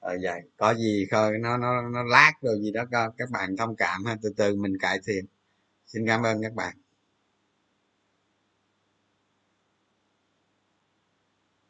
Ờ 0.00 0.18
vậy, 0.22 0.42
có 0.56 0.74
gì 0.74 1.06
thôi 1.10 1.38
nó 1.40 1.56
nó 1.56 1.82
nó 1.88 2.02
lát 2.02 2.32
rồi 2.42 2.58
gì 2.60 2.72
đó 2.72 2.84
các 3.18 3.30
bạn 3.30 3.56
thông 3.56 3.76
cảm 3.76 4.04
ha. 4.04 4.16
Từ 4.22 4.32
từ 4.36 4.56
mình 4.56 4.78
cải 4.80 5.00
thiện. 5.06 5.24
Xin 5.86 6.06
cảm 6.06 6.22
ơn 6.22 6.42
các 6.42 6.54
bạn. 6.54 6.74